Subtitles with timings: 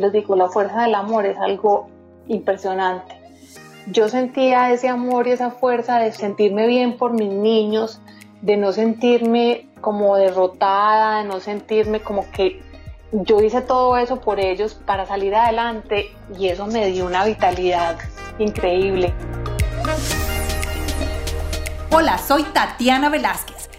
[0.00, 1.88] les digo, la fuerza del amor es algo
[2.28, 3.20] impresionante.
[3.86, 8.00] Yo sentía ese amor y esa fuerza de sentirme bien por mis niños,
[8.42, 12.60] de no sentirme como derrotada, de no sentirme como que
[13.12, 16.06] yo hice todo eso por ellos para salir adelante
[16.36, 17.96] y eso me dio una vitalidad
[18.38, 19.14] increíble.
[21.90, 23.55] Hola, soy Tatiana Velázquez.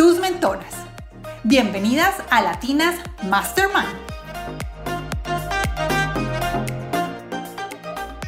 [0.00, 0.72] tus mentoras.
[1.44, 2.96] Bienvenidas a Latinas
[3.28, 3.84] Mastermind.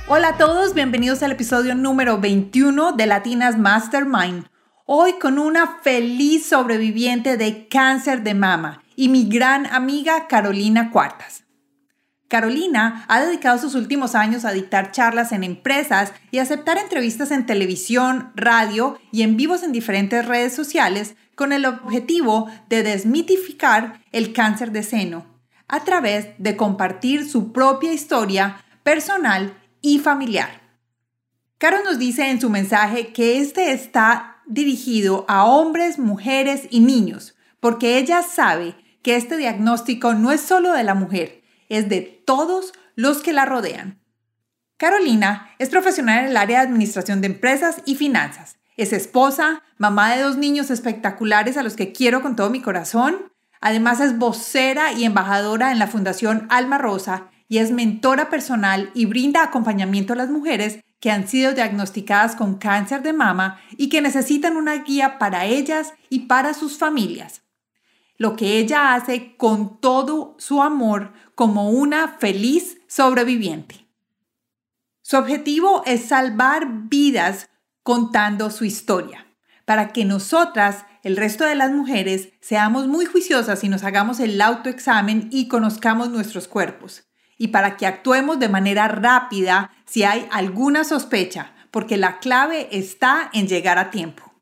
[0.07, 4.49] Hola a todos, bienvenidos al episodio número 21 de Latinas Mastermind.
[4.85, 11.45] Hoy con una feliz sobreviviente de cáncer de mama y mi gran amiga Carolina Cuartas.
[12.29, 17.47] Carolina ha dedicado sus últimos años a dictar charlas en empresas y aceptar entrevistas en
[17.47, 24.33] televisión, radio y en vivos en diferentes redes sociales con el objetivo de desmitificar el
[24.33, 25.27] cáncer de seno
[25.67, 30.63] a través de compartir su propia historia personal y familiar.
[31.59, 37.35] Caro nos dice en su mensaje que este está dirigido a hombres, mujeres y niños,
[37.59, 42.73] porque ella sabe que este diagnóstico no es solo de la mujer, es de todos
[42.95, 43.99] los que la rodean.
[44.77, 48.59] Carolina es profesional en el área de administración de empresas y finanzas.
[48.77, 53.33] Es esposa, mamá de dos niños espectaculares a los que quiero con todo mi corazón.
[53.61, 59.05] Además es vocera y embajadora en la Fundación Alma Rosa y es mentora personal y
[59.05, 64.01] brinda acompañamiento a las mujeres que han sido diagnosticadas con cáncer de mama y que
[64.01, 67.43] necesitan una guía para ellas y para sus familias.
[68.17, 73.87] Lo que ella hace con todo su amor como una feliz sobreviviente.
[75.03, 77.51] Su objetivo es salvar vidas
[77.83, 79.27] contando su historia,
[79.65, 84.41] para que nosotras, el resto de las mujeres, seamos muy juiciosas y nos hagamos el
[84.41, 87.05] autoexamen y conozcamos nuestros cuerpos
[87.43, 93.31] y para que actuemos de manera rápida si hay alguna sospecha, porque la clave está
[93.33, 94.33] en llegar a tiempo.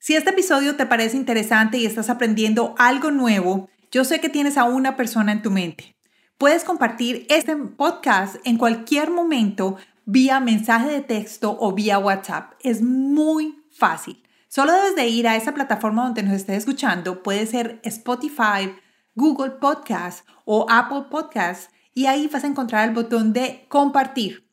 [0.00, 4.56] Si este episodio te parece interesante y estás aprendiendo algo nuevo, yo sé que tienes
[4.56, 5.96] a una persona en tu mente.
[6.38, 9.76] Puedes compartir este podcast en cualquier momento
[10.10, 12.54] vía mensaje de texto o vía WhatsApp.
[12.60, 14.22] Es muy fácil.
[14.48, 17.22] Solo debes de ir a esa plataforma donde nos estés escuchando.
[17.22, 18.74] Puede ser Spotify,
[19.14, 24.48] Google Podcast o Apple Podcast y ahí vas a encontrar el botón de compartir.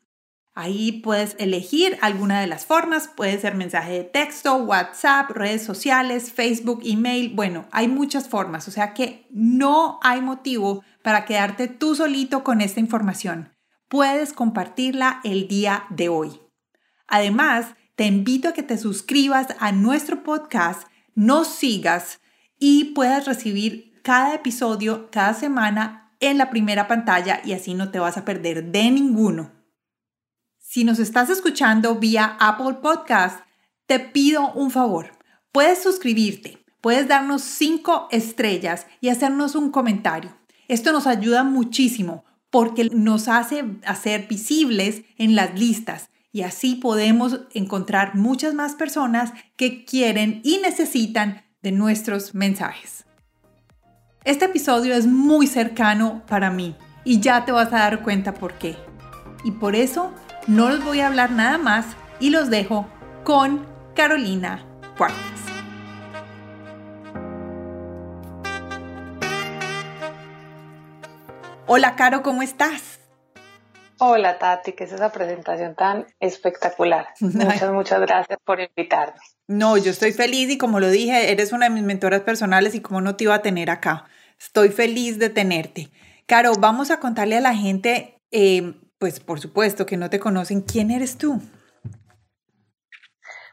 [0.52, 6.32] Ahí puedes elegir alguna de las formas, puede ser mensaje de texto, WhatsApp, redes sociales,
[6.32, 11.94] Facebook, email, bueno, hay muchas formas, o sea que no hay motivo para quedarte tú
[11.94, 13.55] solito con esta información.
[13.88, 16.40] Puedes compartirla el día de hoy.
[17.06, 22.20] Además, te invito a que te suscribas a nuestro podcast, nos sigas
[22.58, 28.00] y puedas recibir cada episodio cada semana en la primera pantalla y así no te
[28.00, 29.52] vas a perder de ninguno.
[30.58, 33.40] Si nos estás escuchando vía Apple Podcast,
[33.86, 35.12] te pido un favor.
[35.52, 40.36] Puedes suscribirte, puedes darnos cinco estrellas y hacernos un comentario.
[40.66, 47.40] Esto nos ayuda muchísimo porque nos hace hacer visibles en las listas y así podemos
[47.54, 53.06] encontrar muchas más personas que quieren y necesitan de nuestros mensajes.
[54.24, 58.58] Este episodio es muy cercano para mí y ya te vas a dar cuenta por
[58.58, 58.76] qué.
[59.44, 60.12] Y por eso
[60.46, 61.86] no los voy a hablar nada más
[62.20, 62.86] y los dejo
[63.24, 63.64] con
[63.94, 64.62] Carolina
[64.98, 65.35] Cuartas.
[71.68, 73.00] Hola Caro, ¿cómo estás?
[73.98, 77.08] Hola Tati, ¿qué es esa presentación tan espectacular?
[77.20, 79.18] Muchas, muchas gracias por invitarme.
[79.48, 82.82] No, yo estoy feliz y como lo dije, eres una de mis mentoras personales y
[82.82, 84.04] como no te iba a tener acá.
[84.38, 85.90] Estoy feliz de tenerte.
[86.26, 90.60] Caro, vamos a contarle a la gente, eh, pues por supuesto que no te conocen,
[90.60, 91.42] ¿quién eres tú?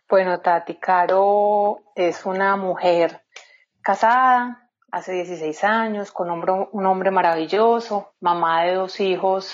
[0.07, 3.24] Bueno, Tati, Caro es una mujer
[3.81, 4.62] casada
[4.94, 9.54] hace 16 años, con un hombre maravilloso, mamá de dos hijos,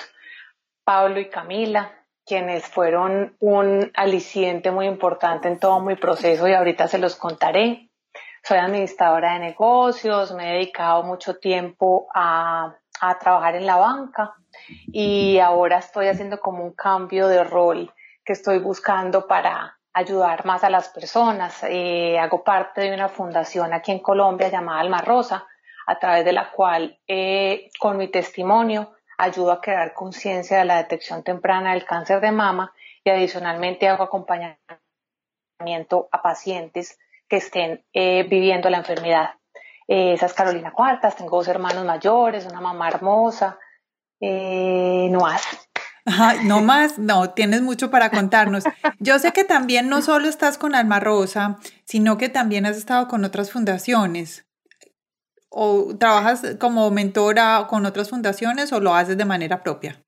[0.83, 1.91] Pablo y Camila,
[2.25, 7.89] quienes fueron un aliciente muy importante en todo mi proceso y ahorita se los contaré.
[8.43, 14.35] Soy administradora de negocios, me he dedicado mucho tiempo a a trabajar en la banca
[14.87, 17.93] y ahora estoy haciendo como un cambio de rol
[18.23, 21.63] que estoy buscando para ayudar más a las personas.
[21.63, 25.45] Eh, hago parte de una fundación aquí en Colombia llamada Alma Rosa,
[25.85, 30.77] a través de la cual eh, con mi testimonio ayudo a crear conciencia de la
[30.77, 32.73] detección temprana del cáncer de mama
[33.03, 34.57] y adicionalmente hago acompañamiento
[36.11, 36.97] a pacientes
[37.27, 39.31] que estén eh, viviendo la enfermedad.
[39.87, 43.59] esa es Carolina Cuartas, tengo dos hermanos mayores, una mamá hermosa,
[44.21, 45.25] no
[46.43, 48.63] no más, no, tienes mucho para contarnos.
[48.99, 53.07] Yo sé que también no solo estás con Alma Rosa, sino que también has estado
[53.07, 54.45] con otras fundaciones.
[55.49, 60.03] ¿O trabajas como mentora con otras fundaciones o lo haces de manera propia?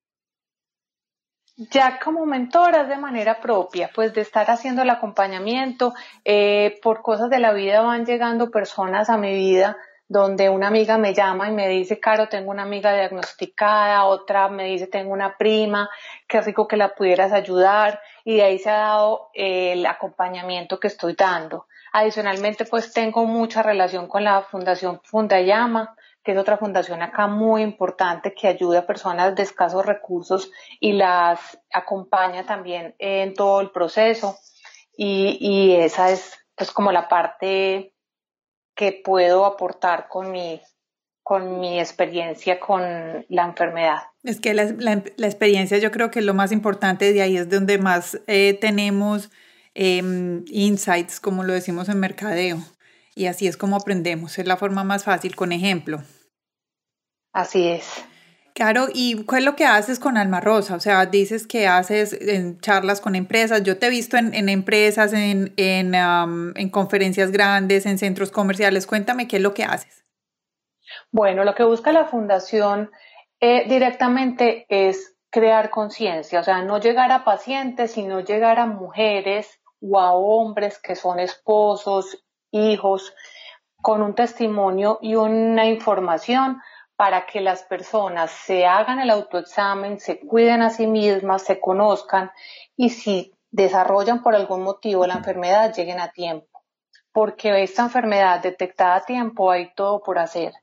[1.57, 5.94] Ya como mentora de manera propia, pues de estar haciendo el acompañamiento,
[6.25, 9.77] eh, por cosas de la vida van llegando personas a mi vida
[10.12, 14.66] donde una amiga me llama y me dice, Caro, tengo una amiga diagnosticada, otra me
[14.66, 15.90] dice, tengo una prima,
[16.28, 20.90] qué rico que la pudieras ayudar, y de ahí se ha dado el acompañamiento que
[20.90, 21.68] estoy dando.
[21.94, 27.62] Adicionalmente, pues tengo mucha relación con la Fundación Fundayama, que es otra fundación acá muy
[27.62, 33.72] importante que ayuda a personas de escasos recursos y las acompaña también en todo el
[33.72, 34.38] proceso.
[34.98, 37.94] Y, y esa es pues como la parte
[38.75, 40.62] que puedo aportar con mi,
[41.23, 42.81] con mi experiencia con
[43.29, 44.00] la enfermedad.
[44.23, 47.77] Es que la, experiencia yo creo que es lo más importante, de ahí es donde
[47.77, 49.29] más eh, tenemos
[49.73, 52.59] em, insights, como lo decimos en mercadeo,
[53.15, 56.03] y así es como aprendemos, es la forma más fácil, con ejemplo.
[57.33, 58.03] Así es.
[58.53, 60.75] Claro, ¿y cuál es lo que haces con Alma Rosa?
[60.75, 63.63] O sea, dices que haces en charlas con empresas.
[63.63, 68.88] Yo te he visto en, empresas, en, en, conferencias grandes, en centros comerciales.
[68.88, 70.03] Cuéntame qué es lo que haces.
[71.12, 72.92] Bueno, lo que busca la fundación
[73.39, 79.62] eh, directamente es crear conciencia, o sea, no llegar a pacientes, sino llegar a mujeres
[79.81, 82.21] o a hombres que son esposos,
[82.51, 83.13] hijos,
[83.81, 86.62] con un testimonio y una información
[87.01, 92.30] para que las personas se hagan el autoexamen, se cuiden a sí mismas, se conozcan
[92.77, 96.62] y si desarrollan por algún motivo la enfermedad, lleguen a tiempo.
[97.12, 100.53] Porque esta enfermedad detectada a tiempo hay todo por hacer.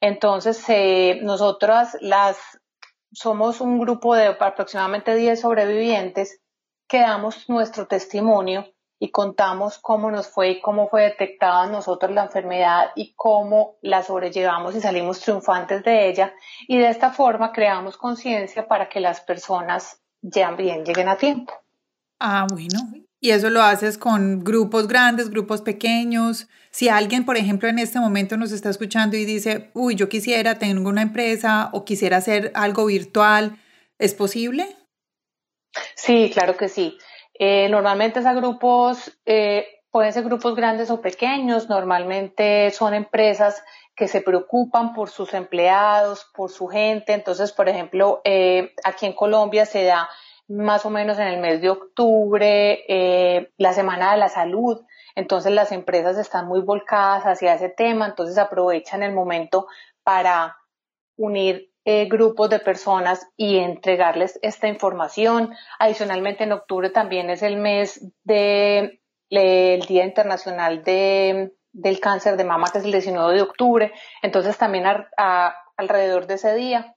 [0.00, 2.38] Entonces, eh, nosotras las
[3.12, 6.40] somos un grupo de aproximadamente 10 sobrevivientes
[6.88, 8.66] que damos nuestro testimonio
[9.04, 14.02] y contamos cómo nos fue y cómo fue detectada nosotros la enfermedad y cómo la
[14.02, 16.32] sobrellevamos y salimos triunfantes de ella.
[16.66, 21.52] Y de esta forma creamos conciencia para que las personas ya bien lleguen a tiempo.
[22.18, 22.78] Ah, bueno.
[23.20, 26.48] Y eso lo haces con grupos grandes, grupos pequeños.
[26.70, 30.58] Si alguien, por ejemplo, en este momento nos está escuchando y dice, uy, yo quisiera,
[30.58, 33.58] tengo una empresa o quisiera hacer algo virtual,
[33.98, 34.74] ¿es posible?
[35.94, 36.96] Sí, claro que sí.
[37.34, 43.62] Eh, normalmente esos grupos eh, pueden ser grupos grandes o pequeños, normalmente son empresas
[43.96, 47.12] que se preocupan por sus empleados, por su gente.
[47.12, 50.08] Entonces, por ejemplo, eh, aquí en Colombia se da
[50.48, 54.84] más o menos en el mes de octubre la Semana de la Salud.
[55.14, 59.68] Entonces las empresas están muy volcadas hacia ese tema, entonces aprovechan el momento
[60.02, 60.58] para
[61.16, 65.54] unir eh, grupos de personas y entregarles esta información.
[65.78, 69.00] Adicionalmente, en octubre también es el mes del
[69.30, 73.92] Día Internacional de, del Cáncer de Mama, que es el 19 de octubre.
[74.22, 74.84] Entonces, también
[75.76, 76.96] alrededor de ese día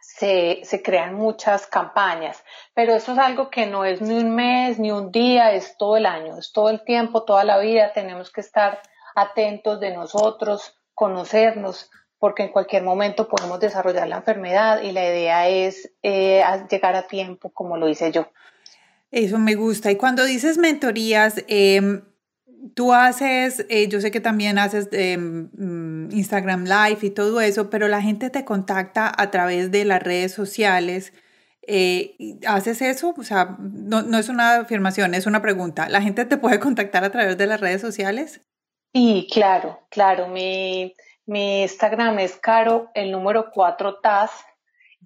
[0.00, 4.78] se, se, crean muchas campañas, pero eso es algo que no es ni un mes,
[4.78, 7.92] ni un día, es todo el año, es todo el tiempo, toda la vida.
[7.92, 8.80] Tenemos que estar
[9.14, 15.48] atentos de nosotros, conocernos, porque en cualquier momento podemos desarrollar la enfermedad y la idea
[15.48, 18.28] es eh, llegar a tiempo, como lo hice yo.
[19.10, 19.90] Eso me gusta.
[19.90, 22.02] Y cuando dices mentorías, em,
[22.74, 27.70] tú haces, eh, yo sé que también haces em, mm, Instagram Live y todo eso,
[27.70, 31.12] pero la gente te contacta a través de las redes sociales.
[31.66, 33.14] Eh, ¿Haces eso?
[33.16, 35.88] O sea, no, no es una afirmación, es una pregunta.
[35.88, 38.40] ¿La gente te puede contactar a través de las redes sociales?
[38.94, 40.28] Sí, claro, claro.
[40.28, 40.94] Mi,
[41.28, 44.30] mi Instagram es caro, el número 4 TAS.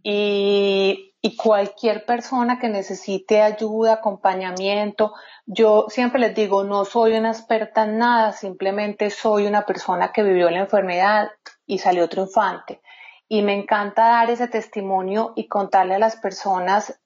[0.05, 5.15] Y, y cualquier persona que necesite ayuda, acompañamiento,
[5.47, 10.23] yo siempre les digo, no soy una experta en nada, simplemente soy una persona que
[10.23, 11.31] vivió la enfermedad
[11.67, 12.81] y salió triunfante.
[13.29, 17.01] Y me encanta dar ese testimonio y contarle a las personas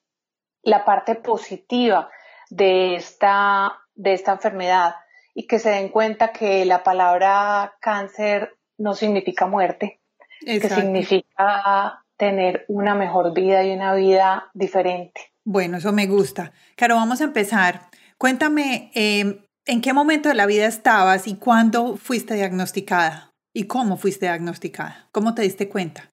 [0.63, 2.11] la parte positiva
[2.49, 4.95] de esta, de esta enfermedad
[5.35, 10.01] y que se den cuenta que la palabra cáncer no significa muerte,
[10.41, 15.21] que significa tener una mejor vida y una vida diferente.
[15.45, 16.53] Bueno, eso me gusta.
[16.77, 17.83] Caro, vamos a empezar.
[18.19, 23.33] Cuéntame, em, ¿en qué momento de la vida estabas y cuándo fuiste diagnosticada?
[23.53, 25.09] ¿Y cómo fuiste diagnosticada?
[25.13, 26.11] ¿Cómo te diste cuenta?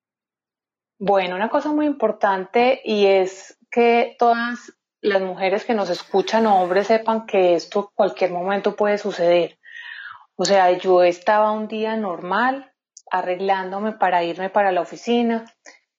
[1.00, 6.62] Bueno, una cosa muy importante y es que todas las mujeres que nos escuchan o
[6.62, 9.58] hombres sepan que esto cualquier momento puede suceder.
[10.36, 12.72] O sea, yo estaba un día normal
[13.12, 15.46] arreglándome para irme para la oficina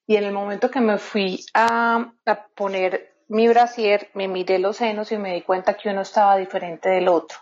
[0.07, 2.13] y en el momento que me fui a,
[2.55, 6.89] poner mi brasier, me miré los senos y me di cuenta que uno estaba diferente
[6.89, 7.39] del otro.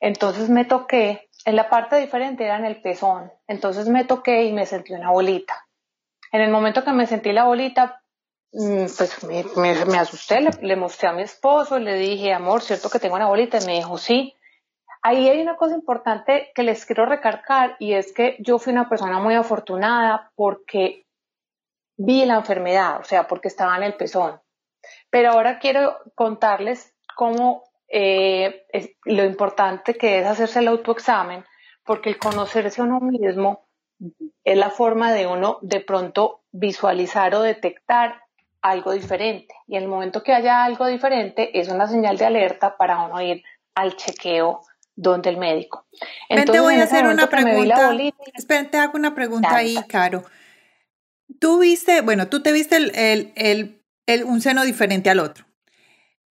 [0.00, 4.52] Entonces me toqué, en la parte diferente era en el pezón, entonces me toqué y
[4.52, 5.66] me sentí una bolita.
[6.32, 8.02] En el momento que me sentí la bolita,
[8.58, 13.16] Mm, pues me, asusté, le, mostré a mi esposo, le dije, amor, ¿cierto que tengo
[13.16, 13.58] una bolita?
[13.60, 14.34] Y me dijo, sí.
[15.08, 18.88] Ahí hay una cosa importante que les quiero recargar y es que yo fui una
[18.88, 21.06] persona muy afortunada porque
[21.96, 24.40] vi la enfermedad, o sea, porque estaba en el pezón.
[25.08, 28.66] Pero ahora quiero contarles cómo eh,
[29.04, 31.44] lo importante que es hacerse el autoexamen,
[31.84, 33.68] porque el conocerse a uno mismo
[34.42, 38.22] es la forma de uno de pronto visualizar o detectar
[38.60, 39.54] algo diferente.
[39.68, 43.22] Y en el momento que haya algo diferente, es una señal de alerta para uno
[43.22, 43.44] ir
[43.76, 44.62] al chequeo
[44.96, 45.86] donde el médico.
[46.28, 47.96] Entonces, te voy a hacer una pregunta.
[48.34, 50.24] Espera, te hago una pregunta ahí, Caro.
[51.38, 55.44] Tú viste, bueno, tú te viste el, el, un seno diferente al otro.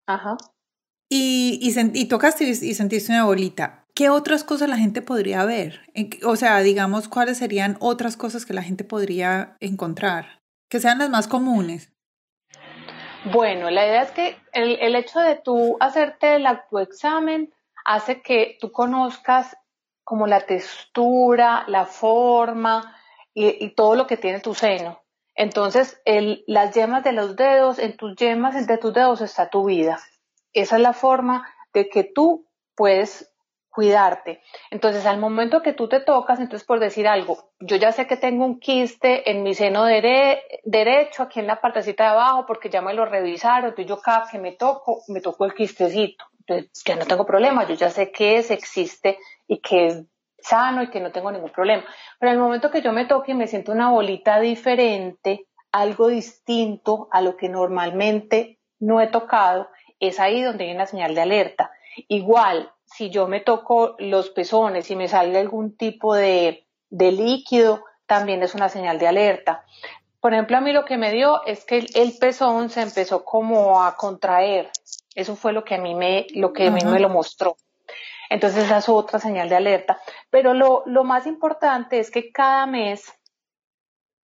[0.06, 0.36] Ajá.
[1.08, 3.84] Y, y, tocaste y, sentiste una bolita.
[3.94, 5.80] ¿Qué otras cosas la gente podría ver?
[6.24, 10.40] O sea, digamos, ¿cuáles serían otras cosas que la gente podría encontrar?
[10.68, 11.92] Que sean las más comunes.
[13.24, 17.52] Bueno, la idea es que el, hecho de tú hacerte el autoexamen
[17.90, 19.56] hace que tú conozcas
[20.04, 22.96] como la textura, la forma
[23.34, 25.02] y, todo lo que tiene tu seno.
[25.34, 26.00] Entonces,
[26.46, 29.98] las yemas de los dedos, en tus yemas de tus dedos está tu vida.
[30.52, 33.32] Esa es la forma de que tú puedes
[33.70, 34.40] cuidarte.
[34.70, 38.16] Entonces, al momento que tú te tocas, entonces por decir algo, yo ya sé que
[38.16, 42.82] tengo un quiste en mi seno derecho, aquí en la partecita de abajo, porque ya
[42.82, 46.29] me lo revisaron, entonces yo cada que me toco, me toco el quistecito.
[46.50, 50.04] Entonces, ya no tengo problema, yo ya sé que es, existe y que es
[50.38, 51.84] sano y que no tengo ningún problema.
[52.18, 57.08] Pero al momento que yo me toque y me siento una bolita diferente, algo distinto
[57.12, 59.68] a lo que normalmente no he tocado,
[60.00, 61.70] es ahí donde hay una señal de alerta.
[62.08, 68.42] Igual, si yo me toco los pezones y me sale algún tipo de, líquido, también
[68.42, 69.64] es una señal de alerta.
[70.20, 73.82] Por ejemplo, a mí lo que me dio es que el, pezón se empezó como
[73.82, 74.70] a contraer.
[75.14, 77.56] Eso fue lo que a mí me, lo que a mí me lo mostró.
[78.28, 80.00] Entonces esa es otra señal de alerta.
[80.30, 83.12] Pero lo, lo más importante es que cada mes,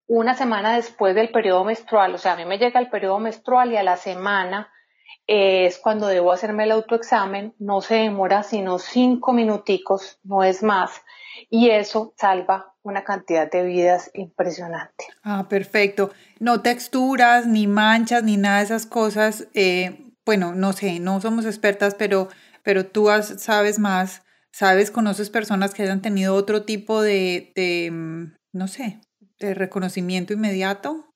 [0.07, 3.73] una semana después del periodo menstrual, o sea, a mí me llega el periodo menstrual
[3.73, 4.71] y a la semana
[5.27, 11.03] es cuando debo hacerme el autoexamen, no se demora sino cinco minuticos, no es más,
[11.51, 15.07] y eso salva una cantidad de vidas impresionante.
[15.25, 16.11] Ah, perfecto.
[16.39, 19.49] No texturas, ni manchas, ni nada de esas cosas.
[19.55, 22.29] Eh, bueno, no sé, no somos expertas, pero,
[22.65, 28.35] pero tú sabes más, sabes, conoces personas que hayan tenido otro tipo de, de, mm,
[28.53, 29.01] no sé,
[29.39, 31.07] de reconocimiento inmediato.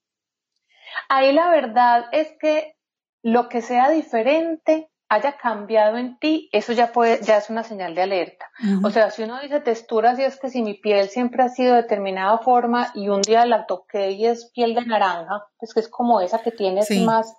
[1.09, 2.76] Ahí la verdad es que
[3.23, 7.97] lo que sea diferente haya cambiado en ti, eso ya puede, ya es una señal
[7.97, 8.49] de alerta.
[8.85, 11.75] O sea, si uno dice textura, si es que si mi piel siempre ha sido
[11.75, 15.81] de determinada forma y un día la toqué y es piel de naranja, pues que
[15.81, 17.35] es como esa que tienes más,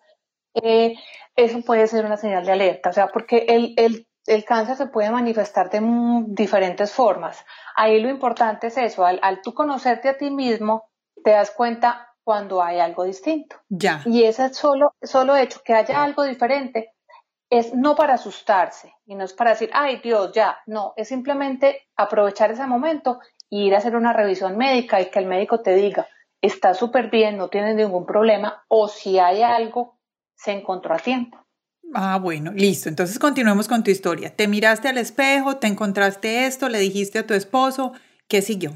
[0.55, 0.95] eh,
[1.35, 2.89] eso puede ser una señal de alerta.
[2.89, 5.81] O sea, porque el, el, el cáncer se puede manifestar de
[6.27, 7.45] diferentes formas.
[7.75, 10.89] Ahí lo importante es eso, al, al tú conocerte a ti mismo,
[11.23, 13.57] te das cuenta cuando hay algo distinto.
[13.69, 14.01] Ya.
[14.05, 16.93] Y ese solo, solo hecho que haya algo diferente
[17.49, 21.89] es no para asustarse y no es para decir, ay Dios, ya, no, es simplemente
[21.97, 25.75] aprovechar ese momento e ir a hacer una revisión médica y que el médico te
[25.75, 26.07] diga,
[26.41, 29.99] está súper bien, no tienes ningún problema, o si hay algo,
[30.41, 31.37] se encontró a tiempo.
[31.93, 32.89] Ah, bueno, listo.
[32.89, 34.35] Entonces continuemos con tu historia.
[34.35, 37.93] Te miraste al espejo, te encontraste esto, le dijiste a tu esposo,
[38.27, 38.71] ¿qué siguió?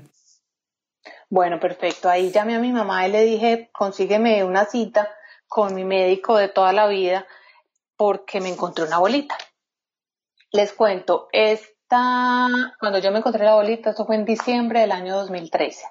[1.30, 2.10] Bueno, perfecto.
[2.10, 5.10] Ahí llamé a mi mamá y le dije, consígueme una cita
[5.48, 7.26] con mi médico de toda la vida
[7.96, 9.38] porque me encontré una bolita.
[10.52, 12.48] Les cuento, esta,
[12.80, 15.86] cuando yo me encontré la bolita, esto fue en diciembre del año 2013.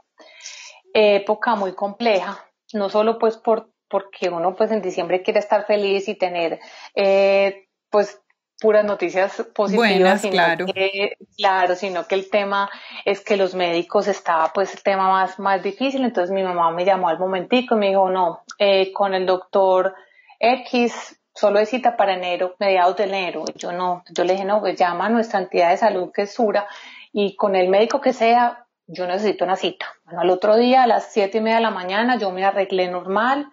[0.92, 6.08] Época muy compleja, no solo pues por, porque uno pues en diciembre quiere estar feliz
[6.08, 6.58] y tener
[6.96, 8.20] eh, pues
[8.60, 10.66] puras noticias positivas, sino claro.
[10.66, 12.68] que, claro, sino que el tema
[13.04, 16.84] es que los médicos estaba pues el tema más, más difícil, entonces mi mamá me
[16.84, 19.94] llamó al momentico y me dijo, no, eh, con el doctor
[20.40, 24.58] X solo es cita para enero, mediados de enero, yo no, yo le dije, no,
[24.58, 26.66] pues llama a nuestra entidad de salud que es Sura
[27.12, 29.86] y con el médico que sea, yo necesito una cita.
[30.04, 32.88] Bueno, al otro día a las siete y media de la mañana yo me arreglé
[32.88, 33.50] normal,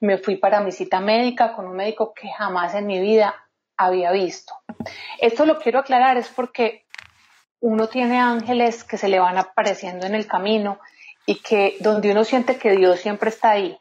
[0.00, 3.34] me fui para mi cita médica con un médico que jamás en mi vida
[3.76, 4.54] había visto.
[5.18, 6.84] Esto lo quiero aclarar es porque
[7.60, 10.78] uno tiene ángeles que se le van apareciendo en el camino
[11.26, 13.78] y que donde uno siente que Dios siempre está ahí,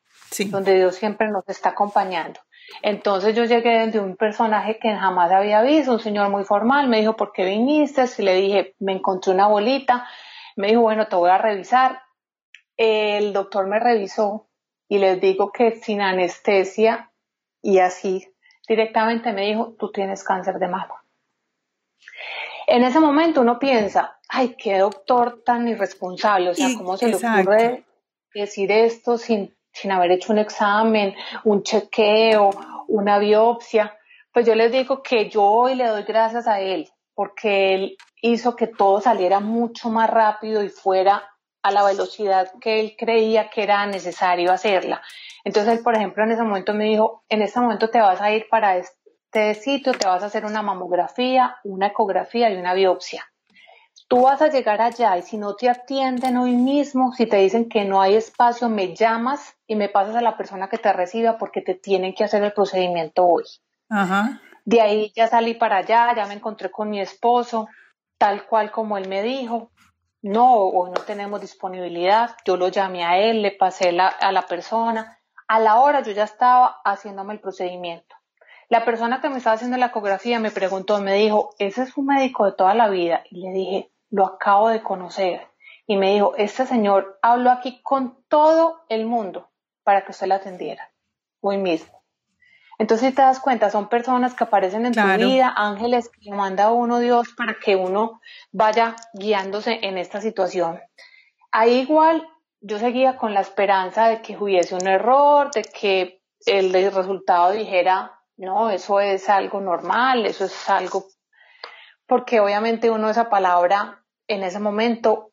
[0.47, 2.39] donde Dios siempre nos está acompañando.
[2.81, 7.01] Entonces yo llegué de un personaje que jamás había visto, un señor muy formal, me
[7.01, 8.05] dijo, ¿por qué viniste?
[8.17, 10.07] Y le dije, me encontré una bolita,
[10.55, 12.01] me dijo, bueno, te voy a revisar.
[12.77, 14.47] El doctor me revisó
[14.87, 17.11] y les digo que sin anestesia
[17.61, 18.27] y así
[18.67, 21.03] directamente me dijo, tú tienes cáncer de mama.
[22.67, 27.15] En ese momento uno piensa, ay, qué doctor tan irresponsable, o sea, ¿cómo se le
[27.15, 27.83] ocurre
[28.33, 32.51] decir esto sin, sin haber hecho un examen, un chequeo,
[32.87, 33.97] una biopsia?
[34.31, 38.55] Pues yo les digo que yo hoy le doy gracias a él, porque él hizo
[38.55, 41.29] que todo saliera mucho más rápido y fuera
[41.61, 45.01] a la velocidad que él creía que era necesario hacerla.
[45.43, 48.47] Entonces, por ejemplo, en ese momento me dijo, en este momento te vas a ir
[48.49, 53.25] para este sitio, te vas a hacer una mamografía, una ecografía y una biopsia.
[54.07, 57.67] Tú vas a llegar allá y si no te atienden hoy mismo, si te dicen
[57.67, 61.37] que no hay espacio, me llamas y me pasas a la persona que te reciba
[61.37, 63.43] porque te tienen que hacer el procedimiento hoy.
[64.65, 67.67] De ahí ya salí para allá, ya me encontré con mi esposo,
[68.23, 69.71] tal cual como él me dijo.
[70.21, 72.35] No, hoy no tenemos disponibilidad.
[72.45, 76.23] Yo lo llamé a él, le pasé a la persona a la hora yo ya
[76.23, 78.15] estaba haciéndome el procedimiento.
[78.69, 82.07] La persona que me estaba haciendo la ecografía me preguntó, me dijo, ¿ese es un
[82.07, 83.23] médico de toda la vida?
[83.29, 85.47] Y le dije, lo acabo de conocer.
[85.85, 89.51] Y me dijo, este señor habló aquí con todo el mundo
[89.83, 90.91] para que usted la atendiera,
[91.41, 92.02] hoy mismo.
[92.79, 96.71] Entonces, si te das cuenta, son personas que aparecen en tu vida, ángeles que manda
[96.71, 98.19] uno Dios para que uno
[98.51, 100.79] vaya guiándose en esta situación.
[101.51, 102.27] Ahí igual
[102.61, 108.19] yo seguía con la esperanza de que hubiese un error, de que el resultado dijera,
[108.37, 111.05] no, eso es algo normal, eso es algo,
[112.07, 115.31] porque obviamente uno esa palabra en ese momento,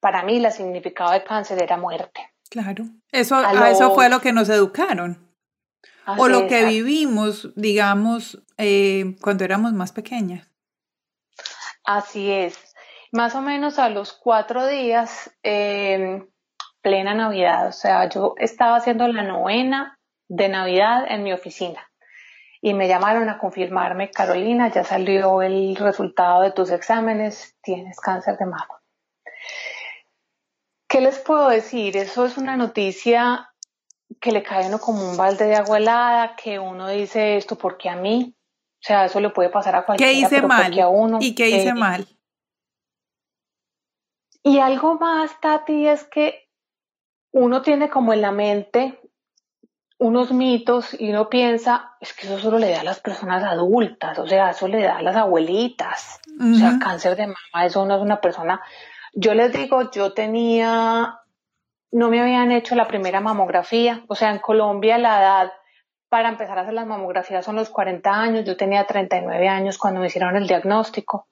[0.00, 2.32] para mí la significado de cáncer era muerte.
[2.50, 5.33] Claro, eso, a, eso fue lo que nos educaron.
[6.06, 10.48] O lo que vivimos, digamos, eh, cuando éramos más pequeñas.
[11.84, 12.74] Así es.
[13.12, 16.24] Más o menos a los cuatro días, eh,
[16.82, 17.68] plena Navidad.
[17.68, 21.90] O sea, yo estaba haciendo la novena de Navidad en mi oficina
[22.60, 28.38] y me llamaron a confirmarme, Carolina, ya salió el resultado de tus exámenes, tienes cáncer
[28.38, 28.80] de mama.
[30.88, 31.96] ¿Qué les puedo decir?
[31.96, 33.53] Eso es una noticia
[34.20, 37.88] que le cae uno como un balde de agua helada, que uno dice esto porque
[37.88, 40.12] a mí, o sea, eso le puede pasar a cualquiera.
[40.12, 40.78] ¿Qué hice mal?
[40.78, 42.06] A uno, ¿Y qué hice mal?
[44.42, 46.48] Y algo más, Tati, es que
[47.32, 49.00] uno tiene como en la mente
[49.98, 54.18] unos mitos y uno piensa, es que eso solo le da a las personas adultas,
[54.18, 56.20] o sea, eso le da a las abuelitas.
[56.38, 58.60] O sea, cáncer de mama, eso no es una persona.
[59.12, 61.20] Yo les digo, yo tenía,
[61.94, 65.52] no me habían hecho la primera mamografía, o sea, en Colombia la edad
[66.08, 70.00] para empezar a hacer las mamografías son los 40 años, yo tenía 39 años cuando
[70.00, 71.28] me hicieron el diagnóstico.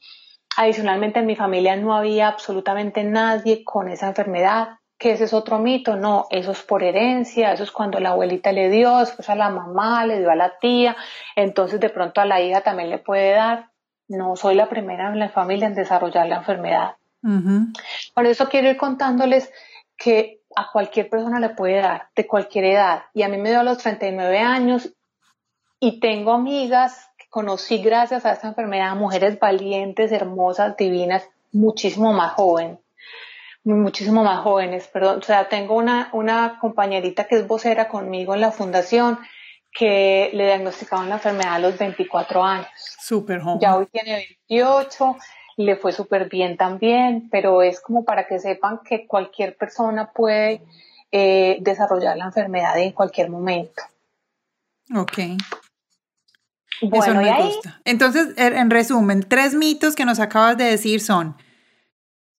[0.56, 5.58] Adicionalmente en mi familia no había absolutamente nadie con esa enfermedad que ese es otro
[5.58, 9.34] mito, no, eso es por herencia, eso es cuando la abuelita le dio, después a
[9.34, 10.96] la mamá, le dio a la tía,
[11.34, 13.70] entonces de pronto a la hija también le puede dar.
[14.06, 16.94] No soy la primera en la familia en desarrollar la enfermedad.
[18.14, 19.50] Por eso quiero ir contándoles
[19.96, 23.02] que a cualquier persona le puede dar, de cualquier edad.
[23.14, 24.90] Y a mí me dio a los 39 años
[25.80, 32.32] y tengo amigas que conocí gracias a esta enfermedad, mujeres valientes, hermosas, divinas, muchísimo más
[32.32, 32.78] joven
[33.64, 35.18] muchísimo más jóvenes, perdón.
[35.18, 39.18] O sea, tengo una, una compañerita que es vocera conmigo en la fundación
[39.72, 42.66] que le diagnosticaron la enfermedad a los 24 años.
[42.76, 43.60] Súper joven.
[43.60, 45.16] Ya hoy tiene 28,
[45.56, 50.62] le fue súper bien también, pero es como para que sepan que cualquier persona puede
[51.10, 53.82] eh, desarrollar la enfermedad en cualquier momento.
[54.94, 55.18] Ok.
[56.80, 57.80] Eso me gusta.
[57.84, 61.36] Entonces, en resumen, tres mitos que nos acabas de decir son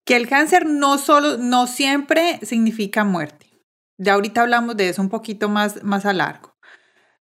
[0.05, 3.47] que el cáncer no solo, no siempre significa muerte.
[3.97, 6.55] Ya ahorita hablamos de eso un poquito más, más a largo.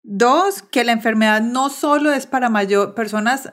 [0.02, 3.52] Dos, que la enfermedad no solo es para mayor, personas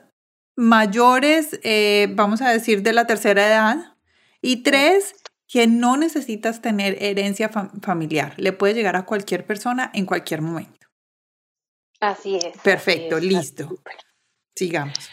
[0.62, 3.96] mayores, eh, vamos a decir, de la tercera edad.
[4.42, 5.16] Y tres,
[5.48, 7.50] que no necesitas tener herencia
[7.82, 8.34] familiar.
[8.38, 10.88] Le puede llegar a cualquier persona en cualquier momento.
[12.00, 12.58] Así es.
[12.64, 13.70] Perfecto, listo.
[14.56, 15.10] Sigamos.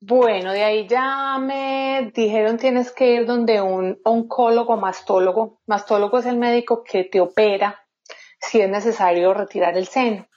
[0.00, 5.60] Bueno, de ahí ya me dijeron tienes que ir donde un oncólogo mastólogo.
[5.66, 7.84] Mastólogo es el médico que te opera
[8.40, 10.28] si es necesario retirar el seno.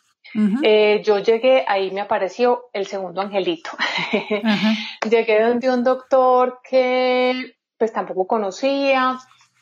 [0.63, 3.71] Eh, yo llegué, ahí me apareció el segundo angelito.
[5.09, 9.17] llegué donde un doctor que pues tampoco conocía.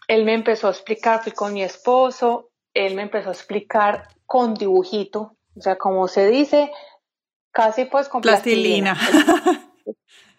[0.08, 4.54] Él me empezó a explicar, fui con mi esposo, él me empezó a explicar con
[4.54, 6.72] dibujito, o sea, como se dice,
[7.52, 8.98] casi pues con plastilina.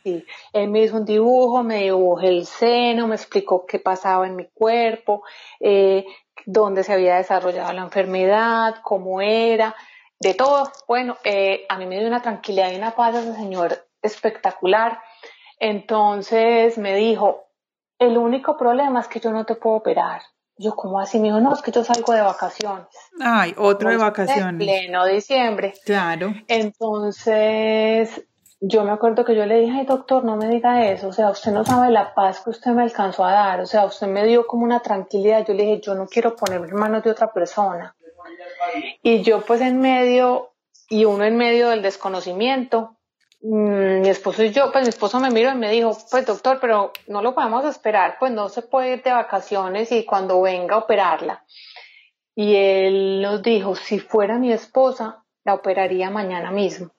[0.04, 4.36] Sí, él me hizo un dibujo, me dibujó el seno, me explicó qué pasaba en
[4.36, 5.24] mi cuerpo,
[5.58, 6.06] eh,
[6.46, 9.74] dónde se había desarrollado la enfermedad, cómo era,
[10.20, 10.70] de todo.
[10.87, 15.00] Bueno, eh, a mí me dio una tranquilidad y una paz ese señor espectacular.
[15.59, 17.48] Entonces me dijo,
[17.98, 20.22] el único problema es que yo no te puedo operar.
[20.57, 21.20] Yo, como así?
[21.20, 22.88] Me dijo, no, es que yo salgo de vacaciones.
[23.20, 24.57] Ay, otro de vacaciones.
[24.57, 25.74] Pleno diciembre.
[25.85, 26.35] Claro.
[26.48, 28.24] Entonces,
[28.61, 31.09] yo me acuerdo que yo le dije, ay, doctor, no me diga eso.
[31.09, 33.61] O sea, usted no sabe la paz que usted me alcanzó a dar.
[33.61, 35.46] O sea, usted me dio como una tranquilidad.
[35.46, 37.94] Yo le dije, yo no quiero ponerme en manos de otra persona.
[39.02, 40.52] Y yo, pues, en medio,
[40.88, 42.98] y uno en medio del desconocimiento,
[43.40, 46.58] Mm, mi esposo y yo, pues mi esposo me miró y me dijo, pues doctor,
[46.60, 50.74] pero no lo podemos esperar, pues no se puede ir de vacaciones y cuando venga
[50.74, 51.44] a operarla.
[52.34, 56.90] Y él nos dijo, si fuera mi esposa, la operaría mañana mismo.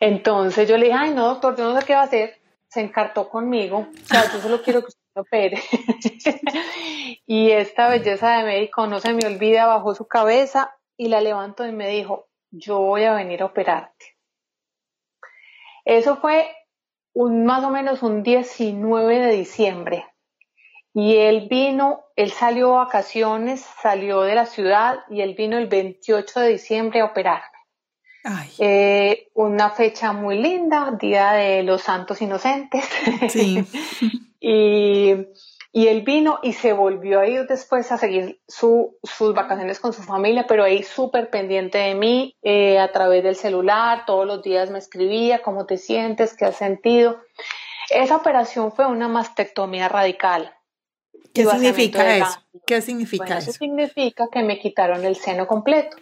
[0.00, 2.40] Entonces yo le dije, ay no doctor, yo no sé qué va a hacer.
[2.68, 5.62] Se encartó conmigo, o sea, yo solo quiero que usted me opere.
[7.26, 11.66] y esta belleza de médico no se me olvida, bajó su cabeza y la levantó
[11.66, 14.16] y me dijo, yo voy a venir a operarte.
[15.84, 16.48] Eso fue
[17.12, 20.06] un, más o menos un 19 de diciembre.
[20.94, 25.66] Y él vino, él salió a vacaciones, salió de la ciudad y él vino el
[25.66, 27.48] 28 de diciembre a operarme.
[28.58, 32.88] Eh, una fecha muy linda, Día de los Santos Inocentes.
[33.28, 33.64] Sí.
[34.46, 35.26] y
[35.76, 40.04] y él vino y se volvió a ir después a seguir sus vacaciones con su
[40.04, 44.70] familia, pero ahí súper pendiente de mí eh, a través del celular, todos los días
[44.70, 46.36] me escribía, ¿cómo te sientes?
[46.36, 47.18] ¿Qué has sentido?
[47.90, 50.54] Esa operación fue una mastectomía radical.
[51.34, 52.38] ¿Qué significa eso?
[52.64, 53.50] ¿Qué significa eso?
[53.50, 55.96] Eso significa que me quitaron el seno completo.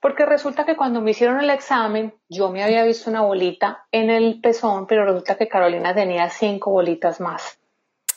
[0.00, 4.08] Porque resulta que cuando me hicieron el examen, yo me había visto una bolita en
[4.08, 7.59] el pezón, pero resulta que Carolina tenía cinco bolitas más.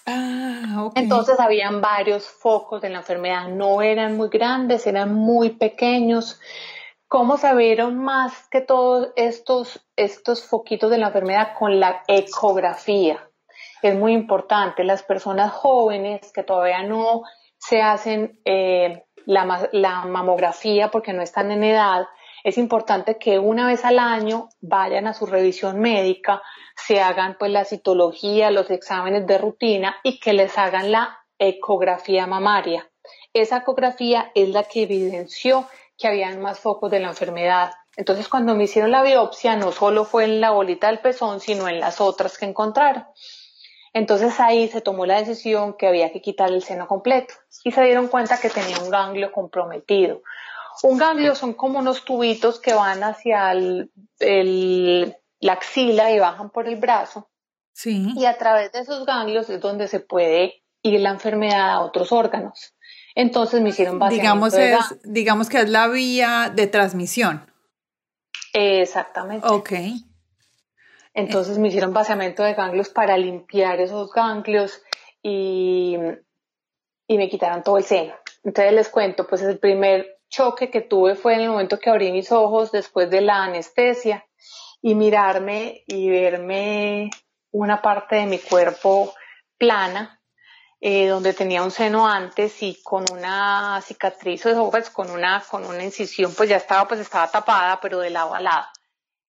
[0.05, 6.39] Ah, Entonces habían varios focos de la enfermedad, no eran muy grandes, eran muy pequeños.
[7.07, 13.29] ¿Cómo se vieron más que todos estos, estos foquitos de la enfermedad con la ecografía?
[13.81, 14.83] Es muy importante.
[14.83, 17.23] Las personas jóvenes que todavía no
[17.57, 22.07] se hacen eh, la, la mamografía porque no están en edad,
[22.43, 26.41] es importante que una vez al año vayan a su revisión médica,
[26.75, 32.27] se hagan pues la citología, los exámenes de rutina y que les hagan la ecografía
[32.27, 32.89] mamaria.
[33.33, 37.71] Esa ecografía es la que evidenció que habían más focos de la enfermedad.
[37.95, 41.67] Entonces, cuando me hicieron la biopsia, no solo fue en la bolita del pezón, sino
[41.67, 43.05] en las otras que encontraron.
[43.93, 47.83] Entonces ahí se tomó la decisión que había que quitar el seno completo y se
[47.83, 50.23] dieron cuenta que tenía un ganglio comprometido.
[50.81, 53.91] Un ganglio son como unos tubitos que van hacia el,
[55.39, 57.29] la axila y bajan por el brazo.
[57.73, 58.13] Sí.
[58.15, 62.11] Y a través de esos ganglios es donde se puede ir la enfermedad a otros
[62.11, 62.73] órganos.
[63.15, 67.49] Entonces me hicieron digamos es, digamos que es la vía de transmisión.
[68.53, 69.47] Exactamente.
[69.47, 69.71] Ok.
[71.13, 74.81] Entonces me hicieron vaciamiento de ganglios para limpiar esos ganglios
[75.21, 75.97] y,
[77.07, 78.13] y me quitaron todo el seno.
[78.43, 81.89] Entonces les cuento, pues es el primer choque que tuve fue en el momento que
[81.89, 84.25] abrí mis ojos después de la anestesia
[84.81, 87.11] y mirarme y verme
[87.51, 89.13] una parte de mi cuerpo
[89.57, 90.19] plana,
[90.81, 95.65] eh, donde tenía un seno antes y con una cicatriz o pues con una, con
[95.65, 98.65] una incisión, pues ya estaba, pues estaba tapada, pero de lado a lado.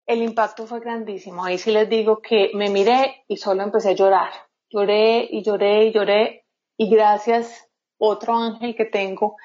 [0.08, 1.44] El impacto fue grandísimo.
[1.44, 4.32] Ahí sí les digo que me miré y solo empecé a llorar.
[4.70, 6.46] Lloré y lloré y lloré
[6.78, 9.36] y gracias otro ángel que tengo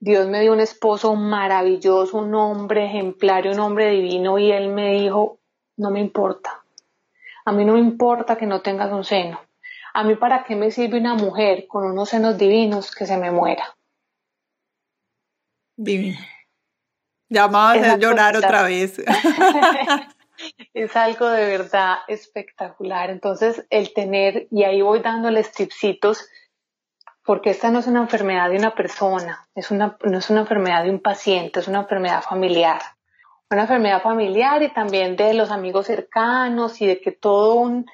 [0.00, 4.92] Dios me dio un esposo maravilloso, un hombre ejemplar, un hombre divino y él me
[5.00, 5.40] dijo,
[5.76, 6.62] no me importa.
[7.44, 9.40] A mí no me importa que no tengas un seno.
[9.94, 13.30] A mí para qué me sirve una mujer con unos senos divinos que se me
[13.30, 13.76] muera.
[15.76, 16.18] Divino.
[17.28, 18.98] Ya vamos a llorar otra vez.
[20.74, 23.10] es algo de verdad espectacular.
[23.10, 26.28] Entonces, el tener, y ahí voy dándoles tipsitos,
[27.28, 30.82] porque esta no es una enfermedad de una persona, es una, no es una enfermedad
[30.82, 32.80] de un paciente, es una enfermedad familiar.
[33.50, 37.84] Una enfermedad familiar y también de los amigos cercanos y de que todo un,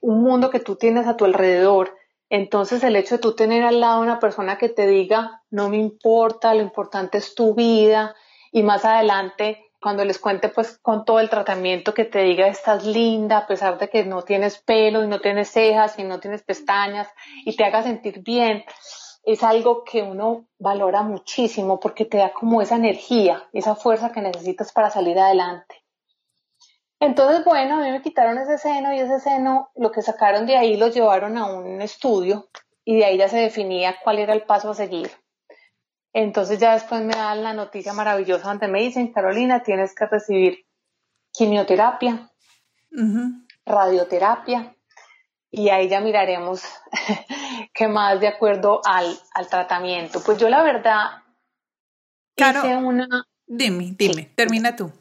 [0.00, 1.96] un mundo que tú tienes a tu alrededor.
[2.30, 5.78] Entonces el hecho de tú tener al lado una persona que te diga, no me
[5.78, 8.14] importa, lo importante es tu vida
[8.52, 12.86] y más adelante cuando les cuente pues con todo el tratamiento que te diga estás
[12.86, 16.42] linda a pesar de que no tienes pelo y no tienes cejas y no tienes
[16.42, 17.06] pestañas
[17.44, 18.64] y te haga sentir bien,
[19.24, 24.22] es algo que uno valora muchísimo porque te da como esa energía, esa fuerza que
[24.22, 25.84] necesitas para salir adelante.
[26.98, 30.56] Entonces, bueno, a mí me quitaron ese seno y ese seno, lo que sacaron de
[30.56, 32.48] ahí lo llevaron a un estudio
[32.86, 35.10] y de ahí ya se definía cuál era el paso a seguir.
[36.14, 40.64] Entonces ya después me dan la noticia maravillosa donde me dicen, Carolina, tienes que recibir
[41.32, 42.30] quimioterapia,
[43.66, 44.76] radioterapia,
[45.50, 46.62] y ahí ya miraremos
[47.74, 49.18] qué más de acuerdo al,
[49.50, 50.22] tratamiento.
[50.24, 51.22] Pues yo la verdad
[52.36, 53.08] hice una...
[53.46, 54.92] Dime, dime, termina tú.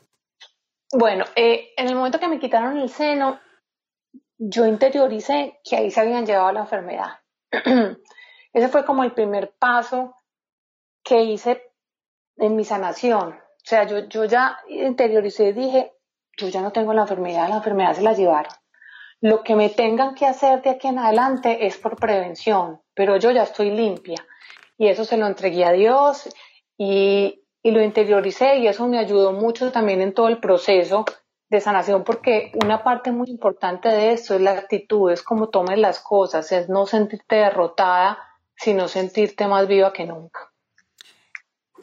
[0.91, 3.39] Bueno, eh, en el momento que me quitaron el seno,
[4.38, 7.19] yo interioricé que ahí se habían llevado la enfermedad.
[8.54, 10.15] Ese fue como el primer paso
[11.03, 11.61] que hice
[12.37, 13.29] en mi sanación.
[13.31, 15.93] O sea, yo, yo ya interioricé y dije,
[16.37, 18.51] yo ya no tengo la enfermedad, la enfermedad se la llevaron.
[19.21, 23.31] Lo que me tengan que hacer de aquí en adelante es por prevención, pero yo
[23.31, 24.25] ya estoy limpia.
[24.77, 26.29] Y eso se lo entregué a Dios
[26.77, 31.05] y, y lo interioricé y eso me ayudó mucho también en todo el proceso
[31.49, 35.77] de sanación porque una parte muy importante de esto es la actitud, es como tomes
[35.77, 38.17] las cosas, es no sentirte derrotada,
[38.55, 40.52] sino sentirte más viva que nunca.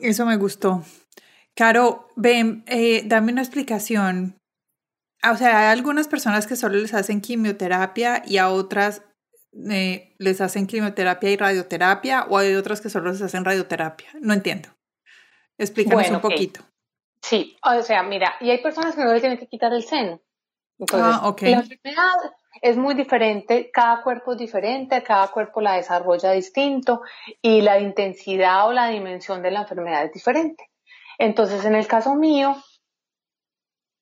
[0.00, 0.82] Eso me gustó.
[1.54, 4.38] Caro, ven, eh, dame una explicación.
[5.30, 9.02] O sea, hay algunas personas que solo les hacen quimioterapia y a otras
[9.68, 14.10] eh, les hacen quimioterapia y radioterapia o hay otras que solo les hacen radioterapia.
[14.20, 14.70] No entiendo.
[15.58, 16.60] Explícanos un poquito.
[17.22, 20.22] Sí, o sea, mira, y hay personas que no le tienen que quitar el seno.
[20.94, 21.42] ah, ok.
[21.42, 22.14] La enfermedad
[22.60, 27.02] es muy diferente, cada cuerpo es diferente, cada cuerpo la desarrolla distinto
[27.40, 30.70] y la intensidad o la dimensión de la enfermedad es diferente.
[31.18, 32.56] Entonces, en el caso mío,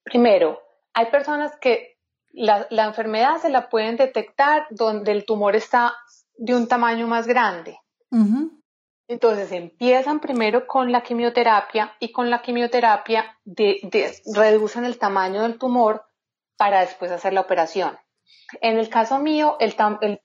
[0.04, 0.60] primero,
[0.92, 1.98] hay personas que
[2.32, 5.94] la, enfermedad se la pueden detectar donde el tumor está
[6.36, 7.78] de un tamaño más grande.
[9.08, 13.38] Entonces empiezan primero con la quimioterapia y con la quimioterapia
[14.34, 16.04] reducen el tamaño del tumor
[16.56, 17.98] para después hacer la operación.
[18.60, 19.58] En el caso mío,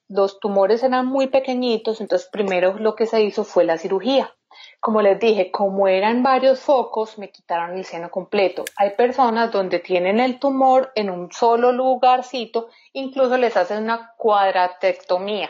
[0.07, 4.33] los tumores eran muy pequeñitos, entonces primero lo que se hizo fue la cirugía.
[4.79, 8.65] Como les dije, como eran varios focos, me quitaron el seno completo.
[8.75, 15.49] Hay personas donde tienen el tumor en un solo lugarcito, incluso les hacen una cuadratectomía.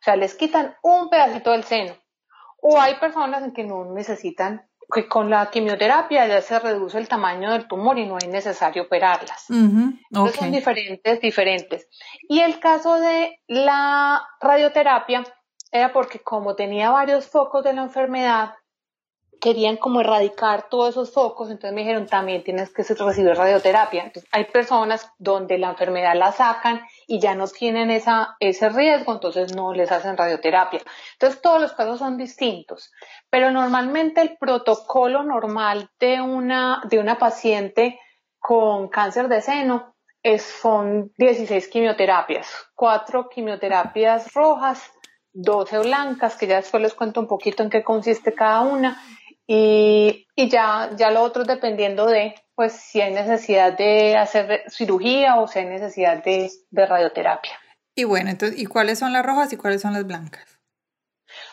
[0.00, 1.94] O sea, les quitan un pedacito del seno.
[2.62, 7.08] O hay personas en que no necesitan que con la quimioterapia ya se reduce el
[7.08, 9.44] tamaño del tumor y no es necesario operarlas.
[9.44, 11.88] son diferentes, diferentes.
[12.28, 15.24] Y el caso de la radioterapia
[15.72, 18.54] era porque como tenía varios focos de la enfermedad,
[19.40, 24.04] querían como erradicar todos esos focos, entonces me dijeron también tienes que recibir radioterapia.
[24.04, 29.14] Entonces, hay personas donde la enfermedad la sacan y ya no tienen esa, ese riesgo,
[29.14, 30.80] entonces no les hacen radioterapia.
[31.14, 32.92] Entonces todos los casos son distintos,
[33.30, 37.98] pero normalmente el protocolo normal de una, de una paciente
[38.38, 44.92] con cáncer de seno es, son 16 quimioterapias, cuatro quimioterapias rojas,
[45.32, 49.00] 12 blancas, que ya después les cuento un poquito en qué consiste cada una,
[49.52, 55.48] y, ya, ya lo otro dependiendo de, pues, si hay necesidad de hacer cirugía o
[55.48, 57.58] si hay necesidad de, radioterapia.
[57.96, 60.60] Y bueno, entonces, ¿y cuáles son las rojas y cuáles son las blancas?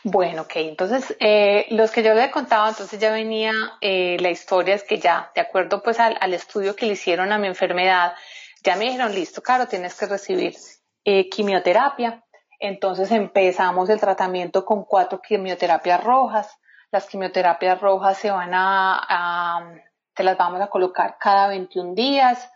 [0.03, 4.29] Bueno, ok, entonces eh, los que yo le he contado, entonces ya venía eh, la
[4.29, 7.47] historia, es que ya, de acuerdo pues al, al, estudio que le hicieron a mi
[7.47, 8.13] enfermedad,
[8.63, 10.55] ya me dijeron, listo, claro, tienes que recibir
[11.03, 12.23] eh, quimioterapia.
[12.59, 16.59] Entonces empezamos el tratamiento con cuatro quimioterapias rojas.
[16.91, 19.81] Las quimioterapias rojas se van a,
[20.13, 22.49] te las vamos a colocar cada 21 días.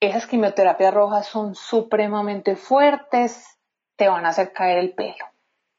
[0.00, 3.58] Esas quimioterapias rojas son supremamente fuertes,
[3.96, 5.24] te van a hacer caer el pelo.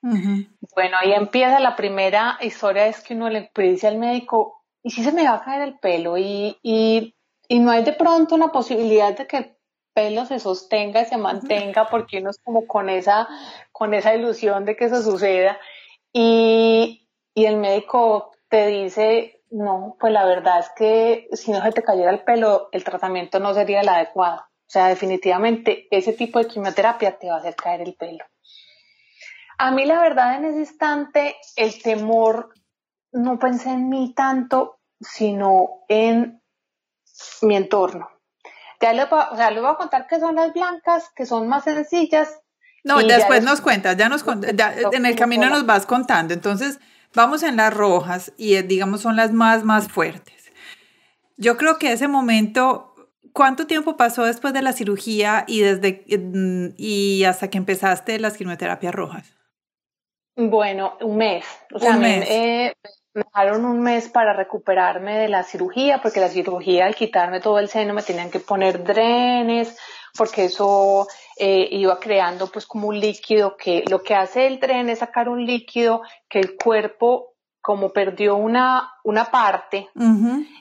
[0.01, 5.03] Bueno, ahí empieza la primera historia, es que uno le dice al médico, ¿y si
[5.03, 6.17] se me va a caer el pelo?
[6.17, 7.15] Y, y,
[7.47, 9.55] y no hay de pronto una posibilidad de que el
[9.93, 13.27] pelo se sostenga y se mantenga, porque uno es como con esa,
[13.71, 15.57] con esa ilusión de que eso suceda.
[16.13, 17.04] Y,
[17.35, 21.83] y el médico te dice, No, pues la verdad es que si no se te
[21.83, 24.41] cayera el pelo, el tratamiento no sería el adecuado.
[24.41, 28.25] O sea, definitivamente ese tipo de quimioterapia te va a hacer caer el pelo.
[29.59, 32.53] A mí la verdad en ese instante el temor
[33.11, 36.41] no pensé en mí tanto, sino en
[37.41, 38.09] mi entorno.
[38.81, 41.47] Ya les voy, o sea, les voy a contar que son las blancas, que son
[41.47, 42.29] más sencillas.
[42.83, 46.33] No, después nos cuentas, ya nos en el camino nos vas contando.
[46.33, 46.79] Entonces,
[47.15, 50.51] vamos en las rojas y digamos son las más, más fuertes.
[51.37, 52.95] Yo creo que ese momento
[53.35, 56.05] ¿Cuánto tiempo pasó después de la cirugía y, desde,
[56.77, 59.35] y hasta que empezaste las quimioterapias rojas?
[60.37, 61.45] Bueno, un mes.
[61.73, 62.29] O sea, un mes.
[62.29, 62.73] Me,
[63.13, 67.67] dejaron un mes para recuperarme de la cirugía, porque la cirugía al quitarme todo el
[67.67, 69.77] seno me tenían que poner drenes,
[70.17, 71.05] porque eso
[71.37, 75.29] eh, iba creando pues como un líquido que lo que hace el dren es sacar
[75.29, 79.89] un líquido que el cuerpo como perdió una, una parte,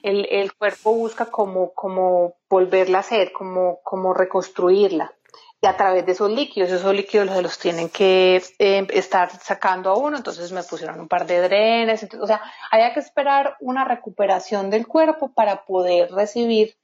[0.03, 5.13] el, el, cuerpo busca como, como volverla a hacer, como, como reconstruirla.
[5.61, 9.91] Y a través de esos líquidos, esos líquidos los, los tienen que eh, estar sacando
[9.91, 13.85] a uno, entonces me pusieron un par de drenes, o sea, había que esperar una
[13.85, 16.75] recuperación del cuerpo para poder recibir,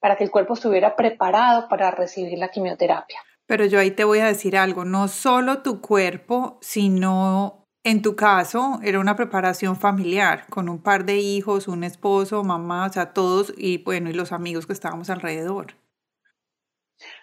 [0.00, 3.20] para que el cuerpo estuviera preparado para recibir la quimioterapia.
[3.46, 8.16] Pero yo ahí te voy a decir algo, no solo tu cuerpo, sino en tu
[8.16, 13.14] caso, era una preparación familiar, con un par de hijos, un esposo, mamá, o sea,
[13.14, 15.74] todos y bueno, y los amigos que estábamos alrededor.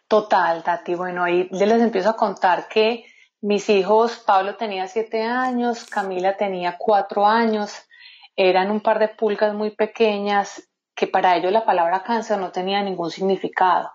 [0.08, 0.96] Total, Tati.
[0.96, 3.06] Bueno, ahí les empiezo a contar que
[3.42, 7.88] mis hijos, Pablo tenía siete años, Camila tenía cuatro años,
[8.36, 12.82] eran un par de pulgas muy pequeñas que para ellos la palabra cáncer no tenía
[12.82, 13.92] ningún significado.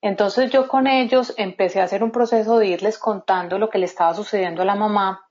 [0.00, 3.86] Entonces yo con ellos empecé a hacer un proceso de irles contando lo que le
[3.86, 5.28] estaba sucediendo a la mamá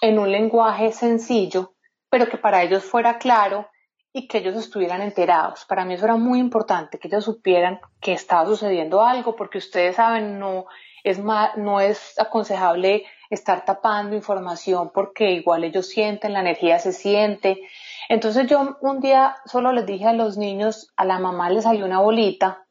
[0.00, 1.74] en un lenguaje sencillo,
[2.08, 3.68] pero que para ellos fuera claro
[4.12, 5.64] y que ellos estuvieran enterados.
[5.66, 9.96] Para mí eso era muy importante, que ellos supieran que estaba sucediendo algo, porque ustedes
[9.96, 10.66] saben, no
[11.04, 17.60] es, no es aconsejable estar tapando información porque igual ellos sienten, la energía se siente.
[18.08, 21.84] Entonces yo un día solo les dije a los niños, a la mamá le salió
[21.84, 22.66] una bolita,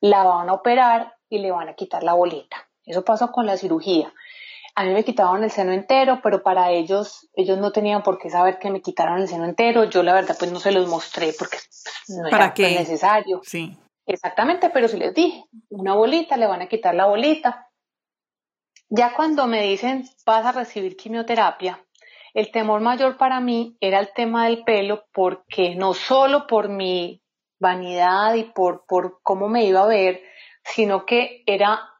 [0.00, 2.68] la van a operar y le van a quitar la bolita.
[2.84, 4.12] Eso pasó con la cirugía.
[4.74, 8.30] A mí me quitaban el seno entero, pero para ellos, ellos no tenían por qué
[8.30, 9.84] saber que me quitaron el seno entero.
[9.84, 11.58] Yo la verdad pues no se los mostré porque
[12.08, 13.40] no era pues, necesario.
[13.44, 13.76] Sí.
[14.06, 17.68] Exactamente, pero si les dije, una bolita, le van a quitar la bolita.
[18.88, 21.84] Ya cuando me dicen vas a recibir quimioterapia,
[22.34, 27.22] el temor mayor para mí era el tema del pelo porque no solo por mi
[27.58, 30.22] vanidad y por, por cómo me iba a ver,
[30.64, 31.90] sino que era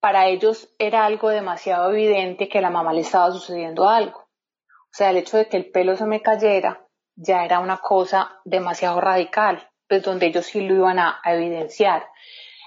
[0.00, 4.18] para ellos era algo demasiado evidente que a la mamá le estaba sucediendo algo.
[4.18, 8.40] O sea, el hecho de que el pelo se me cayera ya era una cosa
[8.44, 12.08] demasiado radical, pues donde ellos sí lo iban a, evidenciar.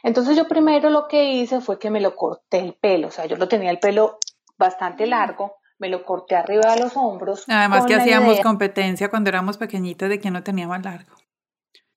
[0.02, 3.26] Entonces yo primero lo que hice fue que me lo corté el pelo, o sea,
[3.26, 4.18] yo lo tenía el pelo
[4.58, 7.46] bastante largo, me lo corté arriba de los hombros.
[7.48, 11.16] Además que hacíamos competencia cuando éramos pequeñitas de quién no tenía más largo.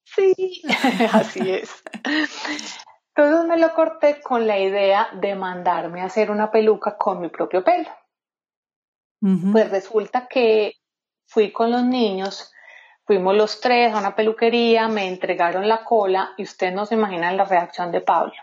[0.04, 0.62] Sí,
[1.12, 1.82] así es.
[3.14, 7.28] Entonces me lo corté con la idea de mandarme a hacer una peluca con mi
[7.28, 7.88] propio pelo.
[9.50, 10.74] Pues resulta que
[11.26, 12.52] fui con los niños,
[13.04, 17.36] fuimos los tres a una peluquería, me entregaron la cola y ustedes no se imaginan
[17.36, 18.34] la reacción de Pablo.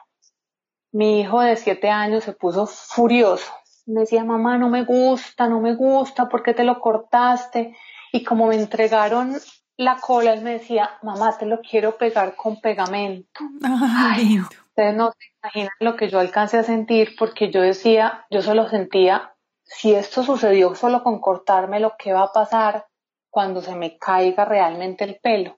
[0.91, 3.53] Mi hijo de siete años se puso furioso.
[3.85, 7.75] Me decía, mamá, no me gusta, no me gusta, ¿por qué te lo cortaste?
[8.11, 9.35] Y como me entregaron
[9.77, 13.41] la cola, él me decía, mamá, te lo quiero pegar con pegamento.
[13.63, 18.41] Ay, Ustedes no se imaginan lo que yo alcancé a sentir porque yo decía, yo
[18.41, 22.85] solo sentía, si esto sucedió solo con cortarme, lo que va a pasar
[23.29, 25.57] cuando se me caiga realmente el pelo.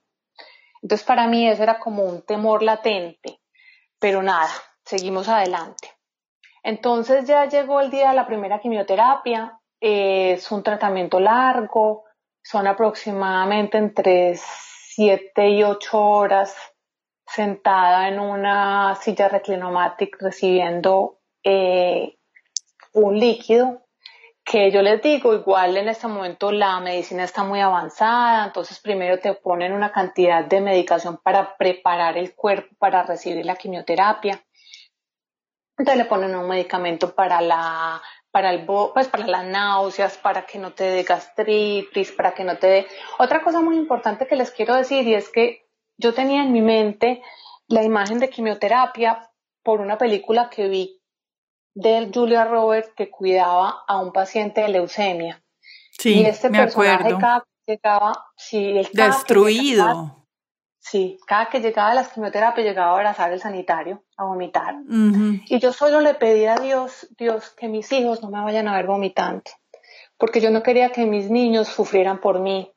[0.81, 3.39] Entonces para mí eso era como un temor latente,
[3.99, 4.49] pero nada,
[4.85, 5.96] seguimos adelante.
[6.67, 12.03] Entonces ya llegó el día de la primera quimioterapia, es un tratamiento largo,
[12.43, 16.53] son aproximadamente entre 7 y 8 horas
[17.25, 22.17] sentada en una silla reclinomatic recibiendo eh,
[22.91, 23.85] un líquido
[24.43, 29.19] que yo les digo, igual en este momento la medicina está muy avanzada, entonces primero
[29.19, 34.43] te ponen una cantidad de medicación para preparar el cuerpo para recibir la quimioterapia.
[35.77, 38.01] Entonces le ponen un medicamento para la
[38.31, 42.57] para el pues para las náuseas, para que no te dé gastritis, para que no
[42.57, 42.87] te dé.
[43.19, 45.67] Otra cosa muy importante que les quiero decir y es que
[45.97, 47.21] yo tenía en mi mente
[47.67, 49.29] la imagen de quimioterapia
[49.63, 51.01] por una película que vi
[51.73, 55.43] de Julia Roberts que cuidaba a un paciente de leucemia.
[55.91, 57.19] Sí, y este me personaje, acuerdo.
[57.19, 60.26] cada llegaba, sí, el destruido.
[60.89, 64.75] Sí, cada que llegaba a las quimioterapias llegaba a abrazar el sanitario, a vomitar.
[65.47, 68.75] Y yo solo le pedía a Dios, Dios, que mis hijos no me vayan a
[68.75, 69.43] ver vomitando,
[70.17, 72.71] porque yo no quería que mis niños sufrieran por mí.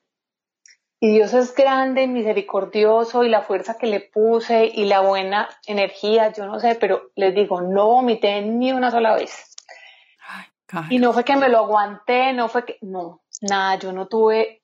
[1.02, 6.30] Y Dios es grande, misericordioso y la fuerza que le puse y la buena energía,
[6.32, 9.54] yo no sé, pero les digo, no vomité ni una sola vez.
[10.90, 14.59] y no fue que me lo aguanté, no fue que, no, nada, yo no tuve,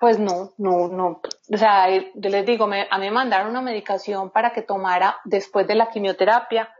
[0.00, 1.20] pues no, no, no.
[1.52, 5.68] O sea, yo les digo, a mí me mandaron una medicación para que tomara después
[5.68, 6.74] de la quimioterapia.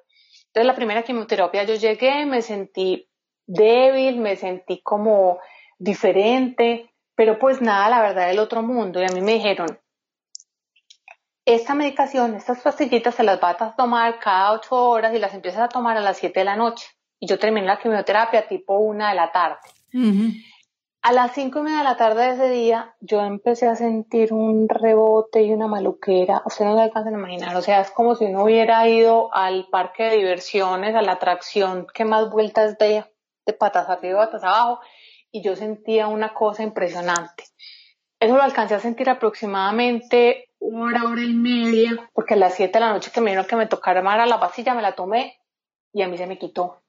[0.46, 3.08] Entonces, la primera quimioterapia yo llegué, me sentí
[3.46, 5.38] débil, me sentí como
[5.78, 6.90] diferente
[7.20, 8.98] pero pues nada, la verdad del otro mundo.
[8.98, 9.78] Y a mí me dijeron,
[11.44, 15.60] esta medicación, estas pastillitas se las vas a tomar cada ocho horas y las empiezas
[15.60, 16.86] a tomar a las siete de la noche.
[17.18, 19.58] Y yo terminé la quimioterapia tipo una de la tarde.
[21.02, 24.34] A las cinco y media de la tarde de ese día, yo empecé a sentir
[24.34, 26.42] un rebote y una maluquera.
[26.44, 27.56] Ustedes no se alcanzan a imaginar.
[27.56, 31.86] O sea, es como si uno hubiera ido al parque de diversiones, a la atracción
[31.94, 33.06] que más vueltas de,
[33.46, 34.80] de patas arriba, patas abajo
[35.30, 37.44] y yo sentía una cosa impresionante.
[38.18, 42.80] Eso lo alcancé a sentir aproximadamente una hora y media, porque a las 7 de
[42.84, 45.40] la noche que me dieron que me tocara a la pastilla, me la tomé
[45.94, 46.82] y a mí se me quitó.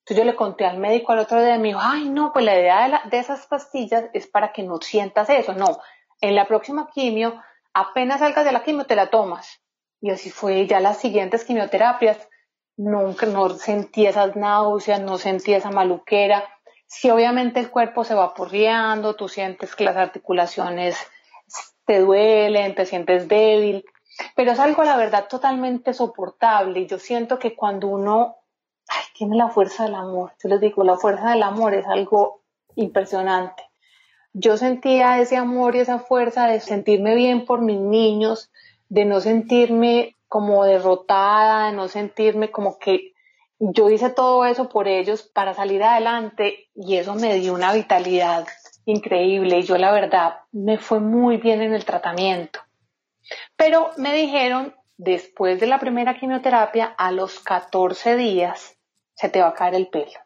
[0.00, 2.58] Entonces yo le conté al médico al otro día me dijo, ay no, pues la
[2.58, 5.52] idea de, de esas pastillas es para que no sientas eso.
[5.52, 5.78] No,
[6.20, 7.40] en la próxima quimio,
[7.72, 9.60] apenas salgas de la quimio, te la tomas.
[10.00, 12.28] Y así fue, ya las siguientes quimioterapias,
[12.76, 16.48] nunca, no sentí esas náuseas, no sentí esa maluquera
[16.90, 20.98] si obviamente el cuerpo se va porreando, tú sientes que las articulaciones
[21.86, 23.84] te duelen, te sientes débil,
[24.34, 26.80] pero es algo, la verdad, totalmente soportable.
[26.80, 28.38] Y yo siento que cuando uno
[29.20, 32.42] tiene la fuerza del amor, yo les digo, la fuerza del amor es algo
[32.74, 33.62] impresionante.
[34.32, 38.50] Yo sentía ese amor y esa fuerza de sentirme bien por mis niños,
[38.88, 43.12] de no sentirme como derrotada, de no sentirme como que
[43.58, 48.46] yo hice todo eso por ellos para salir adelante y eso me dio una vitalidad
[48.86, 52.60] increíble y yo la verdad me fue muy bien en el tratamiento.
[53.56, 58.78] Pero me dijeron, después de la primera quimioterapia, a los 14 días
[59.20, 60.18] se te va a caer el pelo.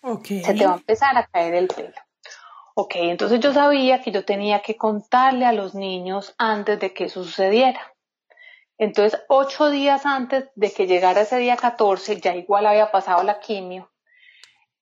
[0.00, 0.42] Okay.
[0.42, 1.92] Se te va a empezar a caer el pelo.
[2.74, 7.04] Ok, entonces yo sabía que yo tenía que contarle a los niños antes de que
[7.04, 7.94] eso sucediera.
[8.78, 13.40] Entonces, ocho días antes de que llegara ese día 14, ya igual había pasado la
[13.40, 13.90] quimio,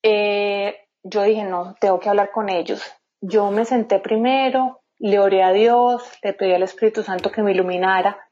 [0.05, 2.81] eh, yo dije, no, tengo que hablar con ellos.
[3.21, 7.51] Yo me senté primero, le oré a Dios, le pedí al Espíritu Santo que me
[7.51, 8.31] iluminara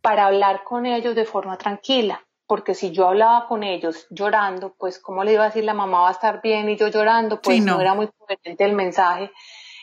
[0.00, 5.00] para hablar con ellos de forma tranquila, porque si yo hablaba con ellos llorando, pues
[5.00, 7.60] cómo le iba a decir la mamá va a estar bien y yo llorando, pues
[7.60, 7.74] no.
[7.74, 7.80] no.
[7.80, 9.32] era muy coherente el mensaje.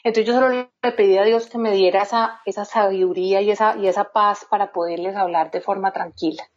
[0.05, 3.75] Entonces yo solo le pedí a Dios que me diera esa, esa sabiduría y esa,
[3.75, 6.47] y esa paz para poderles hablar de forma tranquila.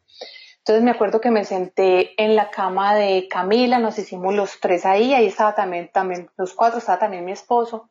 [0.59, 4.87] Entonces me acuerdo que me senté en la cama de Camila, nos hicimos los tres
[4.87, 7.91] ahí, ahí estaba también, también, los cuatro, estaba también mi esposo.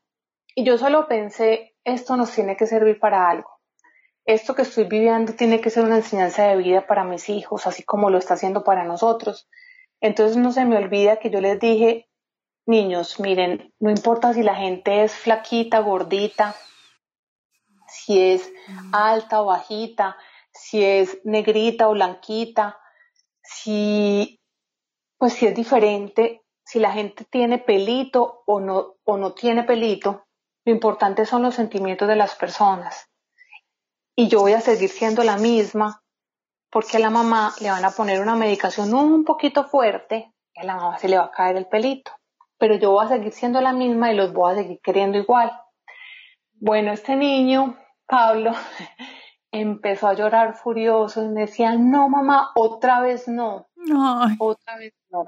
[0.55, 3.52] Y yo solo pensé, esto nos tiene que servir para algo.
[4.25, 7.83] Esto que estoy viviendo tiene que ser una enseñanza de vida para mis hijos, así
[7.83, 9.49] como lo está haciendo para nosotros.
[9.99, 12.09] Entonces no se me olvida que yo les dije,
[12.65, 16.55] niños, miren, no importa si la gente es flaquita, gordita,
[17.87, 18.49] si es
[18.93, 20.17] alta o bajita,
[20.51, 22.79] si es negrita o blanquita,
[23.41, 24.41] si,
[25.17, 30.25] pues si es diferente, si la gente tiene pelito o no, o no tiene pelito,
[30.65, 33.09] lo importante son los sentimientos de las personas.
[34.15, 36.03] Y yo voy a seguir siendo la misma
[36.69, 40.63] porque a la mamá le van a poner una medicación un poquito fuerte y a
[40.63, 42.11] la mamá se le va a caer el pelito
[42.63, 45.51] pero yo voy a seguir siendo la misma y los voy a seguir queriendo igual.
[46.53, 48.53] Bueno, este niño, Pablo,
[49.51, 53.67] empezó a llorar furioso y me decía, no mamá, otra vez no,
[54.39, 55.25] otra vez no.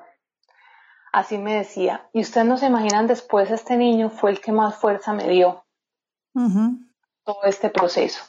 [1.12, 2.10] Así me decía.
[2.14, 5.66] Y ustedes no se imaginan, después este niño fue el que más fuerza me dio
[7.26, 8.24] todo este proceso.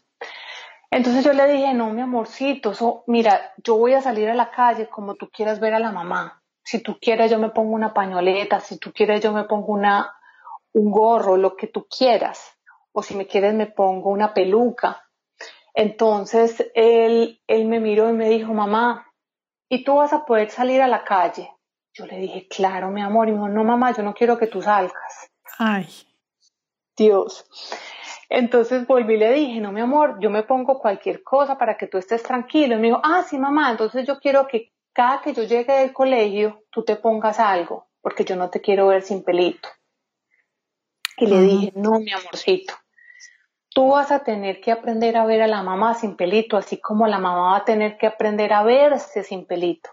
[0.90, 4.88] Entonces yo le dije, no, mi amorcito, mira, yo voy a salir a la calle
[4.88, 8.58] como tú quieras ver a la mamá si tú quieres yo me pongo una pañoleta,
[8.58, 10.12] si tú quieres yo me pongo una,
[10.72, 12.58] un gorro, lo que tú quieras,
[12.90, 15.08] o si me quieres me pongo una peluca.
[15.74, 19.12] Entonces él, él me miró y me dijo, mamá,
[19.68, 21.52] ¿y tú vas a poder salir a la calle?
[21.94, 23.28] Yo le dije, claro, mi amor.
[23.28, 25.30] Y me dijo, no, mamá, yo no quiero que tú salgas.
[25.58, 25.86] Ay.
[26.96, 27.46] Dios.
[28.28, 31.86] Entonces volví y le dije, no, mi amor, yo me pongo cualquier cosa para que
[31.86, 32.74] tú estés tranquilo.
[32.74, 35.92] Y me dijo, ah, sí, mamá, entonces yo quiero que cada que yo llegue del
[35.92, 39.68] colegio, tú te pongas algo, porque yo no te quiero ver sin pelito.
[41.18, 42.74] Y le dije, no, mi amorcito,
[43.70, 47.06] tú vas a tener que aprender a ver a la mamá sin pelito, así como
[47.06, 49.90] la mamá va a tener que aprender a verse sin pelito.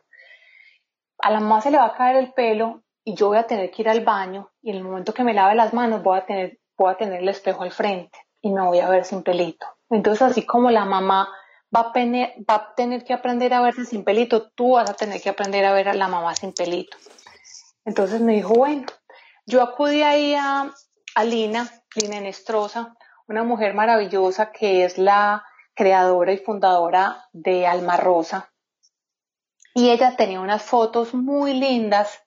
[1.19, 3.71] A la mamá se le va a caer el pelo y yo voy a tener
[3.71, 6.25] que ir al baño y en el momento que me lave las manos voy a
[6.25, 9.65] tener, voy a tener el espejo al frente y me voy a ver sin pelito.
[9.89, 11.29] Entonces, así como la mamá
[11.73, 15.21] va a, va a tener que aprender a verse sin pelito, tú vas a tener
[15.21, 16.97] que aprender a ver a la mamá sin pelito.
[17.85, 18.85] Entonces me dijo, bueno,
[19.45, 20.71] yo acudí ahí a,
[21.15, 22.95] a Lina, Lina Nestrosa,
[23.27, 28.51] una mujer maravillosa que es la creadora y fundadora de Alma Rosa.
[29.73, 32.19] Y ella tenía unas fotos muy lindas.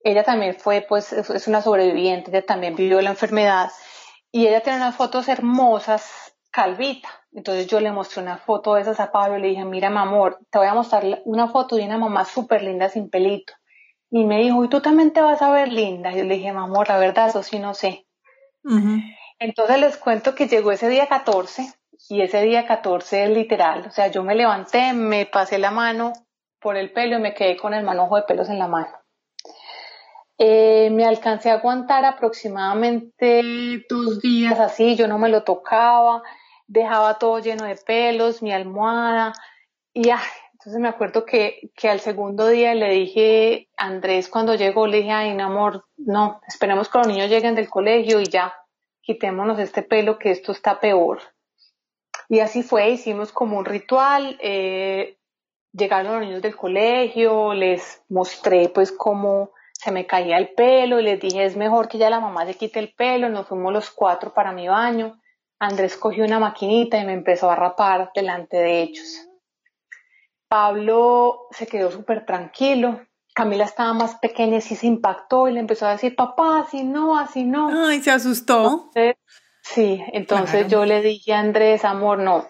[0.00, 3.70] Ella también fue, pues, es una sobreviviente, ella también vivió la enfermedad.
[4.36, 7.08] Y ella tiene unas fotos hermosas, calvita.
[7.32, 9.96] Entonces yo le mostré una foto de esas a Pablo y le dije, mira, mi
[9.96, 13.54] amor, te voy a mostrar una foto de una mamá súper linda sin pelito.
[14.10, 16.12] Y me dijo, ¿y tú también te vas a ver linda?
[16.12, 18.06] Y yo le dije, mi amor, la verdad, eso sí no sé.
[19.38, 21.72] Entonces les cuento que llegó ese día 14
[22.10, 23.86] y ese día 14 es literal.
[23.86, 26.12] O sea, yo me levanté, me pasé la mano
[26.60, 28.92] por el pelo y me quedé con el manojo de pelos en la mano.
[30.38, 36.22] Eh, me alcancé a aguantar aproximadamente dos días así, yo no me lo tocaba,
[36.66, 39.32] dejaba todo lleno de pelos, mi almohada,
[39.94, 40.18] y ay,
[40.52, 45.12] entonces me acuerdo que, que al segundo día le dije Andrés cuando llegó, le dije,
[45.12, 48.52] ay, no, amor, no, esperemos que los niños lleguen del colegio y ya,
[49.00, 51.20] quitémonos este pelo que esto está peor.
[52.28, 55.16] Y así fue, hicimos como un ritual, eh,
[55.72, 61.02] llegaron los niños del colegio, les mostré pues cómo se me caía el pelo y
[61.02, 63.90] les dije es mejor que ya la mamá se quite el pelo, nos fuimos los
[63.90, 65.20] cuatro para mi baño,
[65.58, 69.28] Andrés cogió una maquinita y me empezó a rapar delante de ellos.
[70.48, 73.00] Pablo se quedó súper tranquilo.
[73.34, 76.84] Camila estaba más pequeña y sí se impactó y le empezó a decir, papá, así
[76.84, 77.86] no, así no.
[77.86, 78.90] Ay, se asustó.
[79.62, 82.46] sí, entonces yo le dije a Andrés, amor, no,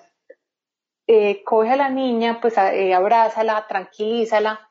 [1.09, 4.66] eh, coge a la niña, pues eh, abrázala, tranquilízala.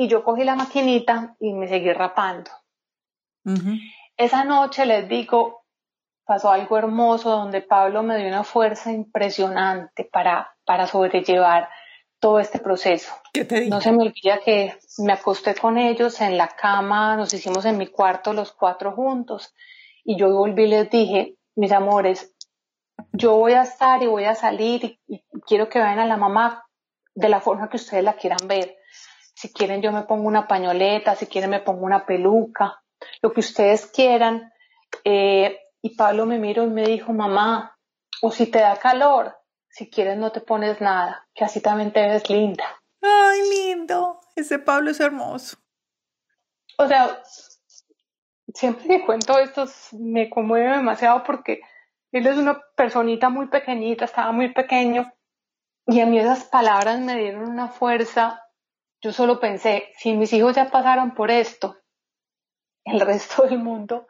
[0.00, 2.50] Y yo cogí la maquinita y me seguí rapando.
[4.16, 5.66] Esa noche les digo,
[6.24, 11.68] pasó algo hermoso donde Pablo me dio una fuerza impresionante para, para sobrellevar
[12.18, 13.12] todo este proceso.
[13.34, 17.34] ¿Qué te No se me olvida que me acosté con ellos en la cama, nos
[17.34, 19.54] hicimos en mi cuarto los cuatro juntos
[20.02, 22.34] y yo volví y les dije, mis amores,
[23.12, 26.64] yo voy a estar y voy a salir y, quiero que vean a la mamá
[27.14, 28.79] de la forma que ustedes la quieran ver.
[29.40, 32.82] Si quieren yo me pongo una pañoleta, si quieren me pongo una peluca,
[33.22, 34.52] lo que ustedes quieran.
[35.02, 37.74] Eh, y Pablo me miró y me dijo, mamá,
[38.20, 39.34] o si te da calor,
[39.70, 42.64] si quieres no te pones nada, que así también te ves linda.
[43.00, 45.56] Ay, lindo, ese Pablo es hermoso.
[46.76, 47.22] O sea,
[48.52, 51.62] siempre que cuento esto me conmueve demasiado porque
[52.12, 55.10] él es una personita muy pequeñita, estaba muy pequeño
[55.86, 58.44] y a mí esas palabras me dieron una fuerza.
[59.02, 61.76] Yo solo pensé, si mis hijos ya pasaron por esto,
[62.84, 64.06] el resto del mundo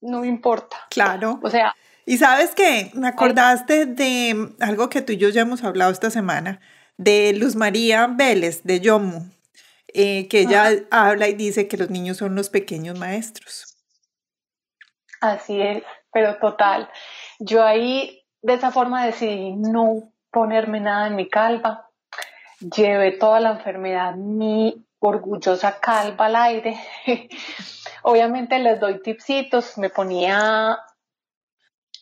[0.00, 0.76] no me importa.
[0.90, 1.38] Claro.
[1.42, 1.74] O sea,
[2.06, 6.10] y sabes que me acordaste de algo que tú y yo ya hemos hablado esta
[6.10, 6.60] semana,
[6.96, 9.30] de Luz María Vélez, de Yomu,
[9.88, 13.76] eh, que ella habla y dice que los niños son los pequeños maestros.
[15.20, 15.82] Así es,
[16.12, 16.90] pero total.
[17.38, 21.89] Yo ahí de esa forma decidí no ponerme nada en mi calva.
[22.60, 26.78] Llevé toda la enfermedad, mi orgullosa calva al aire.
[28.02, 30.78] Obviamente les doy tipsitos, me ponía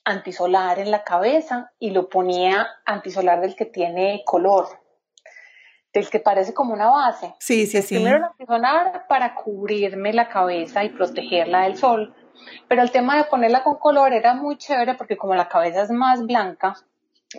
[0.05, 4.67] antisolar en la cabeza y lo ponía antisolar del que tiene color,
[5.93, 7.35] del que parece como una base.
[7.39, 7.97] Sí, sí, sí.
[7.97, 12.15] Primero el antisolar para cubrirme la cabeza y protegerla del sol,
[12.69, 15.91] pero el tema de ponerla con color era muy chévere porque como la cabeza es
[15.91, 16.75] más blanca,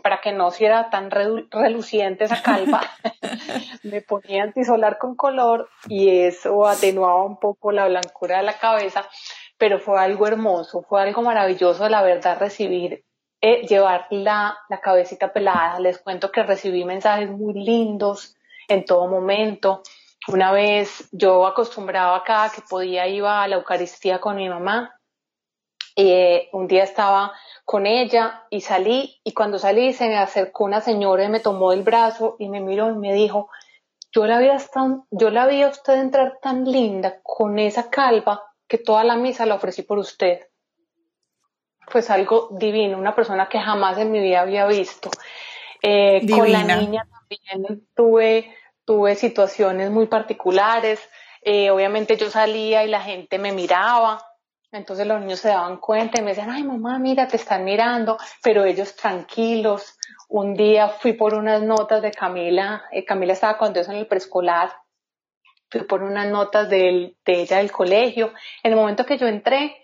[0.04, 2.82] para que no fuera tan reluciente esa calva,
[3.84, 9.06] me ponía antisolar con color y eso atenuaba un poco la blancura de la cabeza
[9.60, 13.04] pero fue algo hermoso, fue algo maravilloso, la verdad, recibir,
[13.42, 15.80] eh, llevar la, la cabecita pelada.
[15.82, 18.38] Les cuento que recibí mensajes muy lindos
[18.70, 19.84] en todo momento.
[20.30, 24.98] Una vez yo acostumbraba cada que podía iba a la Eucaristía con mi mamá.
[25.96, 27.34] Eh, un día estaba
[27.66, 31.72] con ella y salí y cuando salí se me acercó una señora y me tomó
[31.72, 33.50] el brazo y me miró y me dijo,
[34.12, 34.48] yo la vi,
[35.12, 39.46] yo la vi a usted entrar tan linda con esa calva que toda la misa
[39.46, 40.48] la ofrecí por usted.
[41.92, 45.10] Pues algo divino, una persona que jamás en mi vida había visto.
[45.82, 51.00] Eh, con la niña también tuve, tuve situaciones muy particulares.
[51.42, 54.24] Eh, obviamente yo salía y la gente me miraba
[54.72, 58.18] Entonces los niños se daban cuenta y me decían, ay mamá, mira, te están mirando,
[58.44, 59.98] pero ellos tranquilos.
[60.28, 64.06] Un día fui por unas notas de Camila, eh, Camila estaba con Dios en el
[64.06, 64.72] preescolar,
[65.72, 68.32] fui por unas notas de, de ella del colegio.
[68.62, 69.76] En el momento que yo entré,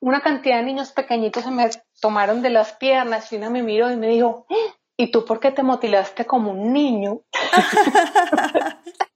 [0.00, 1.68] una cantidad de niños pequeñitos se me
[2.00, 5.40] tomaron de las piernas y una me miró y me dijo, eh, ¿y tú por
[5.40, 7.22] qué te motilaste como un niño?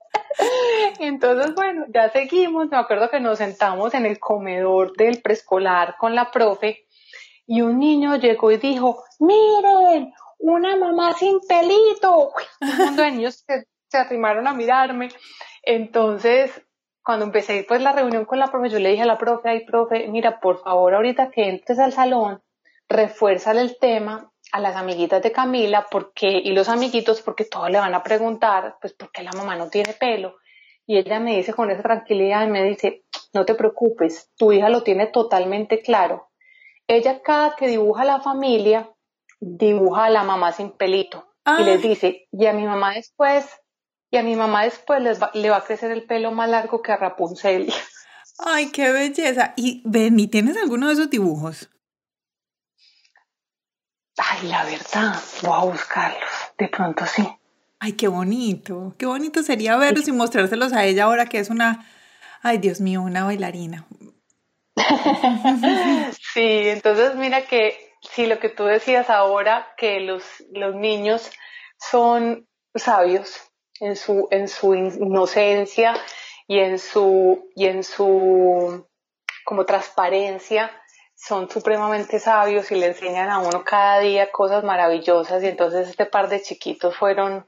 [0.99, 2.69] Entonces, bueno, ya seguimos.
[2.71, 6.87] Me acuerdo que nos sentamos en el comedor del preescolar con la profe
[7.47, 12.33] y un niño llegó y dijo, miren, una mamá sin pelito.
[12.61, 15.09] un mundo de niños se, se arrimaron a mirarme.
[15.63, 16.63] Entonces,
[17.03, 19.65] cuando empecé pues la reunión con la profe, yo le dije a la profe, ay
[19.65, 22.43] profe, mira, por favor, ahorita que entres al salón,
[22.89, 27.79] refuérzale el tema a las amiguitas de Camila porque, y los amiguitos porque todos le
[27.79, 30.37] van a preguntar, pues, ¿por qué la mamá no tiene pelo?
[30.87, 34.83] Y ella me dice con esa tranquilidad, me dice, no te preocupes, tu hija lo
[34.83, 36.30] tiene totalmente claro.
[36.87, 38.91] Ella cada que dibuja a la familia,
[39.41, 41.28] dibuja a la mamá sin pelito.
[41.59, 43.47] Y les dice, y a mi mamá después,
[44.11, 45.03] y a mi mamá después
[45.35, 47.72] le va a crecer el pelo más largo que a Rapunzel.
[48.39, 49.55] Ay, qué belleza.
[49.57, 51.70] Y ven, ¿y tienes alguno de esos dibujos?
[54.18, 56.30] Ay, la verdad, voy a buscarlos.
[56.59, 57.26] De pronto sí.
[57.85, 58.95] Ay, qué bonito.
[58.97, 61.85] Qué bonito sería verlos y mostrárselos a ella ahora que es una,
[62.41, 63.89] ay, Dios mío, una bailarina.
[66.33, 67.76] sí, entonces mira que
[68.09, 70.22] sí, lo que tú decías ahora, que los,
[70.53, 71.28] los niños
[71.76, 75.95] son sabios en su, en su inocencia
[76.47, 78.87] y en su, y en su
[79.45, 80.70] como transparencia
[81.16, 86.07] son supremamente sabios y le enseñan a uno cada día cosas maravillosas y entonces este
[86.07, 87.45] par de chiquitos fueron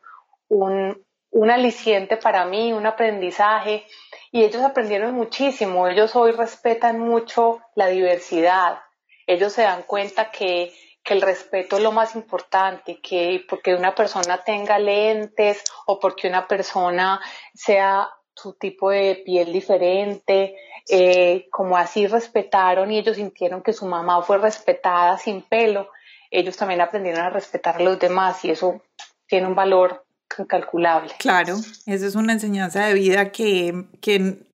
[0.49, 3.87] un, un aliciente para mí, un aprendizaje
[4.31, 8.79] y ellos aprendieron muchísimo, ellos hoy respetan mucho la diversidad,
[9.27, 10.73] ellos se dan cuenta que,
[11.03, 16.29] que el respeto es lo más importante, que porque una persona tenga lentes o porque
[16.29, 17.21] una persona
[17.53, 20.57] sea su tipo de piel diferente,
[20.89, 25.89] eh, como así respetaron y ellos sintieron que su mamá fue respetada sin pelo,
[26.31, 28.83] ellos también aprendieron a respetar a los demás y eso
[29.27, 30.04] tiene un valor
[30.39, 31.13] incalculable.
[31.19, 31.57] Claro,
[31.87, 34.47] eso es una enseñanza de vida que, que,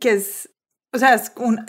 [0.00, 0.50] que es,
[0.92, 1.20] o sea,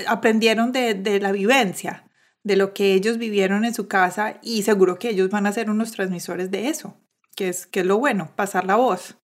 [0.07, 2.05] aprendieron de, de la vivencia,
[2.43, 5.69] de lo que ellos vivieron en su casa y seguro que ellos van a ser
[5.69, 6.97] unos transmisores de eso,
[7.35, 9.17] que es, que es lo bueno, pasar la voz.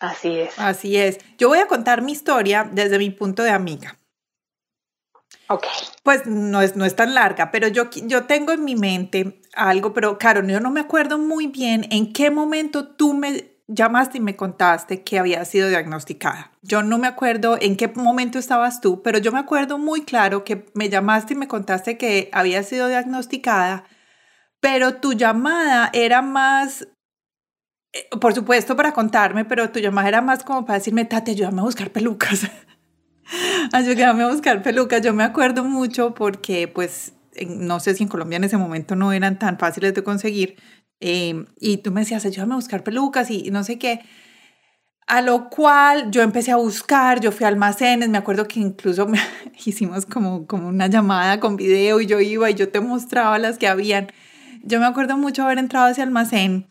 [0.00, 0.58] Así es.
[0.58, 1.18] Así es.
[1.38, 3.98] Yo voy a contar mi historia desde mi punto de amiga.
[5.48, 5.66] Ok.
[6.02, 9.94] Pues no es, no es tan larga, pero yo, yo tengo en mi mente algo,
[9.94, 14.20] pero claro, yo no me acuerdo muy bien en qué momento tú me llamaste y
[14.20, 16.52] me contaste que había sido diagnosticada.
[16.62, 20.44] Yo no me acuerdo en qué momento estabas tú, pero yo me acuerdo muy claro
[20.44, 23.84] que me llamaste y me contaste que había sido diagnosticada,
[24.60, 26.88] pero tu llamada era más
[27.92, 31.60] eh, por supuesto, para contarme, pero tu llamada era más como para decirme, Tati, ayúdame
[31.60, 32.42] a buscar pelucas.
[33.72, 35.02] ayúdame a buscar pelucas.
[35.02, 37.12] Yo me acuerdo mucho porque, pues,
[37.46, 40.56] no sé si en Colombia en ese momento no eran tan fáciles de conseguir.
[41.00, 44.00] Eh, y tú me decías, ayúdame a buscar pelucas y no sé qué.
[45.06, 49.06] A lo cual yo empecé a buscar, yo fui a almacenes, me acuerdo que incluso
[49.64, 53.56] hicimos como, como una llamada con video y yo iba y yo te mostraba las
[53.56, 54.08] que habían.
[54.64, 56.66] Yo me acuerdo mucho haber entrado a ese almacén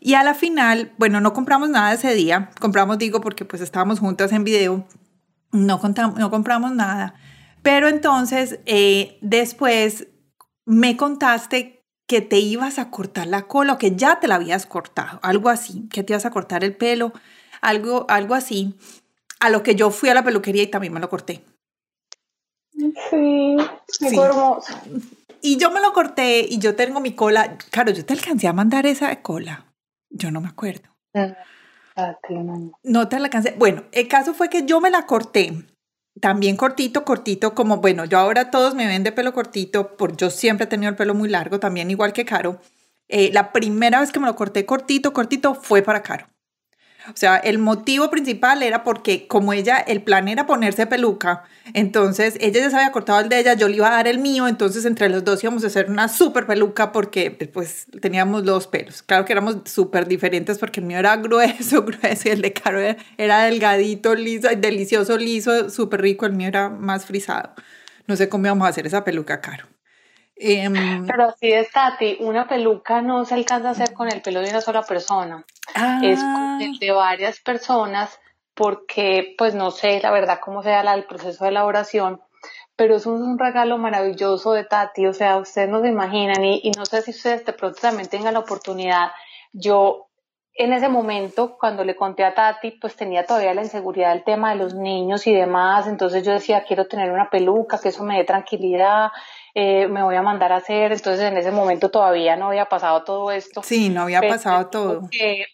[0.00, 4.00] y a la final, bueno, no compramos nada ese día, compramos, digo, porque pues estábamos
[4.00, 4.86] juntas en video,
[5.56, 7.14] no, contamos, no compramos nada,
[7.62, 10.08] pero entonces eh, después
[10.64, 14.66] me contaste que te ibas a cortar la cola o que ya te la habías
[14.66, 17.12] cortado, algo así, que te ibas a cortar el pelo,
[17.60, 18.76] algo, algo así,
[19.40, 21.42] a lo que yo fui a la peluquería y también me lo corté.
[23.10, 23.56] Sí,
[23.88, 24.18] sí.
[24.18, 24.72] hermoso.
[25.40, 27.56] Y yo me lo corté y yo tengo mi cola.
[27.70, 29.66] Claro, yo te alcancé a mandar esa cola.
[30.10, 30.88] Yo no me acuerdo.
[31.14, 31.36] Ah,
[32.82, 33.54] no te la alcancé.
[33.58, 35.52] Bueno, el caso fue que yo me la corté.
[36.20, 40.30] También cortito, cortito, como bueno, yo ahora todos me ven de pelo cortito, por yo
[40.30, 42.58] siempre he tenido el pelo muy largo, también igual que Caro.
[43.08, 46.26] Eh, la primera vez que me lo corté cortito, cortito, fue para Caro.
[47.08, 51.44] O sea, el motivo principal era porque como ella, el plan era ponerse peluca,
[51.74, 54.18] entonces ella ya se había cortado el de ella, yo le iba a dar el
[54.18, 58.66] mío, entonces entre los dos íbamos a hacer una súper peluca porque pues teníamos dos
[58.66, 59.02] pelos.
[59.02, 62.80] Claro que éramos súper diferentes porque el mío era grueso, grueso y el de Caro
[63.18, 67.50] era, delgadito, liso, delicioso, liso, súper rico, el mío era más frisado.
[68.06, 69.75] No sé cómo íbamos a hacer esa peluca, Caro.
[70.38, 74.40] Em, Pero así es, Tati, una peluca no se alcanza a hacer con el pelo
[74.40, 75.44] de una sola persona.
[76.02, 76.78] Es con el ah.
[76.78, 78.20] de varias personas
[78.54, 82.20] porque, pues no sé la verdad cómo sea el proceso de elaboración,
[82.74, 86.70] pero es un, regalo maravilloso de Tati, o sea, ustedes no se imaginan y, y
[86.72, 89.12] no sé si ustedes de pronto también tengan la oportunidad.
[89.52, 90.06] Yo
[90.58, 94.50] en ese momento, cuando le conté a Tati, pues tenía todavía la inseguridad del tema
[94.50, 98.16] de los niños y demás, entonces yo decía, quiero tener una peluca, que eso me
[98.16, 99.08] dé tranquilidad,
[99.58, 103.04] eh, me voy a mandar a hacer, entonces en ese momento todavía no había pasado
[103.04, 103.62] todo esto.
[103.62, 105.08] Sí, no había pasado todo.
[105.10, 105.46] Que,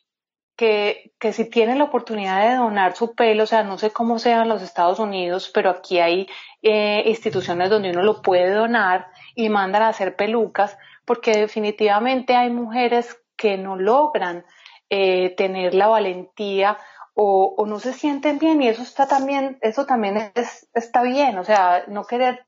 [0.57, 4.19] que, que, si tiene la oportunidad de donar su pelo, o sea, no sé cómo
[4.19, 6.27] sea en los Estados Unidos, pero aquí hay
[6.63, 12.51] eh, instituciones donde uno lo puede donar y mandan a hacer pelucas, porque definitivamente hay
[12.51, 14.45] mujeres que no logran
[14.91, 16.77] eh, tener la valentía
[17.15, 21.39] o, o, no se sienten bien y eso está también, eso también es, está bien,
[21.39, 22.47] o sea, no querer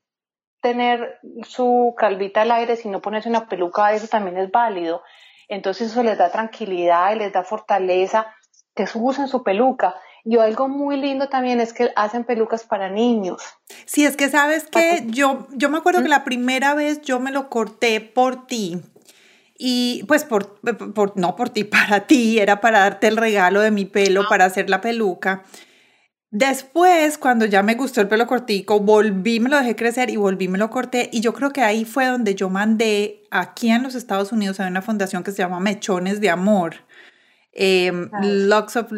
[0.65, 5.03] tener su calvita al aire, sino ponerse una peluca, eso también es válido.
[5.47, 8.35] Entonces eso les da tranquilidad y les da fortaleza,
[8.75, 9.95] que usen su peluca.
[10.25, 13.43] Y algo muy lindo también es que hacen pelucas para niños.
[13.85, 17.31] Sí, es que sabes que yo, yo me acuerdo que la primera vez yo me
[17.31, 18.81] lo corté por ti,
[19.59, 20.59] y pues por,
[20.95, 24.27] por, no por ti, para ti, era para darte el regalo de mi pelo, ah.
[24.31, 25.45] para hacer la peluca.
[26.35, 30.49] Después, cuando ya me gustó el pelo cortico, volví, me lo dejé crecer y volví,
[30.49, 31.09] me lo corté.
[31.13, 34.69] Y yo creo que ahí fue donde yo mandé, aquí en los Estados Unidos hay
[34.69, 36.75] una fundación que se llama Mechones de Amor,
[37.53, 38.91] em, Locks of,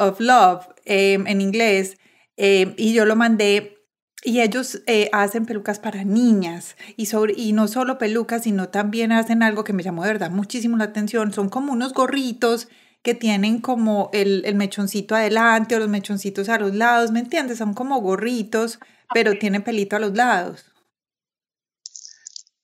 [0.00, 1.98] of Love em, en inglés.
[2.36, 3.78] Em, y yo lo mandé
[4.24, 9.12] y ellos eh, hacen pelucas para niñas y, sobre, y no solo pelucas, sino también
[9.12, 11.32] hacen algo que me llamó de verdad muchísimo la atención.
[11.32, 12.66] Son como unos gorritos
[13.02, 17.58] que tienen como el, el mechoncito adelante o los mechoncitos a los lados, ¿me entiendes?
[17.58, 18.78] Son como gorritos,
[19.12, 20.66] pero tienen pelito a los lados.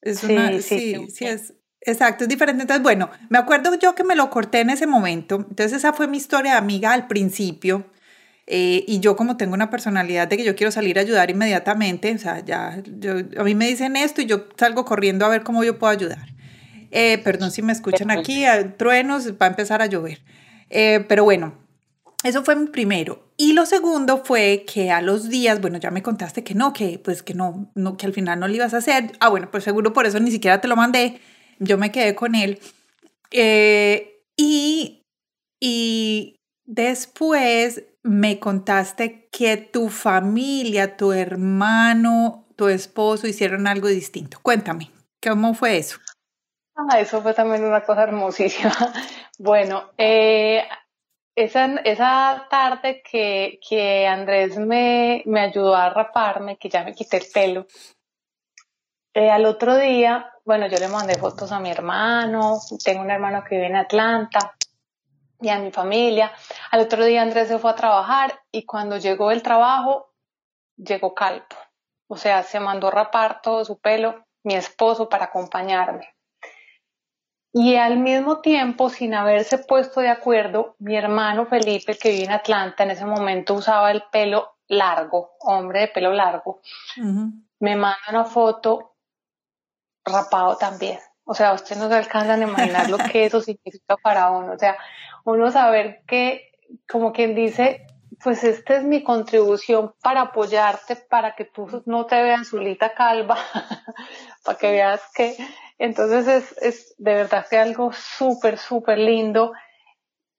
[0.01, 2.63] Es una, sí, sí, sí, es, exacto, es diferente.
[2.63, 5.37] Entonces, bueno, me acuerdo yo que me lo corté en ese momento.
[5.37, 7.91] Entonces, esa fue mi historia de amiga al principio.
[8.47, 12.15] Eh, y yo como tengo una personalidad de que yo quiero salir a ayudar inmediatamente,
[12.15, 15.43] o sea, ya, yo, a mí me dicen esto y yo salgo corriendo a ver
[15.43, 16.38] cómo yo puedo ayudar.
[16.91, 18.45] Eh, perdón si me escuchan aquí,
[18.77, 20.23] truenos, va a empezar a llover.
[20.71, 21.55] Eh, pero bueno,
[22.25, 23.33] eso fue mi primero.
[23.37, 26.99] Y lo segundo fue que a los días, bueno, ya me contaste que no, que
[26.99, 29.13] pues que no, no que al final no lo ibas a hacer.
[29.21, 31.21] Ah, bueno, pues seguro por eso ni siquiera te lo mandé.
[31.59, 32.59] Yo me quedé con él.
[34.37, 35.03] y,
[35.61, 44.39] y después me contaste que tu familia, tu hermano, tu esposo hicieron algo distinto.
[44.43, 44.91] Cuéntame,
[45.23, 45.99] ¿cómo fue eso?
[46.81, 48.73] Ah, eso fue también una cosa hermosísima.
[49.41, 50.67] Bueno, eh,
[51.37, 57.19] esa, esa tarde que, que Andrés me, me, ayudó a raparme, que ya me quité
[57.19, 57.67] el pelo,
[59.15, 63.45] eh, al otro día, bueno, yo le mandé fotos a mi hermano, tengo un hermano
[63.45, 64.57] que vive en Atlanta,
[65.41, 66.33] y a mi familia.
[66.71, 70.13] Al otro día Andrés se fue a trabajar y cuando llegó el trabajo,
[70.77, 71.47] llegó calvo.
[72.09, 76.15] O sea, se mandó rapar todo su pelo mi esposo para acompañarme.
[77.53, 82.33] Y al mismo tiempo, sin haberse puesto de acuerdo, mi hermano Felipe, que vive en
[82.33, 86.61] Atlanta, en ese momento usaba el pelo largo, hombre de pelo largo,
[87.61, 88.95] me manda una foto
[90.05, 90.99] rapado también.
[91.25, 94.53] O sea, ustedes no se alcanzan a imaginar lo que eso significa para uno.
[94.53, 94.77] O sea,
[95.25, 96.53] uno saber que,
[96.91, 97.87] como quien dice,
[98.23, 103.37] pues esta es mi contribución para apoyarte, para que tú no te veas Zulita calva,
[104.45, 105.37] para que veas que,
[105.79, 109.53] entonces es, es de verdad que algo súper, súper lindo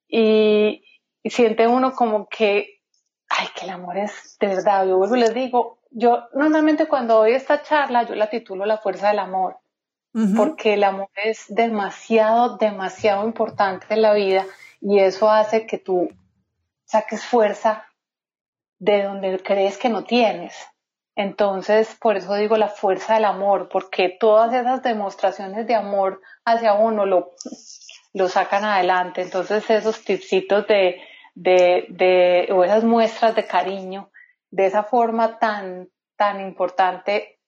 [0.06, 0.84] y,
[1.24, 2.80] siente uno como que,
[3.28, 7.16] ay, que el amor es de verdad, yo vuelvo y les digo, yo normalmente cuando
[7.16, 9.58] doy esta charla, yo la titulo La fuerza del amor,
[10.36, 14.44] porque el amor es demasiado, demasiado importante en la vida
[14.80, 16.08] y eso hace que tú
[16.84, 17.86] saques fuerza
[18.78, 20.54] de donde crees que no tienes.
[21.16, 26.74] Entonces, por eso digo la fuerza del amor, porque todas esas demostraciones de amor hacia
[26.74, 27.32] uno lo,
[28.14, 29.22] lo sacan adelante.
[29.22, 31.00] Entonces, esos tipsitos de,
[31.34, 34.10] de, de, o esas muestras de cariño,
[34.50, 37.40] de esa forma tan, tan importante,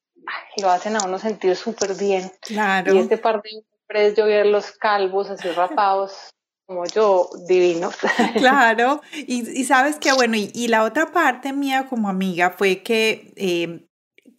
[0.61, 2.31] lo hacen a uno sentir súper bien.
[2.41, 2.95] Claro.
[2.95, 6.35] Y este par de hombres, yo ver los calvos así rapados,
[6.73, 7.95] como yo, divinos.
[8.37, 13.87] Claro, y, sabes que, bueno, y, la otra parte mía como amiga fue que eh,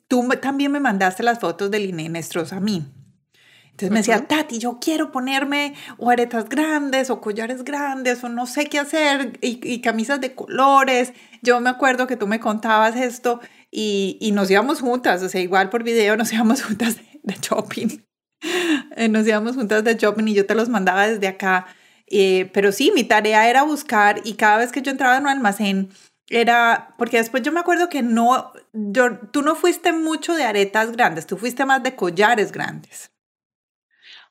[0.08, 2.86] tú también me mandaste las fotos de Liné Nestrosa a mí.
[3.72, 8.46] Entonces me decía, Tati, yo quiero ponerme o aretas grandes o collares grandes o no
[8.46, 11.14] sé qué hacer y, camisas de colores.
[11.42, 13.40] Yo me acuerdo que tú me contabas esto
[13.72, 18.04] y, y, nos íbamos juntas, o sea, igual por video nos íbamos juntas de, shopping.
[18.96, 21.66] Eh, nos íbamos juntas de shopping y yo te los mandaba desde acá.
[22.08, 25.30] Eh, pero sí, mi tarea era buscar y cada vez que yo entraba en un
[25.30, 25.90] almacén
[26.30, 30.92] era, porque después yo me acuerdo que no, yo, tú no fuiste mucho de aretas
[30.92, 33.12] grandes, tú fuiste más de collares grandes.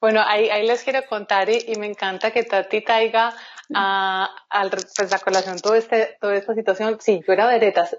[0.00, 3.32] Bueno, ahí, ahí les quiero contar y, me encanta que Tati traiga
[3.72, 6.98] a, a pues, la colación todo este, toda esta situación.
[7.00, 7.96] Sí, yo era de aretas,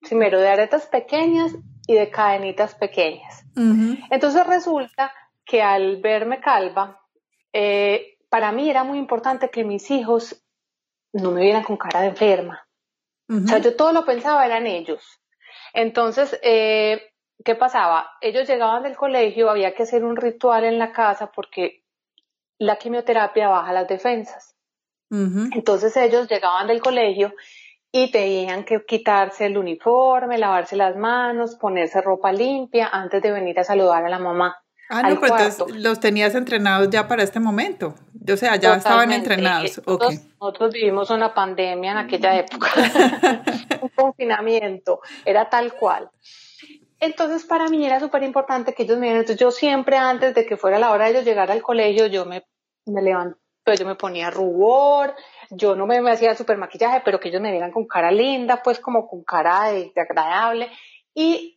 [0.00, 1.52] primero de aretas pequeñas
[1.86, 3.44] y de cadenitas pequeñas.
[4.10, 5.10] Entonces resulta
[5.46, 7.00] que al verme calva,
[7.54, 10.42] eh, para mí era muy importante que mis hijos
[11.12, 12.66] no me vieran con cara de enferma.
[13.28, 15.02] O sea, yo todo lo pensaba eran ellos.
[15.72, 17.10] Entonces, eh,
[17.44, 18.08] ¿qué pasaba?
[18.20, 21.82] Ellos llegaban del colegio, había que hacer un ritual en la casa porque
[22.58, 24.54] la quimioterapia baja las defensas.
[25.10, 27.32] Entonces ellos llegaban del colegio
[27.92, 33.58] y tenían que quitarse el uniforme, lavarse las manos, ponerse ropa limpia antes de venir
[33.60, 34.56] a saludar a la mamá.
[34.88, 37.94] Ah, no, pues entonces los tenías entrenados ya para este momento.
[38.32, 39.80] O sea, ya estaban entrenados.
[39.86, 42.68] Nosotros, vivimos una pandemia en aquella época,
[43.82, 46.10] un confinamiento, era tal cual.
[46.98, 49.20] Entonces, para mí era súper importante que ellos me vieran.
[49.20, 52.24] Entonces, yo siempre antes de que fuera la hora de ellos llegar al colegio, yo
[52.24, 52.44] me,
[52.86, 53.02] me
[53.64, 55.14] pues yo me ponía rubor,
[55.50, 58.62] yo no me, me hacía súper maquillaje, pero que ellos me vieran con cara linda,
[58.62, 60.70] pues como con cara de, de agradable.
[61.12, 61.55] Y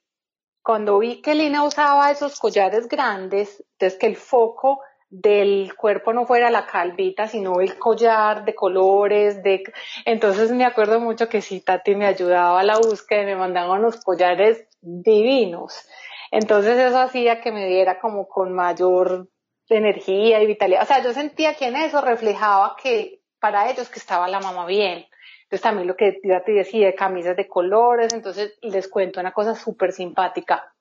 [0.69, 6.27] cuando vi que Lina usaba esos collares grandes, entonces que el foco del cuerpo no
[6.27, 9.63] fuera la calvita, sino el collar de colores, de
[10.05, 13.79] entonces me acuerdo mucho que sí, Tati me ayudaba a la búsqueda y me mandaban
[13.79, 15.87] unos collares divinos.
[16.29, 19.27] Entonces eso hacía que me diera como con mayor
[19.69, 20.83] energía y vitalidad.
[20.83, 24.67] O sea, yo sentía que en eso reflejaba que para ellos que estaba la mamá
[24.67, 25.08] bien.
[25.49, 29.55] Entonces también lo que ya te decía, camisas de colores, entonces les cuento una cosa
[29.55, 30.75] súper simpática.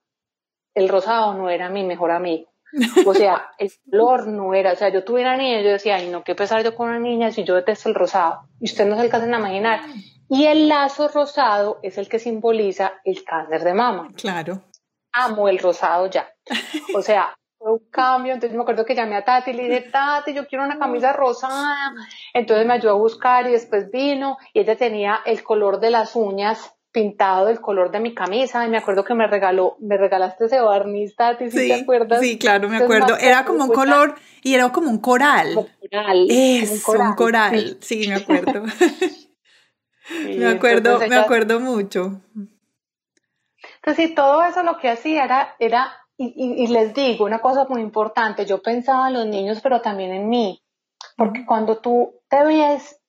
[0.75, 2.51] El rosado no era mi mejor amigo.
[3.07, 5.97] O sea, el color no era, o sea, yo tuve una niña y yo decía,
[5.97, 8.43] ay, no, qué pesar yo con una niña si yo detesto el rosado.
[8.61, 9.81] Y usted no se alcanzan a imaginar.
[10.29, 14.11] Y el lazo rosado es el que simboliza el cáncer de mama.
[14.17, 14.65] Claro.
[15.13, 16.29] Amo el rosado ya.
[16.95, 19.91] O sea, fue un cambio, entonces me acuerdo que llamé a Tati y le dije,
[19.91, 21.93] Tati, yo quiero una camisa rosada,
[22.33, 26.15] entonces me ayudó a buscar y después vino y ella tenía el color de las
[26.15, 30.47] uñas pintado del color de mi camisa y me acuerdo que me regaló, me regalaste
[30.47, 32.21] ese barniz, Tati, ¿sí, te acuerdas?
[32.21, 35.55] Sí, claro, me acuerdo, era como un color y era como un coral.
[35.55, 36.27] Como coral.
[36.31, 38.63] Es, un coral, sí, me acuerdo.
[40.25, 42.21] me acuerdo, me acuerdo mucho.
[43.77, 47.81] Entonces, sí, todo eso lo que hacía era, era y, les digo una cosa muy
[47.81, 50.61] importante, yo pensaba en los niños, pero también en mí,
[51.17, 53.01] porque cuando tú te ves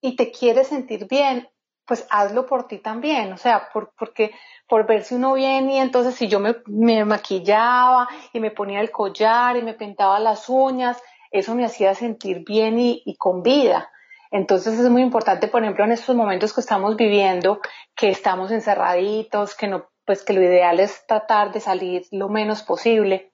[0.00, 1.48] y te quieres sentir bien,
[1.84, 4.30] pues hazlo por ti también, o sea, por, porque
[4.68, 8.80] por ver si uno viene y entonces si yo me, me maquillaba y me ponía
[8.80, 11.02] el collar y me pintaba las uñas,
[11.32, 13.90] eso me hacía sentir bien y, y con vida.
[14.30, 17.60] Entonces es muy importante, por ejemplo, en estos momentos que estamos viviendo,
[17.96, 22.64] que estamos encerraditos, que no pues que lo ideal es tratar de salir lo menos
[22.64, 23.30] posible,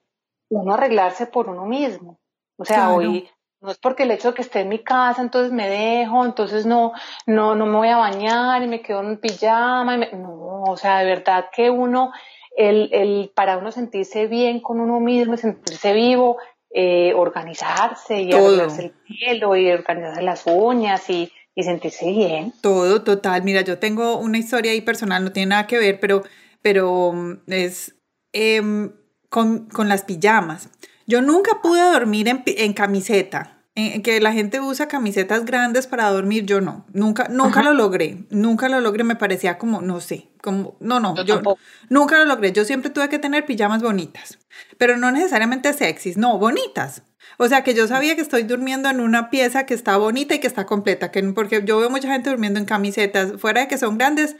[0.47, 2.19] uno arreglarse por uno mismo.
[2.55, 3.27] O sea, hoy
[3.61, 6.67] no es porque el hecho de que esté en mi casa, entonces me dejo, entonces
[6.67, 6.91] no,
[7.25, 9.95] no, no me voy a bañar y me quedo en pijama.
[9.95, 12.11] Y No, o sea, de verdad que uno,
[12.55, 16.37] el, el, para uno sentirse bien con uno mismo, sentirse vivo,
[16.69, 22.53] eh, organizarse y arreglarse el pelo y organizarse las uñas y, y sentirse bien.
[22.61, 23.41] Todo, total.
[23.41, 26.21] Mira, yo tengo una historia ahí personal, no tiene nada que ver, pero
[26.61, 27.95] pero mm, es
[28.33, 28.91] em,
[29.29, 30.69] con, con, las pijamas.
[31.05, 33.53] Yo nunca pude dormir en, en camiseta.
[33.75, 36.85] En, que la gente usa camisetas grandes para dormir, yo no.
[36.93, 38.25] Nunca, nunca lo logré.
[38.29, 39.03] Nunca lo logré.
[39.03, 41.41] Me parecía como, no sé, como, no, no, yo,
[41.89, 42.51] nunca lo logré.
[42.51, 44.39] Yo siempre tuve que tener pijamas bonitas,
[44.77, 47.03] pero no necesariamente sexys, no, bonitas.
[47.37, 50.39] O sea, que yo sabía que estoy durmiendo en una pieza que está bonita y
[50.39, 53.77] que está completa, que, porque yo veo mucha gente durmiendo en camisetas, fuera de que
[53.77, 54.35] son grandes,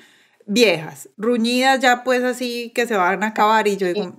[0.48, 4.18] viejas, ruñidas ya pues así que se van a acabar y yo digo...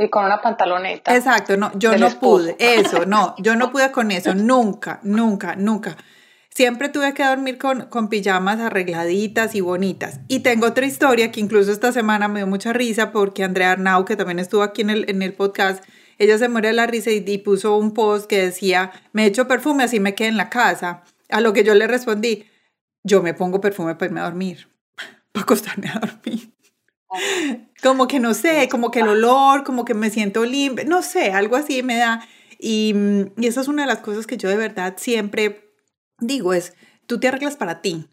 [0.00, 1.16] Y con una, pantaloneta.
[1.16, 5.96] Exacto, no, yo no pude, eso, no, yo no pude con eso, nunca, nunca, nunca.
[6.52, 10.18] Siempre tuve que dormir con, con pijamas arregladitas y bonitas.
[10.26, 14.04] Y tengo otra historia que incluso esta semana me dio mucha risa porque Andrea Arnau,
[14.04, 15.84] que también estuvo aquí en el, en el podcast,
[16.18, 19.46] ella se muere de la risa y, y puso un post que decía, me echo
[19.46, 21.04] perfume así me quedé en la casa.
[21.28, 22.46] A lo que yo le respondí,
[23.04, 24.69] yo me pongo perfume para irme a dormir
[25.32, 26.52] para acostarme a dormir.
[27.82, 31.32] Como que no sé, como que el olor, como que me siento limpia, no sé,
[31.32, 32.26] algo así me da.
[32.58, 32.94] Y,
[33.36, 35.74] y esa es una de las cosas que yo de verdad siempre
[36.20, 36.74] digo, es,
[37.06, 38.06] tú te arreglas para ti,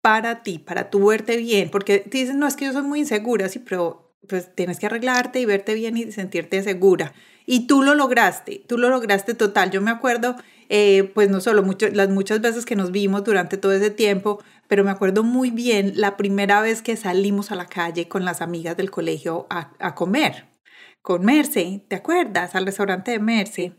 [0.00, 3.00] para ti, para tú verte bien, porque te dicen, no, es que yo soy muy
[3.00, 7.12] insegura, sí, pero pues tienes que arreglarte y verte bien y sentirte segura.
[7.46, 9.70] Y tú lo lograste, tú lo lograste total.
[9.70, 10.36] Yo me acuerdo,
[10.68, 14.42] eh, pues no solo mucho, las muchas veces que nos vimos durante todo ese tiempo,
[14.68, 18.40] pero me acuerdo muy bien la primera vez que salimos a la calle con las
[18.40, 20.46] amigas del colegio a, a comer,
[21.02, 22.54] con Merce, ¿te acuerdas?
[22.54, 23.72] Al restaurante de Merce.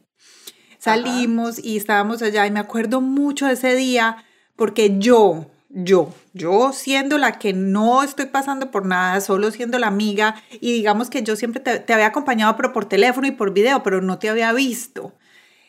[0.79, 4.25] Salimos y estábamos allá y me acuerdo mucho de ese día
[4.55, 9.87] porque yo, yo, yo siendo la que no estoy pasando por nada, solo siendo la
[9.87, 13.83] amiga, y digamos que yo siempre te, había acompañado, pero por teléfono y por video,
[13.83, 15.13] pero no te había visto.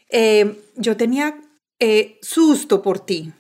[0.09, 1.41] Eh, yo tenía
[1.79, 3.33] eh, susto por ti,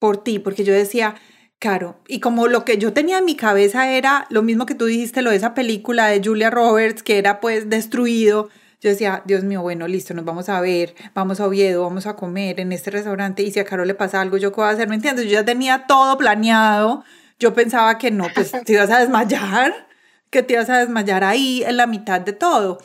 [0.00, 1.14] por ti, porque yo decía,
[1.60, 4.86] Caro, y como lo que yo tenía en mi cabeza era lo mismo que tú
[4.86, 8.48] dijiste, lo de esa película de Julia Roberts, que era pues destruido,
[8.80, 12.16] yo decía, Dios mío, bueno, listo, nos vamos a ver, vamos a Oviedo, vamos a
[12.16, 14.70] comer en este restaurante y si a Caro le pasa algo, ¿yo qué voy a
[14.70, 14.88] hacer?
[14.88, 15.26] ¿Me entiendes?
[15.26, 17.04] Yo ya tenía todo planeado.
[17.38, 19.86] Yo pensaba que no, pues te ibas a desmayar,
[20.30, 22.78] que te ibas a desmayar ahí en la mitad de todo.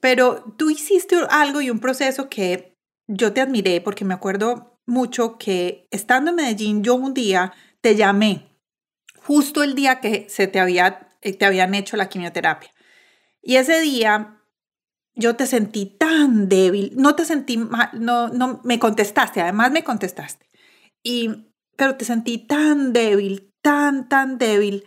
[0.00, 2.74] Pero tú hiciste algo y un proceso que
[3.06, 7.96] yo te admiré porque me acuerdo mucho que estando en Medellín, yo un día te
[7.96, 8.52] llamé
[9.24, 12.70] justo el día que se te, había, eh, te habían hecho la quimioterapia.
[13.40, 14.42] Y ese día
[15.14, 19.84] yo te sentí tan débil, no te sentí mal, no, no, me contestaste, además me
[19.84, 20.48] contestaste,
[21.02, 24.86] y, pero te sentí tan débil, tan, tan débil,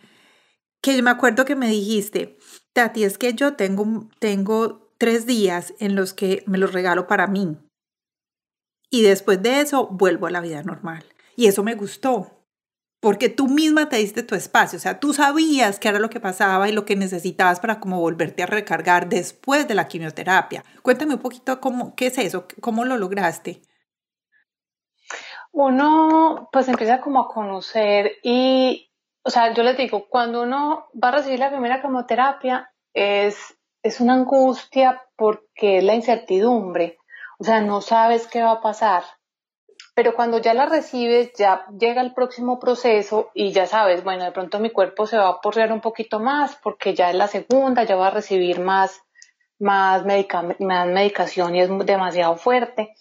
[0.81, 2.37] que me acuerdo que me dijiste,
[2.73, 7.27] Tati, es que yo tengo, tengo tres días en los que me los regalo para
[7.27, 7.57] mí,
[8.99, 11.03] y después de eso vuelvo a la vida normal,
[11.35, 12.31] y eso me gustó,
[13.01, 16.19] porque tú misma te diste tu espacio, o sea, tú sabías qué era lo que
[16.19, 20.63] pasaba y lo que necesitabas para como volverte a recargar después de la quimioterapia.
[20.81, 23.61] Cuéntame un poquito cómo, qué es eso, cómo lo lograste.
[25.51, 28.91] Uno pues empieza como a conocer y,
[29.23, 33.35] o sea, yo les digo, cuando uno va a recibir la primera quimioterapia es,
[33.83, 36.97] es una angustia porque es la incertidumbre,
[37.39, 39.03] o sea, no sabes qué va a pasar
[39.95, 44.33] pero cuando ya la recibes, ya llega el próximo proceso y ya sabes, bueno, de
[44.33, 47.85] pronto mi cuerpo se va a porrear un poquito más porque ya es la segunda,
[47.85, 49.01] ya va a recibir más,
[49.57, 50.03] más,
[50.59, 52.93] más medicación y es demasiado fuerte.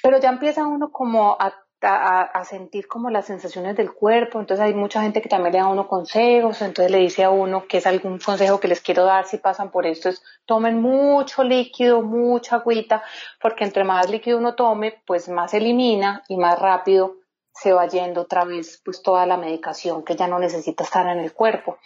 [0.00, 4.40] Pero ya empieza uno como a a, sentir como las sensaciones del cuerpo.
[4.40, 7.30] Entonces hay mucha gente que también le da a uno consejos, entonces le dice a
[7.30, 10.80] uno que es algún consejo que les quiero dar si pasan por esto, es tomen
[10.80, 13.02] mucho líquido, mucha agüita,
[13.40, 17.16] porque entre más líquido uno tome, pues más elimina y más rápido
[17.52, 21.20] se va yendo otra vez pues toda la medicación que ya no necesita estar en
[21.20, 21.78] el cuerpo.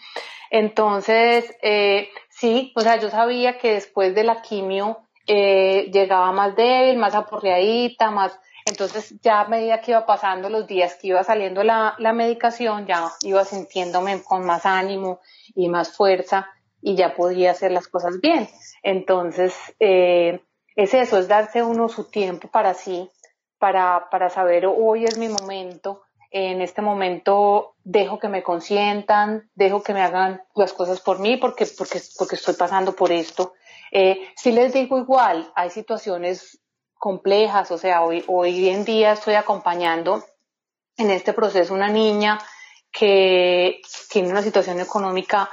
[0.50, 6.54] Entonces, eh, sí, o sea, yo sabía que después de la quimio eh, llegaba más
[6.56, 11.24] débil, más aporreadita, más entonces ya a medida que iba pasando los días que iba
[11.24, 15.20] saliendo la, medicación, ya iba sintiéndome con más ánimo
[15.54, 16.48] y más fuerza
[16.80, 18.48] y ya podía hacer las cosas bien.
[18.82, 20.40] Entonces, eh,
[20.74, 23.10] es eso, es darse uno su tiempo para sí,
[23.58, 26.02] para, para saber hoy es mi momento,
[26.32, 31.36] en este momento dejo que me consientan, dejo que me hagan las cosas por mí
[31.36, 33.52] porque, porque, porque estoy pasando por esto.
[33.90, 36.61] Eh, si les digo igual, hay situaciones
[37.02, 40.22] complejas, o sea, hoy, hoy en día estoy acompañando
[40.96, 42.38] en este proceso una niña
[42.92, 45.50] que tiene una situación económica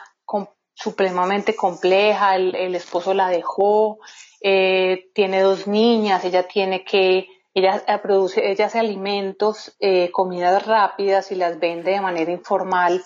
[0.76, 3.98] supremamente compleja, el, esposo la dejó,
[4.42, 10.68] eh, tiene dos niñas, ella tiene que, ella eh, produce, ella hace alimentos, eh, comidas
[10.68, 13.04] rápidas y las vende de manera informal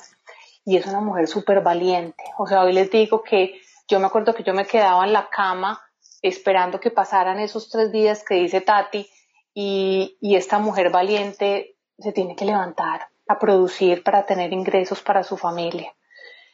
[0.65, 2.25] y es una mujer súper valiente.
[2.37, 5.29] O sea, hoy les digo que yo me acuerdo que yo me quedaba en la
[5.29, 5.81] cama
[6.23, 9.07] esperando que pasaran esos tres días que dice Tati
[9.53, 15.37] y, esta mujer valiente se tiene que levantar a producir para tener ingresos para su
[15.37, 15.93] familia.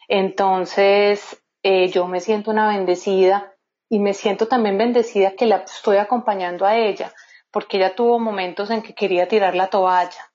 [0.09, 3.53] Entonces, eh, yo me siento una bendecida
[3.87, 7.13] y me siento también bendecida que la estoy acompañando a ella,
[7.51, 10.29] porque ella tuvo momentos en que quería tirar la toalla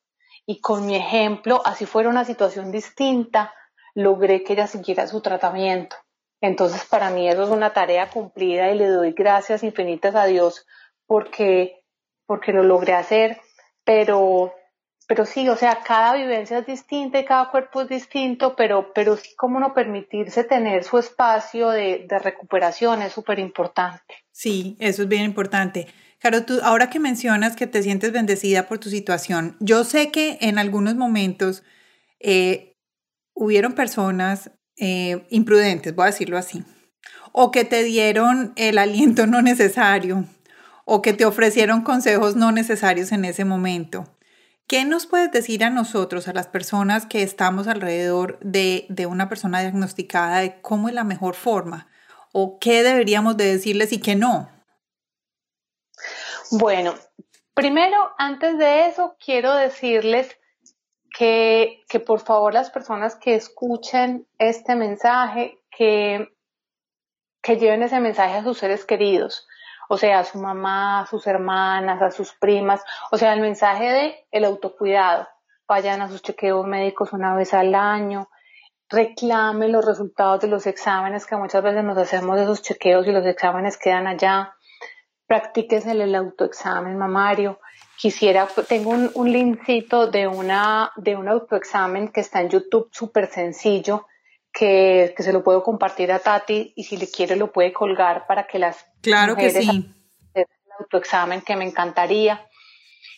[0.46, 3.54] y con mi ejemplo, así fuera una situación distinta,
[3.94, 5.96] logré que ella siguiera su tratamiento.
[6.44, 10.66] Entonces, para mí eso es una tarea cumplida y le doy gracias infinitas a Dios
[11.06, 11.82] porque,
[12.26, 13.40] porque lo logré hacer,
[13.82, 14.52] pero,
[15.08, 19.16] pero sí, o sea, cada vivencia es distinta y cada cuerpo es distinto, pero, pero
[19.16, 24.14] sí como no permitirse tener su espacio de, de recuperación es súper importante.
[24.30, 25.86] Sí, eso es bien importante.
[26.18, 30.36] Claro, tú ahora que mencionas que te sientes bendecida por tu situación, yo sé que
[30.42, 31.62] en algunos momentos
[32.20, 32.76] eh,
[33.32, 36.64] hubieron personas eh, imprudentes, voy a decirlo así,
[37.32, 40.24] o que te dieron el aliento no necesario,
[40.84, 44.04] o que te ofrecieron consejos no necesarios en ese momento.
[44.66, 49.28] ¿Qué nos puedes decir a nosotros, a las personas que estamos alrededor de, de, una
[49.28, 51.88] persona diagnosticada, de cómo es la mejor forma?
[52.32, 54.48] ¿O qué deberíamos de decirles y qué no?
[56.50, 56.94] Bueno,
[57.52, 60.36] primero, antes de eso, quiero decirles
[61.16, 66.28] que, que por favor las personas que escuchen este mensaje, que,
[67.42, 69.46] que lleven ese mensaje a sus seres queridos
[69.88, 73.90] o sea, a su mamá, a sus hermanas, a sus primas, o sea, el mensaje
[73.90, 75.28] de el autocuidado.
[75.66, 78.28] Vayan a sus chequeos médicos una vez al año,
[78.88, 83.26] reclame los resultados de los exámenes, que muchas veces nos hacemos esos chequeos y los
[83.26, 84.54] exámenes quedan allá.
[85.26, 87.58] Practíquese el autoexamen mamario.
[87.98, 93.30] Quisiera, tengo un, un linkcito de una, de un autoexamen que está en YouTube súper
[93.30, 94.06] sencillo,
[94.52, 98.26] que, que, se lo puedo compartir a Tati y si le quiere lo puede colgar
[98.26, 99.94] para que las Claro que sí.
[100.32, 100.46] El
[100.78, 102.48] autoexamen que me encantaría.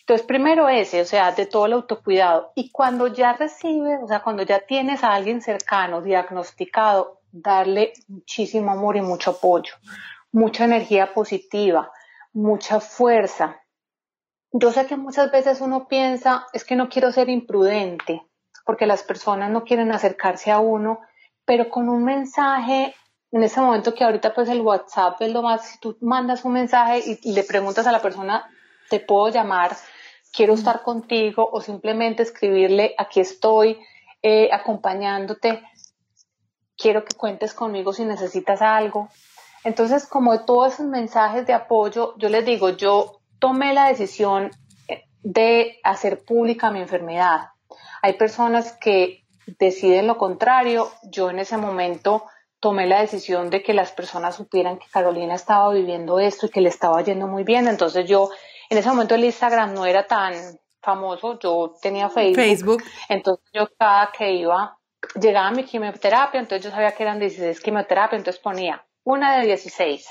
[0.01, 2.53] Entonces, primero ese, o sea, de todo el autocuidado.
[2.55, 8.71] Y cuando ya recibes, o sea, cuando ya tienes a alguien cercano, diagnosticado, darle muchísimo
[8.71, 9.73] amor y mucho apoyo,
[10.31, 11.91] mucha energía positiva,
[12.31, 13.61] mucha fuerza.
[14.59, 18.23] Yo sé que muchas veces uno piensa, es que no quiero ser imprudente,
[18.65, 20.99] porque las personas no quieren acercarse a uno,
[21.45, 22.95] pero con un mensaje
[23.31, 26.53] en ese momento que ahorita pues el WhatsApp es lo más, si tú mandas un
[26.53, 28.49] mensaje y, le preguntas a la persona,
[28.89, 29.77] te puedo llamar,
[30.33, 33.77] quiero estar contigo o simplemente escribirle, aquí estoy
[34.23, 35.61] eh, acompañándote,
[36.75, 39.07] quiero que cuentes conmigo si necesitas algo.
[39.63, 44.51] Entonces, como de todos esos mensajes de apoyo, yo les digo, yo tomé la decisión
[44.87, 47.49] eh, de hacer pública mi enfermedad.
[48.01, 49.25] Hay personas que
[49.59, 52.25] deciden lo contrario, yo en ese momento
[52.59, 56.61] tomé la decisión de que las personas supieran que Carolina estaba viviendo esto y que
[56.61, 57.67] le estaba yendo muy bien.
[57.67, 58.29] Entonces yo,
[58.69, 60.33] en ese momento el Instagram no era tan
[60.81, 62.43] famoso, yo tenía Facebook.
[62.43, 62.83] Facebook.
[63.09, 64.77] Entonces yo cada que iba,
[65.19, 70.07] llegaba mi quimioterapia, entonces yo sabía que eran 16 quimioterapias, entonces ponía una de 16,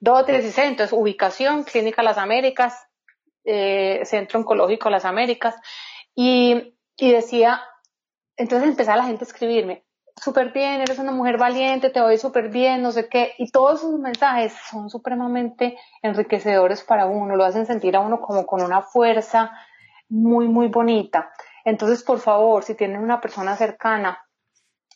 [0.00, 2.86] dos de 16, entonces ubicación, Clínica Las Américas,
[3.44, 5.54] eh, Centro Oncológico Las Américas,
[6.14, 7.62] y, y decía,
[8.36, 9.86] entonces empezaba la gente a escribirme,
[10.16, 13.34] súper bien, eres una mujer valiente, te voy súper bien, no sé qué.
[13.38, 18.46] Y todos esos mensajes son supremamente enriquecedores para uno, lo hacen sentir a uno como
[18.46, 19.52] con una fuerza
[20.08, 21.30] muy, muy bonita.
[21.64, 24.18] Entonces, por favor, si tienen una persona cercana.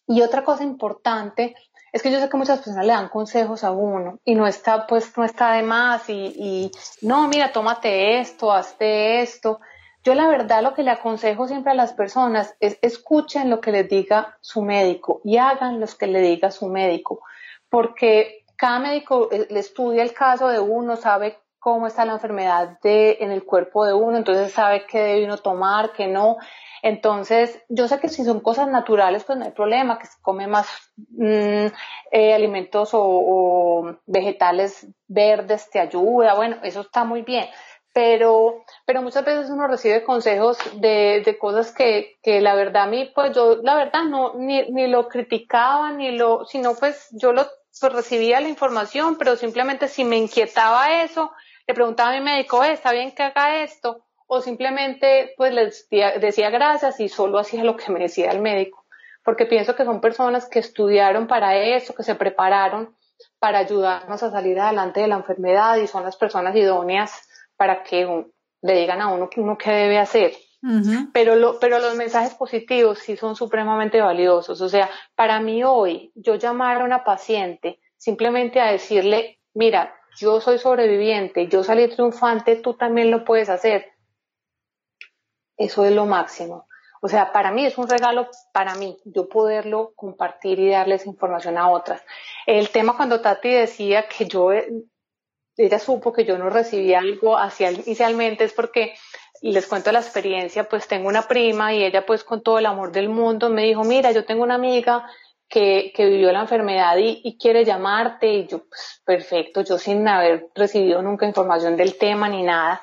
[0.06, 1.54] Y otra cosa importante
[1.92, 4.86] es que yo sé que muchas personas le dan consejos a uno y no está,
[4.86, 6.70] pues, no está de más y, y
[7.02, 9.60] no, mira, tómate esto, hazte esto.
[10.02, 13.70] Yo la verdad lo que le aconsejo siempre a las personas es escuchen lo que
[13.70, 17.20] les diga su médico y hagan lo que le diga su médico,
[17.68, 22.78] porque cada médico eh, le estudia el caso de uno, sabe cómo está la enfermedad
[22.82, 26.38] de, en el cuerpo de uno, entonces sabe qué debe uno tomar, qué no.
[26.82, 30.46] Entonces, yo sé que si son cosas naturales, pues no hay problema, que se come
[30.46, 30.66] más
[30.96, 31.66] mm,
[32.12, 37.46] eh, alimentos o, vegetales verdes te ayuda, bueno, eso está muy bien
[37.92, 42.86] pero, pero muchas veces uno recibe consejos de, de cosas que, que, la verdad a
[42.86, 47.32] mí, pues yo la verdad no, ni, ni lo criticaba, ni lo, sino pues yo
[47.32, 47.46] lo
[47.80, 51.32] pues recibía la información, pero simplemente si me inquietaba eso,
[51.66, 54.04] le preguntaba a mi médico, ¿está bien que haga esto?
[54.32, 58.84] O simplemente pues les decía gracias y solo hacía lo que me decía el médico,
[59.24, 62.94] porque pienso que son personas que estudiaron para eso, que se prepararon
[63.40, 68.24] para ayudarnos a salir adelante de la enfermedad y son las personas idóneas para que
[68.62, 70.32] le digan a uno que uno qué debe hacer.
[71.12, 74.60] pero, lo, pero los mensajes positivos sí son supremamente valiosos.
[74.60, 80.40] O sea, para mí hoy, yo llamar a una paciente simplemente a decirle, mira, yo
[80.40, 83.89] soy sobreviviente, yo salí triunfante, tú también lo puedes hacer.
[85.60, 86.66] Eso es lo máximo.
[87.02, 91.58] O sea, para mí es un regalo para mí, yo poderlo compartir y darles información
[91.58, 92.02] a otras.
[92.46, 97.72] El tema cuando Tati decía que yo ella supo que yo no recibía algo hacia
[97.72, 98.94] inicialmente es porque
[99.42, 102.90] les cuento la experiencia, pues tengo una prima y ella pues con todo el amor
[102.90, 105.04] del mundo me dijo, mira, yo tengo una amiga
[105.46, 110.08] que, que vivió la enfermedad y, y, quiere llamarte y yo pues perfecto, yo sin
[110.08, 112.80] haber recibido nunca información del tema ni nada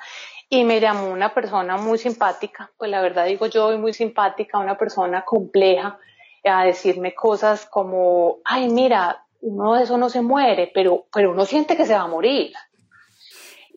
[0.50, 4.78] y me llamó una persona muy simpática, pues la verdad digo yo muy simpática, una
[4.78, 6.00] persona compleja
[6.44, 11.46] a decirme cosas como, ay mira, uno de eso no se muere, pero, pero uno
[11.46, 12.54] siente que se va a morir.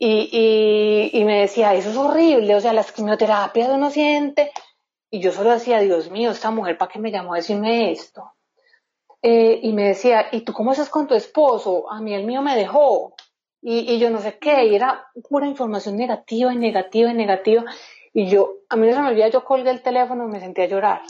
[0.03, 4.51] Y, y, me decía, eso es horrible, o sea, las quimioterapias uno siente.
[5.11, 8.33] Y yo solo decía, Dios mío, esta mujer, ¿para qué me llamó a decirme esto?
[9.21, 11.91] Eh, y me decía, ¿y tú cómo estás con tu esposo?
[11.93, 13.15] A mí el mío me dejó.
[13.63, 17.65] Y, y yo no sé qué, y era pura información negativa y negativa y negativa.
[18.13, 20.63] Y yo, a mí no se me olvida, yo colgué el teléfono y me sentí
[20.63, 21.03] a llorar.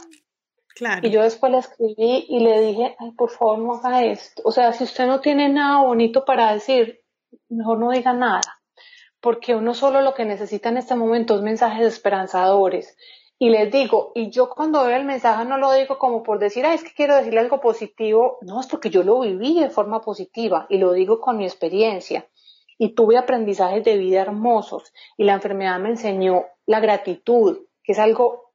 [0.75, 1.05] Claro.
[1.05, 4.41] Y yo después le escribí y le dije, ay, por favor no haga esto.
[4.45, 7.01] O sea, si usted no tiene nada bonito para decir,
[7.49, 8.41] mejor no diga nada.
[9.19, 12.97] Porque uno solo lo que necesita en este momento es mensajes esperanzadores.
[13.37, 16.65] Y les digo, y yo cuando veo el mensaje no lo digo como por decir,
[16.65, 18.37] ay, es que quiero decirle algo positivo.
[18.41, 22.27] No, es porque yo lo viví de forma positiva y lo digo con mi experiencia.
[22.81, 24.91] Y tuve aprendizajes de vida hermosos.
[25.15, 28.53] Y la enfermedad me enseñó la gratitud, que es algo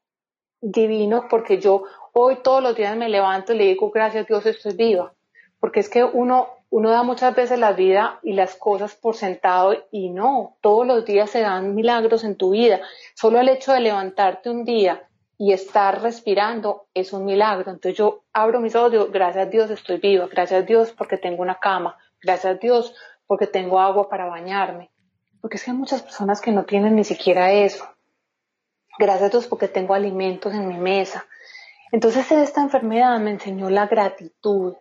[0.61, 4.75] divino porque yo hoy todos los días me levanto y le digo, gracias Dios, estoy
[4.75, 5.13] viva.
[5.61, 9.77] Porque es que uno, uno da muchas veces la vida y las cosas por sentado
[9.93, 12.81] y no, todos los días se dan milagros en tu vida.
[13.15, 15.09] Solo el hecho de levantarte un día
[15.39, 17.71] y estar respirando es un milagro.
[17.71, 21.17] Entonces yo abro mis ojos digo, gracias a Dios estoy viva, gracias a Dios porque
[21.17, 22.93] tengo una cama, gracias a Dios
[23.27, 24.91] porque tengo agua para bañarme.
[25.41, 27.89] Porque es que hay muchas personas que no tienen ni siquiera eso.
[28.99, 31.27] Gracias a Dios porque tengo alimentos en mi mesa.
[31.93, 34.75] Entonces esta enfermedad me enseñó la gratitud,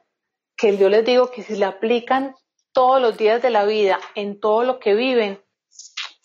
[0.58, 2.36] que yo les digo que si la aplican
[2.72, 5.42] todos los días de la vida en todo lo que viven,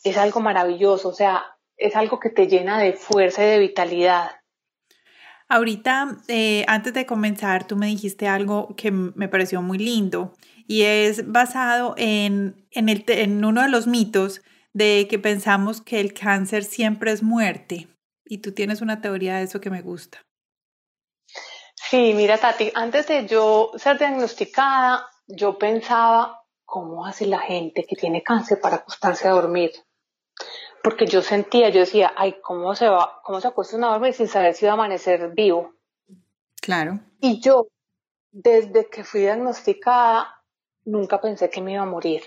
[0.03, 1.45] es algo maravilloso, o sea,
[1.77, 4.40] es algo que te llena de fuerza y de vitalidad.
[5.53, 10.33] Ahorita, eh, antes de comenzar, tú me dijiste algo que me pareció muy lindo
[10.69, 16.63] y es basado en, en, uno de los mitos de que pensamos que el cáncer
[16.63, 17.89] siempre es muerte.
[18.25, 20.25] Y tú tienes una teoría de eso que me gusta.
[21.75, 27.97] Sí, mira Tati, antes de yo ser diagnosticada, yo pensaba, ¿cómo hace la gente que
[27.97, 29.73] tiene cáncer para acostarse a dormir?
[30.83, 34.29] Porque yo sentía, yo decía, ay, ¿cómo se va, cómo se acuesta a dormir sin
[34.29, 35.75] saber si va a amanecer vivo?
[36.61, 37.01] Claro.
[37.21, 37.69] Y yo,
[38.31, 40.43] desde que fui diagnosticada,
[40.85, 42.23] nunca pensé que me iba a morir.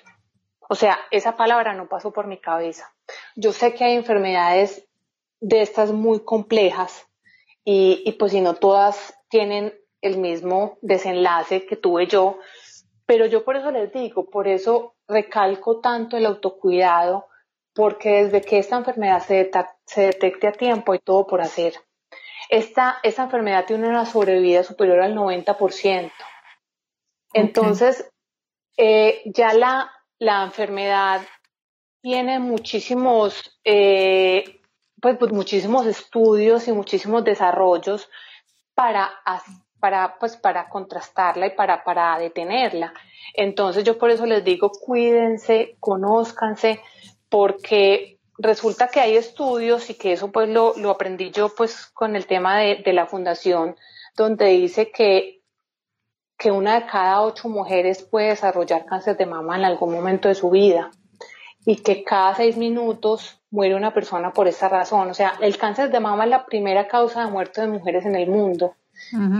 [0.69, 2.93] O sea, esa palabra no pasó por mi cabeza.
[3.35, 4.87] Yo sé que hay enfermedades
[5.39, 7.05] de estas muy complejas
[7.65, 12.39] y, y pues si no todas tienen el mismo desenlace que tuve yo,
[13.05, 17.27] pero yo por eso les digo, por eso recalco tanto el autocuidado,
[17.73, 19.49] porque desde que esta enfermedad se,
[19.95, 21.73] detecte a tiempo hay todo por hacer.
[22.49, 26.11] Esta, esta enfermedad tiene una sobrevida superior al 90%.
[27.33, 28.11] Entonces,
[28.77, 31.21] eh, ya la, la, enfermedad
[32.01, 34.61] tiene muchísimos, eh,
[35.01, 38.09] pues, pues, muchísimos estudios y muchísimos desarrollos
[38.75, 39.11] para,
[39.79, 42.93] para, pues, para contrastarla y para, para detenerla.
[43.33, 46.81] Entonces yo por eso les digo, cuídense, conózcanse,
[47.33, 52.15] porque resulta que hay estudios y que eso pues lo, lo aprendí yo pues con
[52.15, 53.75] el tema de, de, la fundación,
[54.15, 55.41] donde dice que,
[56.37, 60.35] que una de cada ocho mujeres puede desarrollar cáncer de mama en algún momento de
[60.35, 60.91] su vida
[61.65, 65.09] y que cada seis minutos muere una persona por esta razón.
[65.09, 68.15] O sea, el cáncer de mama es la primera causa de muerte de mujeres en
[68.15, 68.75] el mundo.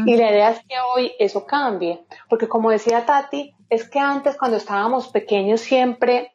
[0.08, 4.36] Y la idea es que hoy eso cambie, porque como decía Tati, es que antes
[4.36, 6.33] cuando estábamos pequeños siempre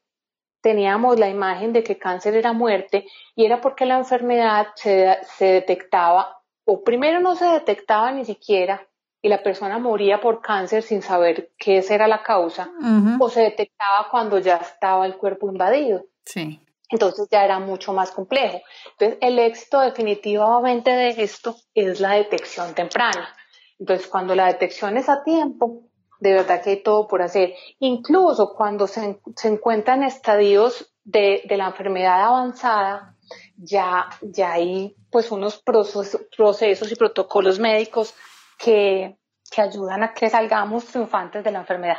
[0.60, 5.46] teníamos la imagen de que cáncer era muerte y era porque la enfermedad se, se
[5.46, 8.86] detectaba, o primero no se detectaba ni siquiera,
[9.20, 12.70] y la persona moría por cáncer sin saber qué era la causa,
[13.18, 16.04] o se detectaba cuando ya estaba el cuerpo invadido.
[16.24, 16.60] Sí.
[16.90, 18.60] Entonces ya era mucho más complejo.
[18.92, 23.34] Entonces el éxito definitivamente de esto es la detección temprana.
[23.78, 25.87] Entonces cuando la detección es a tiempo,
[26.20, 27.54] de verdad que hay todo por hacer.
[27.78, 33.16] Incluso cuando se, se encuentran estadios de, de, la enfermedad avanzada,
[33.56, 38.14] ya, ya hay pues unos procesos, procesos y protocolos médicos
[38.58, 39.16] que,
[39.50, 41.98] que ayudan a que salgamos triunfantes de la enfermedad.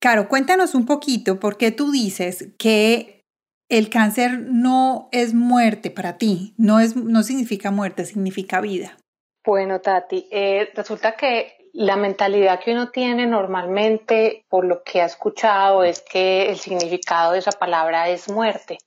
[0.00, 3.24] Caro, cuéntanos un poquito por qué tú dices que
[3.68, 8.96] el cáncer no es muerte para ti, no, es, no significa muerte, significa vida.
[9.44, 15.04] Bueno, Tati, eh, resulta que la mentalidad que uno tiene normalmente, por lo que ha
[15.04, 18.78] escuchado, es que el significado de esa palabra es muerte.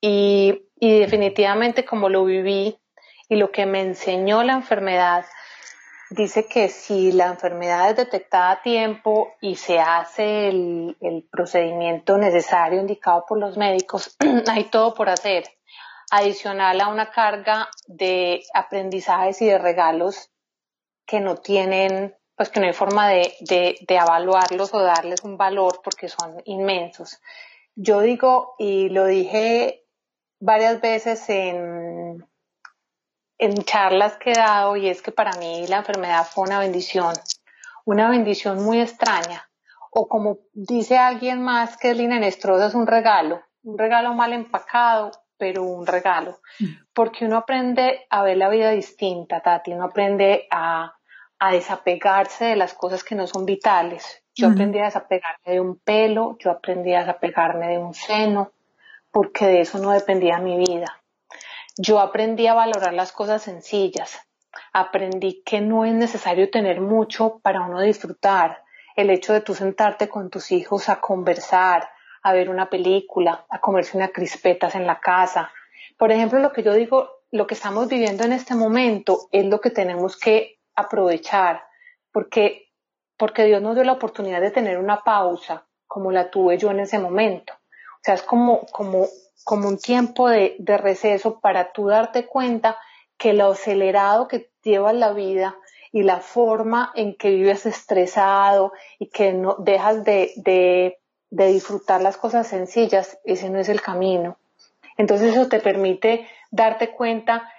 [0.00, 2.78] Y, y definitivamente como lo viví
[3.28, 5.24] y lo que me enseñó la enfermedad
[6.10, 10.96] dice que si la enfermedad es detectada a tiempo y se hace el,
[11.30, 14.16] procedimiento necesario indicado por los médicos,
[14.48, 15.44] hay todo por hacer.
[16.10, 20.30] Adicional a una carga de aprendizajes y de regalos
[21.12, 25.36] que no tienen, pues que no hay forma de, de, de evaluarlos o darles un
[25.36, 27.20] valor porque son inmensos.
[27.74, 29.84] Yo digo, y lo dije
[30.40, 32.26] varias veces en,
[33.36, 37.12] en charlas que he dado y es que para mí la enfermedad fue una bendición,
[37.84, 39.50] una bendición muy extraña.
[39.90, 44.32] O como dice alguien más que es Lina Nestrosa, es un regalo, un regalo mal
[44.32, 46.64] empacado, pero un regalo, mm.
[46.94, 50.94] porque uno aprende a ver la vida distinta, Tati, uno aprende a,
[51.50, 54.22] desapegarse de las cosas que no son vitales.
[54.34, 58.52] Yo aprendí a desapegarme de un pelo, yo aprendí a desapegarme de un seno,
[59.10, 61.02] porque de eso no dependía mi vida.
[61.76, 64.18] Yo aprendí a valorar las cosas sencillas,
[64.72, 68.62] aprendí que no es necesario tener mucho para uno disfrutar.
[68.96, 71.88] El hecho de tú sentarte con tus hijos a conversar,
[72.22, 75.50] a ver una película, a comerse unas crispetas en la casa.
[75.98, 79.60] Por ejemplo, lo que yo digo, lo que estamos viviendo en este momento es lo
[79.60, 81.62] que tenemos que aprovechar,
[82.12, 82.68] porque,
[83.16, 86.80] porque Dios nos dio la oportunidad de tener una pausa, como la tuve yo en
[86.80, 87.52] ese momento.
[87.54, 89.06] O sea, es como, como,
[89.44, 92.78] como un tiempo de, de receso para tú darte cuenta
[93.16, 95.56] que lo acelerado que lleva la vida
[95.92, 100.98] y la forma en que vives estresado y que no dejas de, de
[101.32, 104.36] de disfrutar las cosas sencillas, ese no es el camino.
[104.98, 107.50] Entonces eso te permite darte cuenta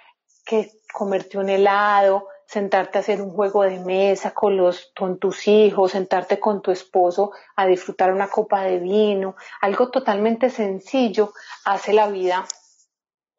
[0.46, 5.46] que comerte un helado, sentarte a hacer un juego de mesa con, los, con tus
[5.48, 11.32] hijos, sentarte con tu esposo a disfrutar una copa de vino, algo totalmente sencillo
[11.64, 12.46] hace la vida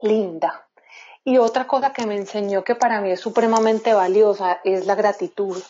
[0.02, 0.68] linda.
[1.24, 5.62] Y otra cosa que me enseñó que para mí es supremamente valiosa es la gratitud,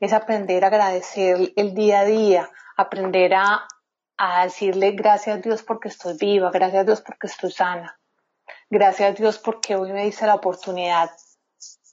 [0.00, 3.66] es aprender a agradecer el día a día, aprender a
[4.16, 7.98] a decirle gracias a Dios porque estoy viva, gracias a Dios porque estoy sana,
[8.70, 11.10] gracias a Dios porque hoy me dice la oportunidad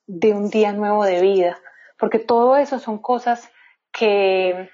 [0.07, 1.59] de un día nuevo de vida,
[1.97, 3.49] porque todo eso son cosas
[3.91, 4.69] que,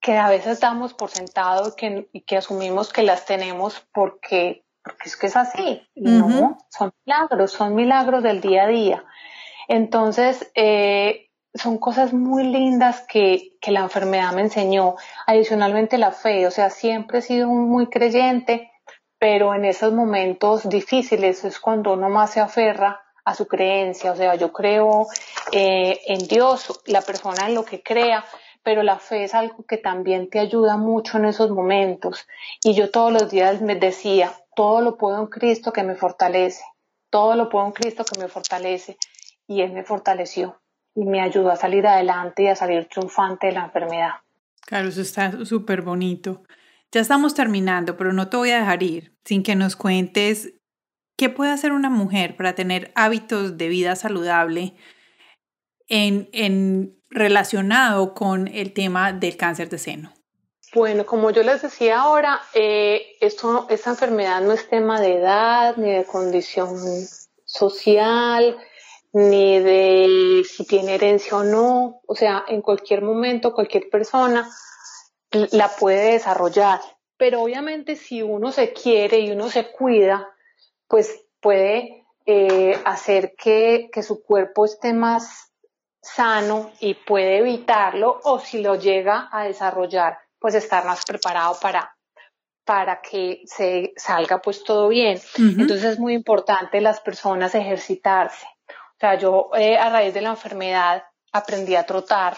[0.00, 4.64] que a veces damos por sentado y que, y que asumimos que las tenemos porque,
[4.82, 5.88] porque es que es así.
[5.94, 9.04] No, son milagros, son milagros del día a día.
[9.68, 14.96] Entonces, eh, son cosas muy lindas que, que, la enfermedad me enseñó.
[15.26, 18.70] Adicionalmente la fe, o sea, siempre he sido muy creyente,
[19.18, 24.16] pero en esos momentos difíciles es cuando uno más se aferra a su creencia, o
[24.16, 25.06] sea, yo creo
[25.52, 28.24] eh, en Dios, la persona en lo que crea,
[28.62, 32.26] pero la fe es algo que también te ayuda mucho en esos momentos.
[32.62, 36.62] Y yo todos los días me decía, todo lo puedo en Cristo que me fortalece,
[37.10, 38.96] todo lo puedo en Cristo que me fortalece,
[39.46, 40.60] y Él me fortaleció
[40.94, 44.12] y me ayudó a salir adelante y a salir triunfante de la enfermedad.
[44.66, 46.42] Claro, eso está súper bonito.
[46.90, 50.54] Ya estamos terminando, pero no te voy a dejar ir sin que nos cuentes
[51.22, 54.74] qué puede hacer una mujer para tener hábitos de vida saludable
[55.86, 60.12] en, relacionado con el tema del cáncer de seno.
[60.74, 65.92] Bueno, como yo les decía ahora, eh, esta enfermedad no es tema de edad ni
[65.92, 66.76] de condición
[67.44, 68.56] social,
[69.12, 72.00] ni de si tiene herencia o no.
[72.08, 74.50] O sea, en cualquier momento, cualquier persona
[75.30, 76.80] la puede desarrollar.
[77.16, 80.31] Pero obviamente si uno se quiere y uno se cuida,
[80.92, 85.50] pues puede eh, hacer que, que su cuerpo esté más
[86.02, 91.96] sano y puede evitarlo o si lo llega a desarrollar, pues estar más preparado para,
[92.66, 95.18] para que se salga pues todo bien.
[95.38, 98.44] Entonces es muy importante las personas ejercitarse.
[98.68, 102.36] O sea, yo eh, a raíz de la enfermedad aprendí a trotar.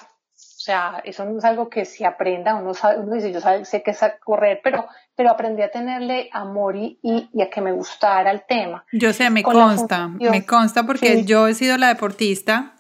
[0.64, 3.82] O sea, eso no es algo que se aprenda, uno, sabe, uno dice, yo sé
[3.82, 8.30] que es correr, pero, pero aprendí a tenerle amor y, y, a que me gustara
[8.30, 8.82] el tema.
[8.90, 12.76] Yo sé, me consta, me consta porque yo he sido la deportista.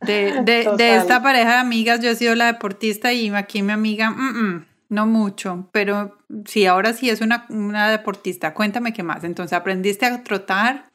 [0.00, 3.72] De, de, de, esta pareja de amigas, yo he sido la deportista y aquí mi
[3.72, 4.14] amiga,
[4.88, 6.16] no mucho, pero
[6.46, 8.54] sí, ahora sí es una, una deportista.
[8.54, 9.24] Cuéntame qué más.
[9.24, 10.90] Entonces, ¿aprendiste a trotar?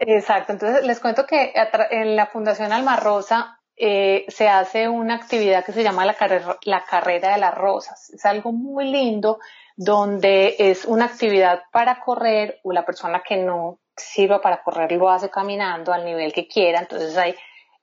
[0.00, 1.52] Exacto, entonces les cuento que
[1.90, 6.16] en la Fundación Alma Rosa eh, se hace una actividad que se llama la,
[6.64, 8.10] la carrera de las rosas.
[8.10, 9.38] Es algo muy lindo
[9.76, 15.08] donde es una actividad para correr o la persona que no sirva para correr lo
[15.08, 16.80] hace caminando al nivel que quiera.
[16.80, 17.34] Entonces hay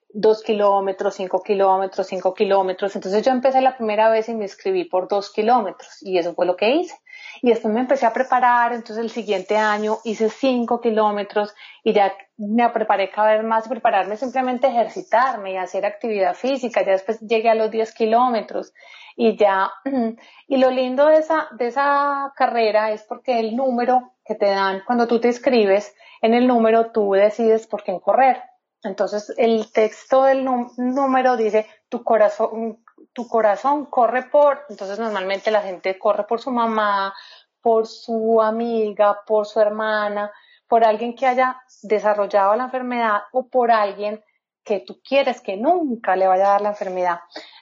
[0.09, 2.95] dos kilómetros, cinco kilómetros, cinco kilómetros.
[2.95, 6.45] Entonces yo empecé la primera vez y me inscribí por dos kilómetros y eso fue
[6.45, 6.95] lo que hice.
[7.41, 11.53] Y después me empecé a preparar, entonces el siguiente año hice cinco kilómetros
[11.87, 16.81] y ya me preparé cada vez más, prepararme simplemente ejercitarme y hacer actividad física.
[16.83, 18.73] Ya después llegué a los 10 kilómetros
[19.15, 19.71] y ya,
[20.47, 24.81] y lo lindo de esa, de esa carrera es porque el número que te dan
[24.87, 28.41] cuando tú te inscribes, en el número tú decides por quién correr.
[28.81, 32.83] Entonces el texto del número dice tu corazón,
[33.13, 37.13] tu corazón corre por, entonces normalmente la gente corre por su mamá,
[37.61, 40.31] por su amiga, por su hermana,
[40.67, 44.23] por alguien que haya desarrollado la enfermedad o por alguien
[44.65, 47.19] que tú quieres que nunca le vaya a dar la enfermedad.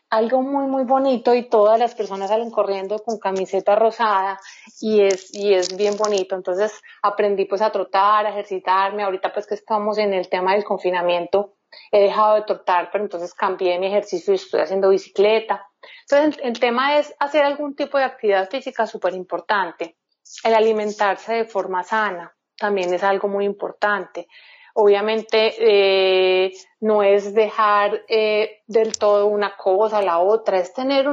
[0.10, 4.40] algo muy, muy bonito y todas las personas salen corriendo con camiseta rosada
[4.80, 6.36] y es, y es bien bonito.
[6.36, 6.72] Entonces
[7.02, 9.02] aprendí pues a trotar, a ejercitarme.
[9.04, 11.56] Ahorita pues que estamos en el tema del confinamiento,
[11.92, 15.66] he dejado de trotar, pero entonces cambié mi ejercicio y estoy haciendo bicicleta.
[16.08, 19.98] Entonces el, el tema es hacer algún tipo de actividad física súper importante.
[20.44, 24.28] El alimentarse de forma sana también es algo muy importante.
[24.76, 31.08] Obviamente eh, no es dejar eh, del todo una cosa a la otra, es tener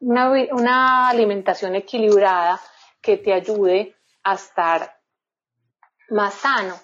[0.00, 2.58] una, alimentación equilibrada
[3.02, 4.96] que te ayude a estar
[6.08, 6.74] más sano.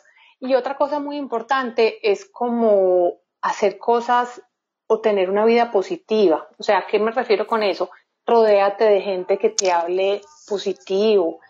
[0.41, 4.43] Y otra cosa muy importante es como hacer cosas
[4.87, 6.49] o tener una vida positiva.
[6.59, 7.91] O sea, ¿a qué me refiero con eso?
[8.27, 11.41] Rodéate de gente que te hable positivo.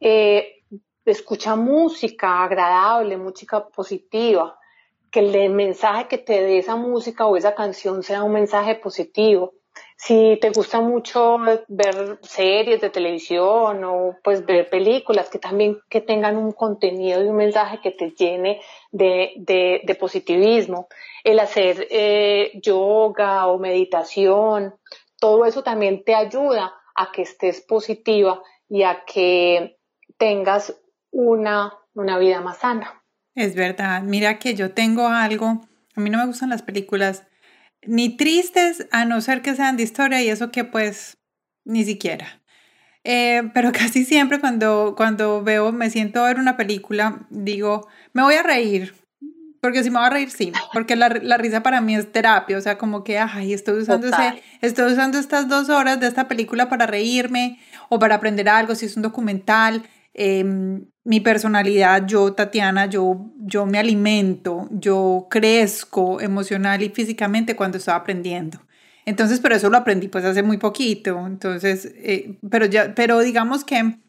[0.00, 0.55] Eh,
[1.12, 4.58] escucha música agradable, música positiva,
[5.10, 9.54] que el mensaje que te dé esa música o esa canción sea un mensaje positivo.
[9.96, 11.38] Si te gusta mucho
[11.68, 17.28] ver series de televisión o pues ver películas que también que tengan un contenido y
[17.28, 18.60] un mensaje que te llene
[18.90, 20.88] de, de, positivismo,
[21.24, 24.74] el hacer eh, yoga o meditación,
[25.18, 29.78] todo eso también te ayuda a que estés positiva y a que
[30.18, 30.74] tengas
[31.16, 33.02] una, una vida más sana.
[33.34, 37.24] Es verdad, mira que yo tengo algo, a mí no me gustan las películas
[37.86, 41.18] ni tristes, a no ser que sean de historia y eso que pues
[41.64, 42.42] ni siquiera.
[43.04, 48.22] Eh, pero casi siempre cuando, cuando veo, me siento a ver una película, digo, me
[48.22, 48.94] voy a reír,
[49.60, 52.56] porque si me voy a reír, sí, porque la, la, risa para mí es terapia,
[52.58, 56.28] o sea, como que, ay, estoy usando, ese, estoy usando estas dos horas de esta
[56.28, 59.82] película para reírme o para aprender algo, si es un documental,
[60.18, 67.78] Em, mi personalidad, yo, Tatiana, yo, yo me alimento, yo crezco emocional y físicamente cuando
[67.78, 68.60] estaba aprendiendo.
[69.04, 71.24] Entonces, pero eso lo aprendí pues hace muy poquito.
[71.24, 74.00] Entonces, eh, pero ya, pero digamos que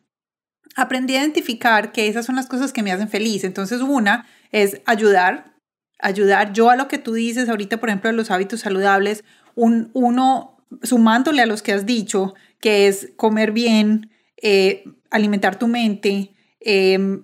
[0.75, 3.43] aprendí a identificar que esas son las cosas que me hacen feliz.
[3.43, 5.53] Entonces, una es ayudar,
[5.99, 6.51] ayudar.
[6.51, 10.57] Yo a lo que tú dices ahorita, por ejemplo, de los hábitos saludables, un, uno
[10.81, 14.09] sumándole a los que has dicho, que es comer bien,
[14.41, 17.23] eh, alimentar tu mente em,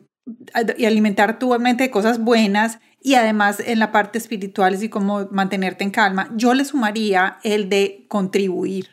[0.77, 5.27] y alimentar tu mente de cosas buenas y además en la parte espiritual, así como
[5.30, 8.89] mantenerte en calma, yo le sumaría el de contribuir.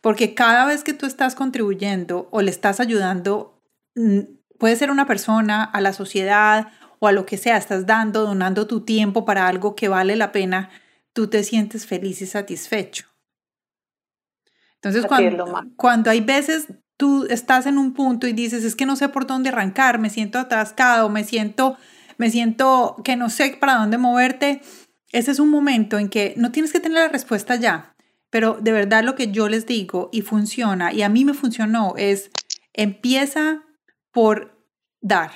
[0.00, 3.60] Porque cada vez que tú estás contribuyendo o le estás ayudando,
[3.96, 4.20] mm,
[4.58, 6.68] puede ser una persona, a la sociedad
[7.00, 10.30] o a lo que sea, estás dando, donando tu tiempo para algo que vale la
[10.30, 10.70] pena,
[11.12, 13.06] tú te sientes feliz y satisfecho.
[14.76, 15.46] Entonces, cuando,
[15.76, 19.26] cuando hay veces tú estás en un punto y dices, es que no sé por
[19.26, 21.76] dónde arrancar, me siento atascado, me siento,
[22.18, 24.60] me siento que no sé para dónde moverte,
[25.12, 27.94] ese es un momento en que no tienes que tener la respuesta ya,
[28.30, 31.94] pero de verdad lo que yo les digo y funciona, y a mí me funcionó,
[31.96, 32.30] es
[32.72, 33.62] empieza
[34.10, 34.66] por
[35.00, 35.30] dar.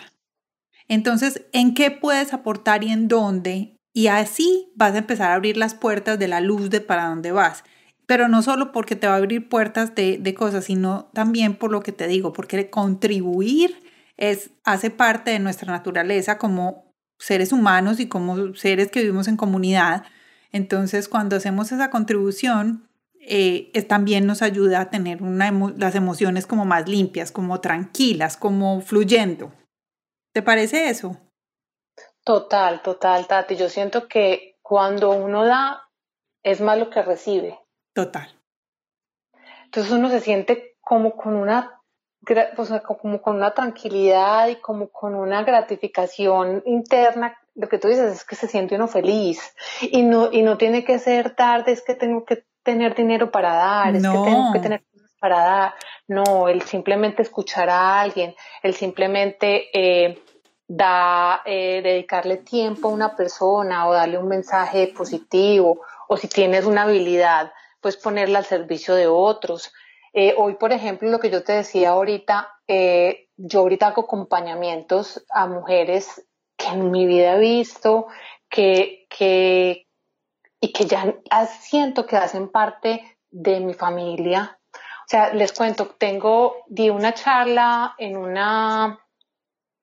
[0.89, 3.77] Entonces, ¿en qué puedes aportar y en dónde?
[3.93, 7.33] Y así vas a empezar a abrir las puertas de la luz de para dónde
[7.33, 7.65] vas
[8.09, 11.83] pero no solo porque te va a abrir puertas de, cosas, sino también por lo
[11.83, 13.77] que te digo, porque contribuir
[14.17, 19.37] es, hace parte de nuestra naturaleza como seres humanos y como seres que vivimos en
[19.37, 20.05] comunidad.
[20.53, 22.89] Entonces, cuando hacemos esa contribución,
[23.21, 28.81] eh, también nos ayuda a tener una las emociones como más limpias, como tranquilas, como
[28.81, 29.53] fluyendo.
[30.33, 31.19] ¿Te parece eso?
[32.25, 33.55] Total, total, Tati.
[33.57, 35.91] Yo siento que cuando uno da,
[36.43, 37.59] es más lo que recibe.
[37.99, 38.29] Total.
[39.65, 41.81] Entonces uno se siente como con una,
[42.87, 47.37] como con una tranquilidad y como con una gratificación interna.
[47.57, 50.85] Lo que tú dices es que se siente uno feliz y no, y no tiene
[50.85, 54.61] que ser tarde, es que tengo que tener dinero para dar, es que tengo que
[54.61, 55.75] tener cosas para dar.
[56.07, 60.23] No, el simplemente escuchar a alguien, el simplemente eh,
[60.69, 66.65] da, eh, dedicarle tiempo a una persona o darle un mensaje positivo o si tienes
[66.65, 67.51] una habilidad
[67.81, 69.73] pues ponerla al servicio de otros.
[70.13, 75.25] Eh, hoy, por ejemplo, lo que yo te decía ahorita, eh, yo ahorita hago acompañamientos
[75.31, 76.27] a mujeres
[76.57, 78.09] que en mi vida he visto,
[78.49, 79.87] que, que,
[80.61, 81.15] y que ya
[81.61, 84.59] siento que hacen parte de mi familia.
[84.73, 88.99] O sea, les cuento, tengo, di una charla en una,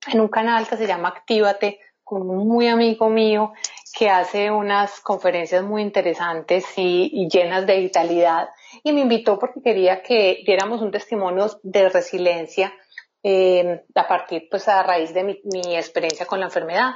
[0.08, 3.54] en un canal que se llama Actívate con un muy amigo mío
[3.98, 8.50] que hace unas conferencias muy interesantes y, llenas de vitalidad
[8.84, 12.74] y me invitó porque quería que diéramos un testimonio de resiliencia
[13.24, 16.92] eh, a partir, pues a raíz de mi, mi, experiencia con la enfermedad.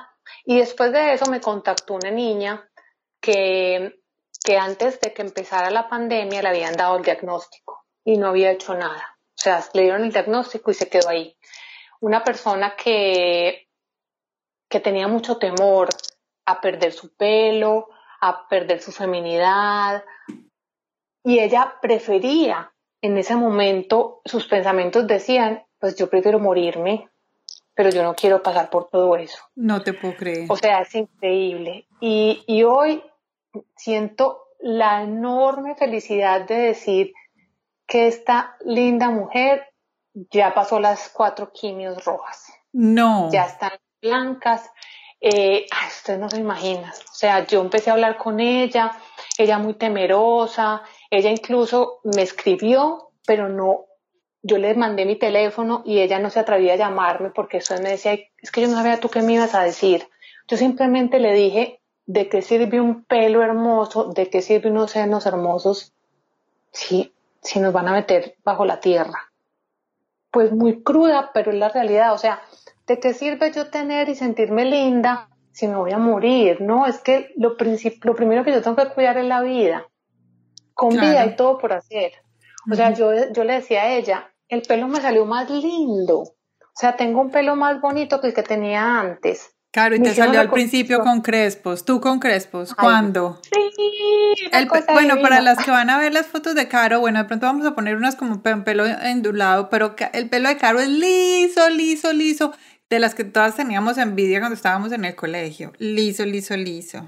[0.46, 2.70] Y después de eso me contactó una niña
[3.20, 4.00] que
[4.44, 8.52] que antes de que empezara la pandemia le habían dado el diagnóstico y no había
[8.52, 9.18] hecho nada.
[9.38, 11.38] O sea, le dieron el diagnóstico y se quedó ahí.
[12.02, 13.68] Una persona que,
[14.70, 15.90] que tenía mucho temor
[16.50, 17.90] a perder su pelo,
[18.22, 20.04] a perder su feminidad,
[21.24, 22.72] y ella prefería
[23.02, 27.10] en ese momento, sus pensamientos decían, pues yo prefiero morirme,
[27.74, 29.42] pero yo no quiero pasar por todo eso.
[29.56, 30.46] No te puedo creer.
[30.50, 31.88] O sea, es increíble.
[32.02, 33.04] Y, y hoy
[33.76, 37.14] siento la enorme felicidad de decir
[37.88, 39.66] que esta linda mujer
[40.14, 42.52] ya pasó las cuatro quimios rojas.
[42.74, 43.30] No.
[43.32, 43.72] Ya están
[44.02, 44.70] blancas.
[45.22, 45.68] Eh,
[46.18, 46.92] no se imaginan.
[46.92, 48.92] O sea, yo empecé a hablar con ella,
[49.38, 50.82] ella muy temerosa,
[51.12, 53.86] ella incluso me escribió, pero no,
[54.42, 57.90] yo le mandé mi teléfono y ella no se atrevía a llamarme porque eso me
[57.90, 60.08] decía, es que yo no sabía tú qué me ibas a decir.
[60.48, 64.06] Yo simplemente le dije, ¿de qué sirve un pelo hermoso?
[64.06, 65.94] ¿De qué sirve unos senos hermosos
[66.72, 69.32] si, si nos van a meter bajo la tierra?
[70.32, 72.14] Pues muy cruda, pero es la realidad.
[72.14, 72.42] O sea,
[72.90, 76.60] ¿de qué sirve yo tener y sentirme linda si me voy a morir?
[76.60, 77.56] No, es que lo,
[78.04, 79.88] lo primero que yo tengo que cuidar es la vida
[80.74, 82.14] con vida y todo por hacer.
[82.72, 86.20] O sea, yo, yo le decía a ella, el pelo me salió más lindo.
[86.20, 89.52] O sea, tengo un pelo más bonito que el que tenía antes.
[89.72, 91.86] Claro, y te salió al principio con crespos.
[91.86, 92.74] ¿Tú con crespos?
[92.74, 93.40] ¿Cuándo?
[93.44, 94.50] Sí.
[94.94, 97.68] bueno, para las que van a ver las fotos de Caro, bueno, de pronto vamos
[97.68, 102.54] a poner unas como pelo endulado, pero el pelo de Caro es liso, liso, liso.
[102.90, 105.74] De las que todas teníamos envidia cuando estábamos en el colegio.
[105.78, 107.08] Liso, liso, liso.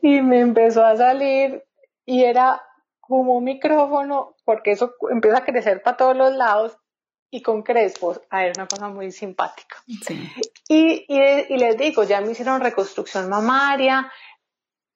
[0.00, 1.64] Y me empezó a salir
[2.06, 2.62] y era
[3.00, 6.78] como un micrófono, porque eso empieza a crecer para todos los lados
[7.30, 8.20] y con crespos.
[8.30, 9.82] A ver, una cosa muy simpática.
[10.68, 14.12] Y, y, les digo, ya me hicieron reconstrucción mamaria.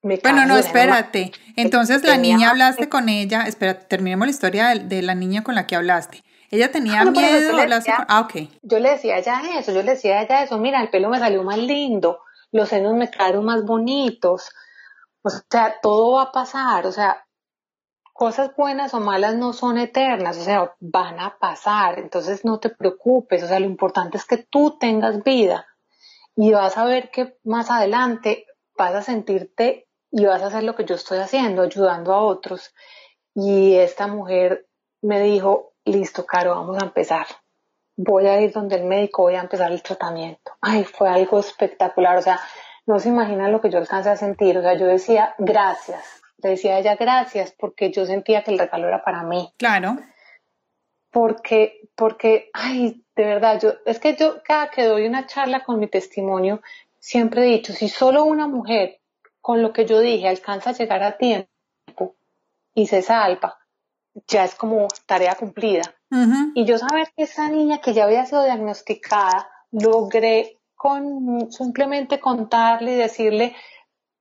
[0.03, 1.33] bueno, no, espérate.
[1.57, 3.43] Entonces la niña hablaste con ella.
[3.43, 6.23] Espera, terminemos la historia de, la niña con la que hablaste.
[6.51, 7.57] Ella tenía ah, miedo.
[8.09, 8.49] ah, ok.
[8.63, 10.59] Yo le decía a ella eso, yo le decía a ella eso.
[10.59, 12.21] Mira, el pelo me salió más lindo,
[12.53, 14.51] los senos me quedaron más bonitos
[15.27, 17.27] o sea, todo va a pasar, o sea,
[18.13, 22.71] cosas buenas o malas no son eternas, o sea, van a pasar, entonces no te
[22.71, 25.67] preocupes, o sea, lo importante es que tú tengas vida
[26.37, 28.47] y vas a ver que más adelante
[28.79, 32.73] vas a sentirte y vas a hacer lo que yo estoy haciendo, ayudando a otros.
[33.35, 34.69] Y esta mujer
[35.03, 37.27] me dijo, listo, Caro, vamos a empezar.
[37.97, 40.53] Voy a ir donde el médico, voy a empezar el tratamiento.
[40.61, 42.39] Ay, fue algo espectacular, o sea,
[42.87, 44.57] no se imagina lo que yo alcancé a sentir.
[44.59, 46.23] O sea, yo decía gracias.
[46.39, 49.53] Le decía a ella gracias porque yo sentía que el regalo era para mí.
[49.57, 49.97] Claro.
[51.11, 55.79] Porque, porque, ay, de verdad, yo, es que yo cada que doy una charla con
[55.79, 56.61] mi testimonio,
[56.99, 59.01] siempre he dicho, si solo una mujer
[59.41, 62.17] con lo que yo dije alcanza a llegar a tiempo
[62.75, 63.59] y se salva,
[64.27, 65.83] ya es como tarea cumplida.
[66.55, 72.93] Y yo saber que esa niña que ya había sido diagnosticada, logré con simplemente contarle
[72.93, 73.57] y decirle,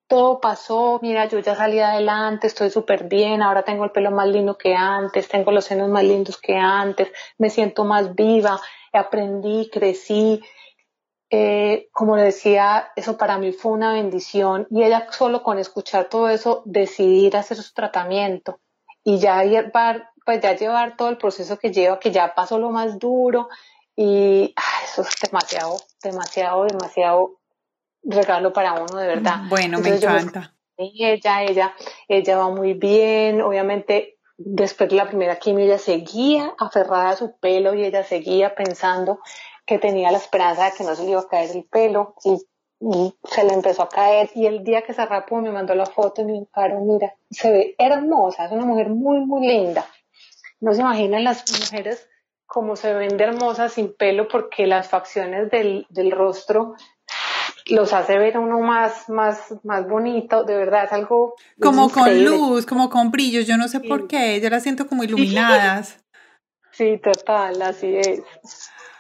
[0.07, 4.27] todo pasó, mira, yo ya salí adelante, estoy súper bien, ahora tengo el pelo más
[4.27, 8.59] lindo que antes, tengo los senos más lindos que antes, me siento más viva,
[8.93, 10.41] aprendí, crecí.
[11.31, 16.05] Eh, como le decía, eso para mí fue una bendición y ella solo con escuchar
[16.05, 18.59] todo eso decidir hacer su tratamiento
[19.05, 22.71] y ya llevar, pues ya llevar todo el proceso que lleva, que ya pasó lo
[22.71, 23.47] más duro,
[23.95, 24.53] y
[24.83, 27.39] eso es demasiado, demasiado, demasiado
[28.03, 29.43] regalo para uno, de verdad.
[29.47, 30.53] Bueno, me encanta.
[30.75, 31.75] ella, ella,
[32.07, 37.37] ella va muy bien, obviamente después de la primera quimio ella seguía aferrada a su
[37.37, 39.19] pelo y ella seguía pensando
[39.65, 42.37] que tenía la esperanza de que no se le iba a caer el pelo y,
[42.79, 46.21] se le empezó a caer y el día que se rapó me mandó la foto
[46.21, 46.47] y me dijo,
[46.81, 49.85] mira, se ve hermosa, es una mujer muy, muy linda.
[50.59, 52.07] No se imaginan las mujeres
[52.45, 56.75] como se ven de hermosas sin pelo porque las facciones del, del rostro
[57.67, 61.35] los hace ver a uno más, más, más bonito, de verdad es algo...
[61.59, 65.03] Como con luz, como con brillos, yo no sé por qué, yo las siento como
[65.03, 65.99] iluminadas.
[66.71, 68.21] Sí, total, así es.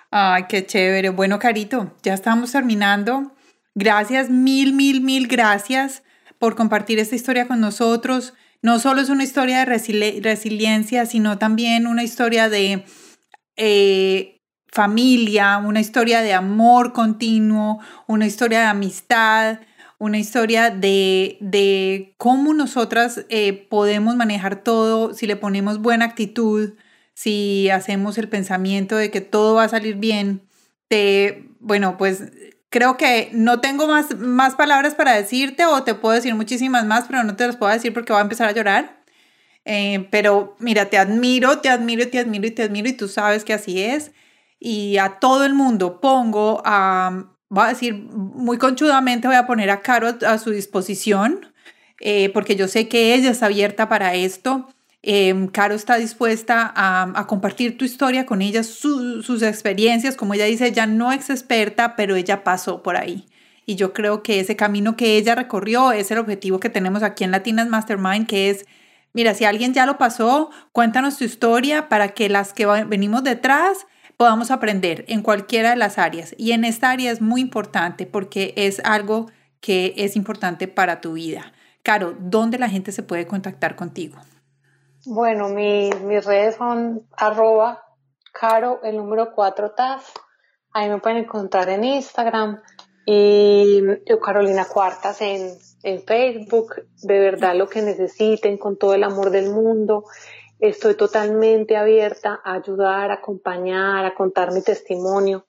[0.09, 1.09] Ay, qué chévere.
[1.09, 3.34] Bueno, Carito, ya estamos terminando.
[3.75, 6.01] Gracias, mil, mil, mil gracias
[6.39, 8.33] por compartir esta historia con nosotros.
[8.61, 12.85] No solo es una historia de resiliencia, sino también una historia de
[13.57, 14.41] eh,
[14.71, 19.59] familia, una historia de amor continuo, una historia de amistad,
[19.97, 26.73] una historia de, de cómo nosotras eh, podemos manejar todo si le ponemos buena actitud,
[27.13, 30.43] si hacemos el pensamiento de que todo va a salir bien.
[30.89, 32.23] De, bueno, pues
[32.75, 37.05] creo que no tengo más, más palabras para decirte o te puedo decir muchísimas más,
[37.07, 39.01] pero no te las puedo decir porque voy a empezar a llorar.
[39.63, 43.45] Eh, pero mira, te admiro, te admiro, te admiro y te admiro y tú sabes
[43.45, 44.11] que así es.
[44.59, 49.69] Y a todo el mundo pongo a, voy a decir muy conchudamente, voy a poner
[49.69, 51.53] a Caro a su disposición,
[52.01, 54.67] eh, porque yo sé que ella está abierta para esto.
[55.07, 60.15] Eh, Caro está dispuesta a, compartir tu historia con ella, sus experiencias.
[60.15, 63.27] Como ella dice, ella no es experta, pero ella pasó por ahí.
[63.67, 67.23] Y yo creo que ese camino que ella recorrió es el objetivo que tenemos aquí
[67.23, 68.65] en Latinas Mastermind, que es,
[69.13, 73.85] mira, si alguien ya lo pasó, cuéntanos tu historia para que las que venimos detrás
[74.17, 76.33] podamos aprender en cualquiera de las áreas.
[76.39, 79.29] Y en esta área es muy importante porque es algo
[79.61, 81.53] que es importante para tu vida.
[81.83, 84.17] Caro, ¿dónde la gente se puede contactar contigo?
[85.07, 87.83] Bueno, mis redes son arroba
[88.33, 90.03] caro, el número 4 TAS.
[90.71, 92.61] Ahí me pueden encontrar en Instagram
[93.05, 93.83] y
[94.23, 96.87] Carolina Cuartas en, en Facebook.
[97.03, 100.05] De verdad lo que necesiten con todo el amor del mundo.
[100.57, 105.45] Estoy totalmente abierta a ayudar, a acompañar, a contar mi testimonio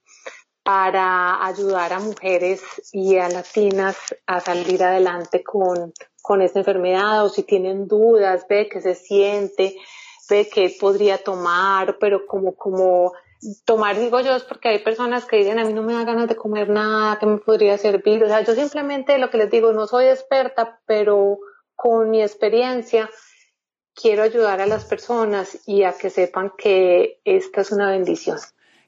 [0.66, 2.60] para ayudar a mujeres
[2.92, 3.96] y a latinas
[4.26, 5.94] a salir adelante con,
[6.26, 9.76] con esta enfermedad o si tienen dudas, ve que se siente,
[10.28, 13.12] ve que podría tomar, pero como, como
[13.64, 16.28] tomar, digo yo, es porque hay personas que dicen a mí no me da ganas
[16.28, 18.24] de comer nada, que me podría servir.
[18.24, 21.38] O sea, yo simplemente lo que les digo, no soy experta, pero
[21.76, 23.08] con mi experiencia
[23.94, 28.38] quiero ayudar a las personas y a que sepan que esta es una bendición.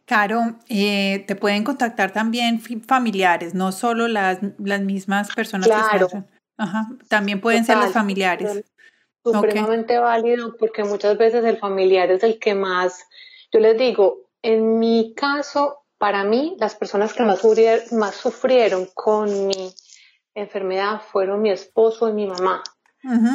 [0.06, 6.08] Caro, eh, te pueden contactar también familiares, no solo las, las mismas personas claro.
[6.08, 8.64] que Ajá, también pueden ser los familiares.
[9.24, 13.06] Supremamente válido porque muchas veces el familiar es el que más,
[13.52, 17.42] yo les digo, en mi caso, para mí, las personas que más,
[17.92, 19.74] más sufrieron con mi
[20.34, 22.62] enfermedad fueron mi esposo y mi mamá.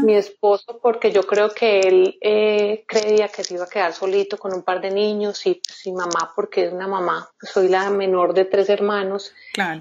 [0.04, 4.38] Mi esposo, porque yo creo que él eh, creía que se iba a quedar solito
[4.38, 8.34] con un par de niños y, pues, mamá, porque es una mamá, soy la menor
[8.34, 9.34] de tres hermanos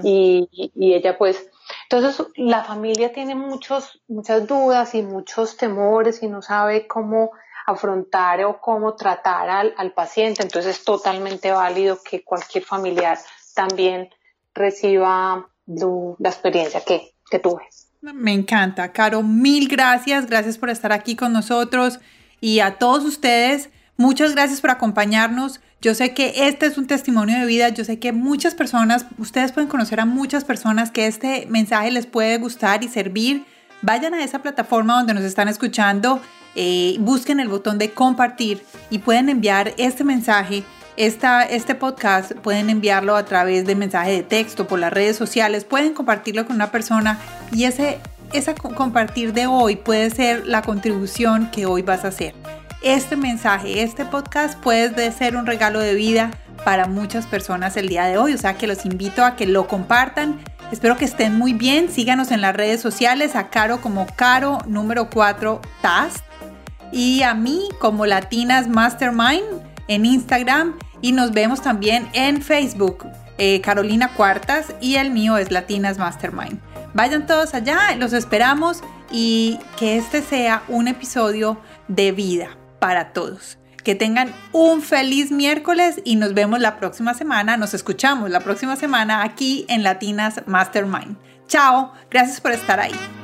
[0.02, 1.50] y, ella pues,
[1.88, 7.30] entonces la familia tiene muchos, muchas dudas y muchos temores y no sabe cómo
[7.66, 13.18] afrontar o cómo tratar al, al paciente, entonces es totalmente válido que cualquier familiar
[13.54, 14.10] también
[14.54, 17.62] reciba la experiencia que, que tuve.
[18.00, 18.92] Me encanta.
[18.92, 20.26] Caro, mil gracias.
[20.26, 22.00] Gracias por estar aquí con nosotros.
[22.40, 25.60] Y a todos ustedes, muchas gracias por acompañarnos.
[25.82, 27.68] Yo sé que este es un testimonio de vida.
[27.70, 32.06] Yo sé que muchas personas, ustedes pueden conocer a muchas personas que este mensaje les
[32.06, 33.44] puede gustar y servir.
[33.82, 36.20] Vayan a esa plataforma donde nos están escuchando,
[36.54, 40.62] eh, busquen el botón de compartir y pueden enviar este mensaje
[40.96, 45.64] esta, este podcast pueden enviarlo a través de mensaje de texto, por las redes sociales,
[45.64, 47.18] pueden compartirlo con una persona
[47.50, 47.98] y ese,
[48.32, 52.34] esa compartir de hoy puede ser la contribución que hoy vas a hacer.
[52.82, 56.32] Este mensaje, este podcast puede ser un regalo de vida
[56.64, 59.68] para muchas personas el día de hoy, o sea que los invito a que lo
[59.68, 60.40] compartan.
[60.72, 65.10] Espero que estén muy bien, síganos en las redes sociales, a Caro como Caro número
[65.10, 66.24] 4 TAS
[66.90, 69.44] y a mí como Latinas Mastermind
[69.86, 70.76] en Instagram.
[71.00, 73.06] Y nos vemos también en Facebook,
[73.38, 76.58] eh, Carolina Cuartas y el mío es Latinas Mastermind.
[76.94, 78.82] Vayan todos allá, los esperamos
[79.12, 83.58] y que este sea un episodio de vida para todos.
[83.84, 88.74] Que tengan un feliz miércoles y nos vemos la próxima semana, nos escuchamos la próxima
[88.74, 91.16] semana aquí en Latinas Mastermind.
[91.46, 93.21] Chao, gracias por estar ahí.